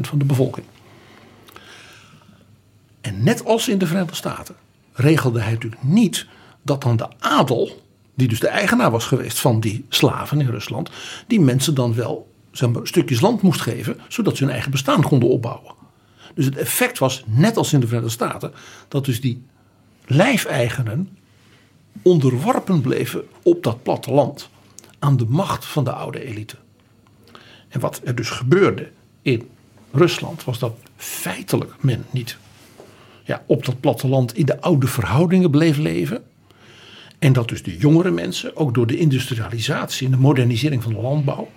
[0.00, 0.66] van de bevolking.
[3.00, 4.54] En net als in de Verenigde Staten
[4.92, 6.26] regelde hij natuurlijk niet
[6.62, 7.82] dat dan de adel,
[8.14, 10.90] die dus de eigenaar was geweest van die slaven in Rusland,
[11.26, 15.02] die mensen dan wel zeg maar, stukjes land moest geven, zodat ze hun eigen bestaan
[15.02, 15.81] konden opbouwen.
[16.34, 18.52] Dus het effect was, net als in de Verenigde Staten,
[18.88, 19.42] dat dus die
[20.06, 21.18] lijfeigenen
[22.02, 24.48] onderworpen bleven op dat platteland
[24.98, 26.56] aan de macht van de oude elite.
[27.68, 28.90] En wat er dus gebeurde
[29.22, 29.48] in
[29.92, 32.36] Rusland was dat feitelijk men niet
[33.24, 36.24] ja, op dat platteland in de oude verhoudingen bleef leven.
[37.18, 41.00] En dat dus de jongere mensen, ook door de industrialisatie en de modernisering van de
[41.00, 41.50] landbouw,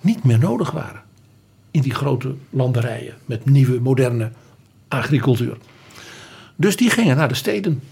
[0.00, 1.02] niet meer nodig waren.
[1.76, 4.30] In die grote landerijen met nieuwe, moderne
[4.88, 5.56] agricultuur.
[6.56, 7.82] Dus die gingen naar de steden.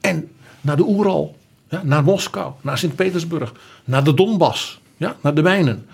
[0.00, 0.28] En
[0.60, 1.36] naar de Oeral,
[1.68, 3.52] ja, naar Moskou, naar Sint-Petersburg,
[3.84, 5.86] naar de Donbass, ja, naar de mijnen.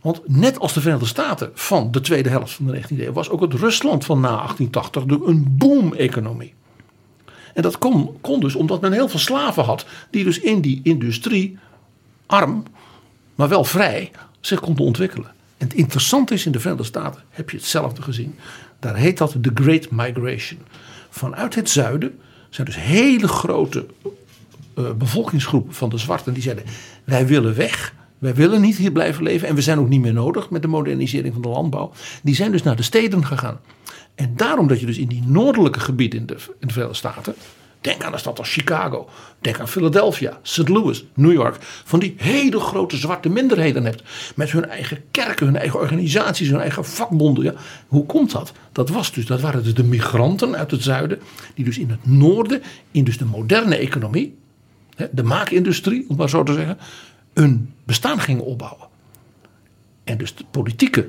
[0.00, 3.28] Want net als de Verenigde Staten van de tweede helft van de 19e eeuw was
[3.28, 6.54] ook het Rusland van na 1880 de- een boom-economie.
[7.54, 10.80] En dat kon, kon dus omdat men heel veel slaven had die dus in die
[10.82, 11.58] industrie
[12.26, 12.62] arm,
[13.34, 14.10] maar wel vrij,
[14.40, 15.34] zich konden ontwikkelen.
[15.58, 18.34] En het interessante is, in de Verenigde Staten heb je hetzelfde gezien.
[18.80, 20.60] Daar heet dat de Great Migration.
[21.10, 22.18] Vanuit het zuiden
[22.50, 23.86] zijn dus hele grote
[24.74, 26.64] eh, bevolkingsgroepen van de zwarten die zeiden:
[27.04, 27.94] wij willen weg.
[28.18, 30.68] Wij willen niet hier blijven leven en we zijn ook niet meer nodig met de
[30.68, 31.92] modernisering van de landbouw.
[32.22, 33.60] Die zijn dus naar de steden gegaan.
[34.14, 37.34] En daarom dat je dus in die noordelijke gebieden in de, in de Verenigde Staten,
[37.86, 39.08] denk aan een stad als Chicago,
[39.40, 40.68] denk aan Philadelphia, St.
[40.68, 44.02] Louis, New York, van die hele grote zwarte minderheden hebt.
[44.34, 47.44] Met hun eigen kerken, hun eigen organisaties, hun eigen vakbonden.
[47.44, 47.54] Ja.
[47.86, 48.52] Hoe komt dat?
[48.72, 51.18] Dat, was dus, dat waren dus de migranten uit het zuiden,
[51.54, 54.36] die dus in het noorden, in dus de moderne economie,
[55.10, 56.78] de maakindustrie, om maar zo te zeggen,
[57.34, 58.88] hun bestaan gingen opbouwen.
[60.04, 61.08] En dus de politieke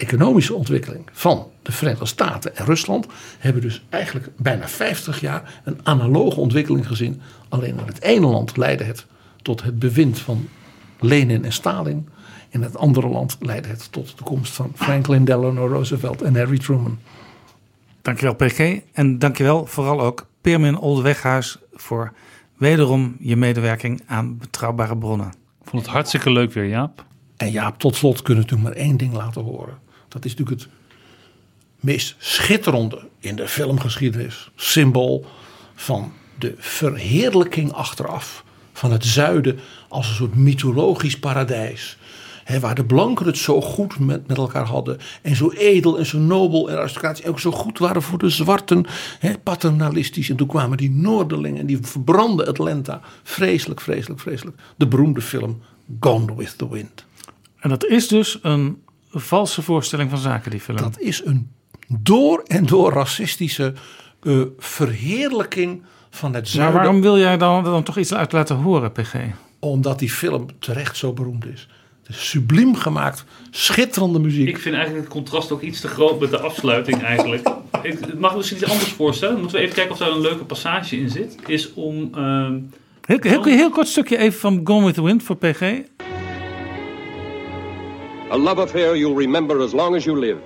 [0.00, 3.06] economische ontwikkeling van de Verenigde Staten en Rusland
[3.38, 7.20] hebben dus eigenlijk bijna 50 jaar een analoge ontwikkeling gezien.
[7.48, 9.06] Alleen in het ene land leidde het
[9.42, 10.48] tot het bewind van
[11.00, 12.08] Lenin en Stalin.
[12.48, 16.58] In het andere land leidde het tot de komst van Franklin Delano Roosevelt en Harry
[16.58, 16.98] Truman.
[18.02, 18.80] Dankjewel PG.
[18.92, 22.12] En dankjewel vooral ook Peermin Oldeweghuis voor
[22.56, 25.28] wederom je medewerking aan Betrouwbare Bronnen.
[25.62, 27.04] Ik vond het hartstikke leuk weer, Jaap.
[27.36, 29.78] En Jaap, tot slot kunnen we natuurlijk maar één ding laten horen.
[30.10, 30.70] Dat is natuurlijk het
[31.80, 34.50] meest schitterende in de filmgeschiedenis.
[34.56, 35.26] Symbool
[35.74, 39.58] van de verheerlijking achteraf van het zuiden
[39.88, 41.98] als een soort mythologisch paradijs.
[42.60, 44.98] Waar de blanken het zo goed met, met elkaar hadden.
[45.22, 47.24] En zo edel en zo nobel en aristocratisch.
[47.24, 48.86] En ook zo goed waren voor de zwarten.
[49.42, 50.30] Paternalistisch.
[50.30, 51.60] En toen kwamen die Noorderlingen.
[51.60, 53.00] En die verbrandden Atlanta.
[53.22, 54.56] Vreselijk, vreselijk, vreselijk.
[54.76, 55.62] De beroemde film
[56.00, 57.04] Gone with the Wind.
[57.60, 60.78] En dat is dus een valse voorstelling van zaken, die film.
[60.78, 61.50] Dat is een
[61.88, 63.72] door en door racistische
[64.22, 66.74] uh, verheerlijking van het zuiden.
[66.74, 69.14] Maar waarom wil jij dan, dan toch iets uit laten horen, PG?
[69.58, 71.68] Omdat die film terecht zo beroemd is.
[72.02, 74.48] Het is subliem gemaakt, schitterende muziek.
[74.48, 77.50] Ik vind eigenlijk het contrast ook iets te groot met de afsluiting eigenlijk.
[77.82, 79.38] Ik mag misschien iets anders voorstellen.
[79.40, 81.36] Moeten we even kijken of daar een leuke passage in zit.
[81.46, 82.10] Is om...
[82.16, 82.48] Uh,
[83.04, 85.82] heel, heel, heel kort stukje even van Gone with the Wind voor PG.
[88.32, 90.40] A love affair you'll remember as long as you live,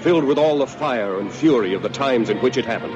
[0.00, 2.94] filled with all the fire and fury of the times in which it happened.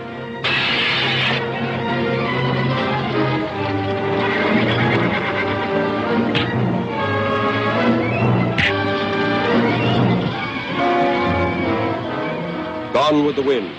[12.92, 13.72] Gone with the Wind.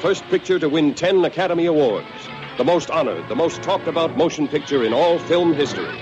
[0.00, 2.06] First picture to win 10 Academy Awards.
[2.56, 6.00] The most honored, the most talked about motion picture in all film history.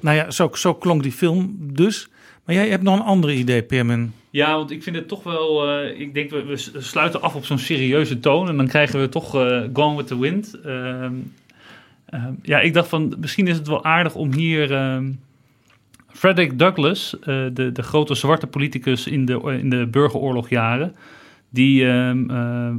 [0.00, 2.08] Nou ja, zo, zo klonk die film dus.
[2.44, 4.12] Maar jij hebt nog een ander idee, Permin.
[4.30, 5.68] Ja, want ik vind het toch wel.
[5.80, 8.48] Uh, ik denk, we, we, sluiten af op zo'n serieuze toon.
[8.48, 10.58] En dan krijgen we toch uh, Gone with the Wind.
[10.66, 11.06] Uh,
[12.42, 13.16] ja, ik dacht van.
[13.20, 14.72] Misschien is het wel aardig om hier.
[14.72, 15.12] ehm,
[16.06, 20.96] Frederick Douglass, de, de grote zwarte politicus in de, in de burgeroorlogjaren.
[21.50, 22.76] Die, ehm,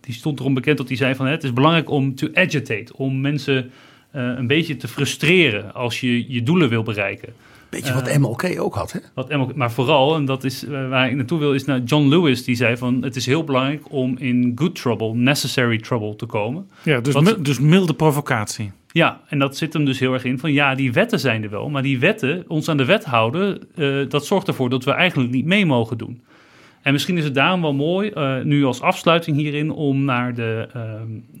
[0.00, 1.26] die stond erom bekend dat hij zei van.
[1.26, 2.96] Het is belangrijk om to agitate.
[2.96, 3.70] Om mensen
[4.12, 7.32] een beetje te frustreren als je je doelen wil bereiken.
[7.72, 8.98] Beetje wat MLK ook had, hè?
[9.14, 12.08] Wat MLK, maar vooral, en dat is uh, waar ik naartoe wil, is naar John
[12.08, 12.44] Lewis.
[12.44, 16.66] Die zei van, het is heel belangrijk om in good trouble, necessary trouble te komen.
[16.82, 18.72] Ja, dus, wat, dus milde provocatie.
[18.90, 21.50] Ja, en dat zit hem dus heel erg in van, ja, die wetten zijn er
[21.50, 21.68] wel.
[21.68, 25.30] Maar die wetten, ons aan de wet houden, uh, dat zorgt ervoor dat we eigenlijk
[25.30, 26.22] niet mee mogen doen.
[26.82, 30.68] En misschien is het daarom wel mooi, uh, nu als afsluiting hierin, om naar de,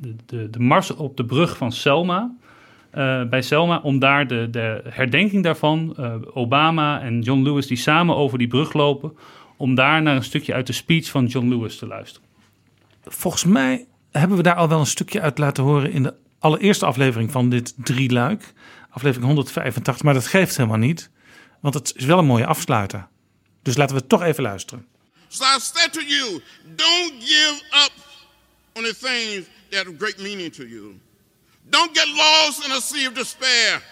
[0.00, 2.40] de, de, de mars op de brug van Selma...
[2.94, 7.76] Uh, bij Selma, om daar de, de herdenking daarvan, uh, Obama en John Lewis die
[7.76, 9.16] samen over die brug lopen,
[9.56, 12.28] om daar naar een stukje uit de speech van John Lewis te luisteren.
[13.04, 16.86] Volgens mij hebben we daar al wel een stukje uit laten horen in de allereerste
[16.86, 18.52] aflevering van dit drieluik,
[18.90, 21.10] aflevering 185, maar dat geeft helemaal niet,
[21.60, 23.08] want het is wel een mooie afsluiter.
[23.62, 24.86] Dus laten we toch even luisteren.
[25.28, 26.42] So I said to you,
[26.76, 27.92] don't give up
[28.72, 31.00] on the things that have great meaning to you.
[31.72, 33.82] Don't get lost in a sea of despair.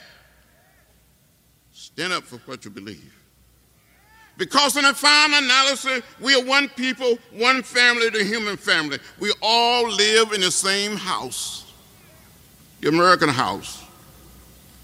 [1.72, 3.16] Stand up for what you believe.
[4.36, 8.98] Because in a final analysis, we are one people, one family, the human family.
[9.18, 11.72] We all live in the same house.
[12.82, 13.82] The American house.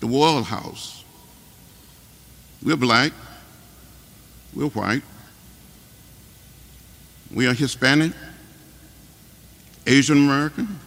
[0.00, 1.04] The world house.
[2.62, 3.12] We're black.
[4.54, 5.02] We're white.
[7.32, 8.12] We are Hispanic.
[9.86, 10.80] Asian American.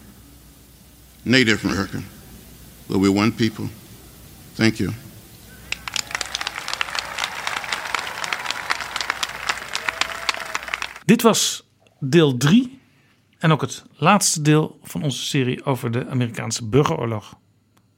[1.22, 2.04] Native American.
[2.86, 3.68] But we're one people.
[4.54, 4.92] Thank you.
[11.04, 11.68] Dit was
[12.00, 12.78] deel 3
[13.38, 17.38] en ook het laatste deel van onze serie over de Amerikaanse burgeroorlog.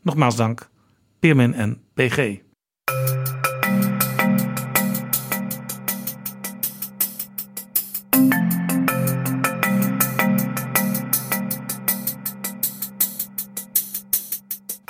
[0.02, 0.70] Nogmaals dank,
[1.18, 2.38] Peermin en PG.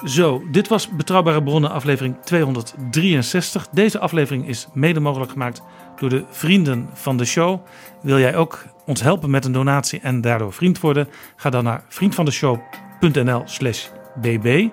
[0.04, 3.68] Zo, dit was Betrouwbare Bronnen aflevering 263.
[3.68, 5.62] Deze aflevering is mede mogelijk gemaakt
[5.96, 7.60] door de vrienden van de show.
[8.02, 11.08] Wil jij ook ons helpen met een donatie en daardoor vriend worden?
[11.36, 13.86] Ga dan naar vriendvandeshow.nl slash
[14.20, 14.68] bb.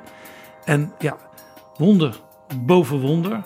[0.66, 1.18] En ja,
[1.78, 2.20] wonder
[2.66, 3.44] boven wonder.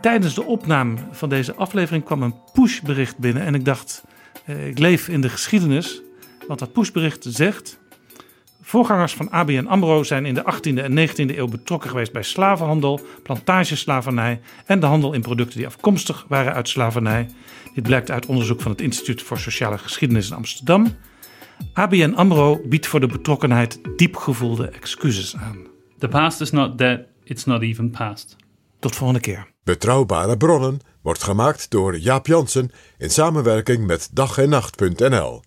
[0.00, 4.04] Tijdens de opname van deze aflevering kwam een pushbericht binnen en ik dacht...
[4.44, 6.02] Eh, ik leef in de geschiedenis,
[6.46, 7.78] want dat pushbericht zegt...
[8.66, 13.00] Voorgangers van ABN AMRO zijn in de 18e en 19e eeuw betrokken geweest bij slavenhandel,
[13.22, 17.30] plantageslavernij en de handel in producten die afkomstig waren uit slavernij.
[17.74, 20.96] Dit blijkt uit onderzoek van het Instituut voor Sociale Geschiedenis in Amsterdam.
[21.72, 25.58] ABN AMRO biedt voor de betrokkenheid diepgevoelde excuses aan.
[25.98, 28.36] The past is not dead, it's not even past.
[28.78, 29.46] Tot volgende keer.
[29.64, 35.42] Betrouwbare bronnen wordt gemaakt door Jaap Jansen in samenwerking met dag en nacht.nl.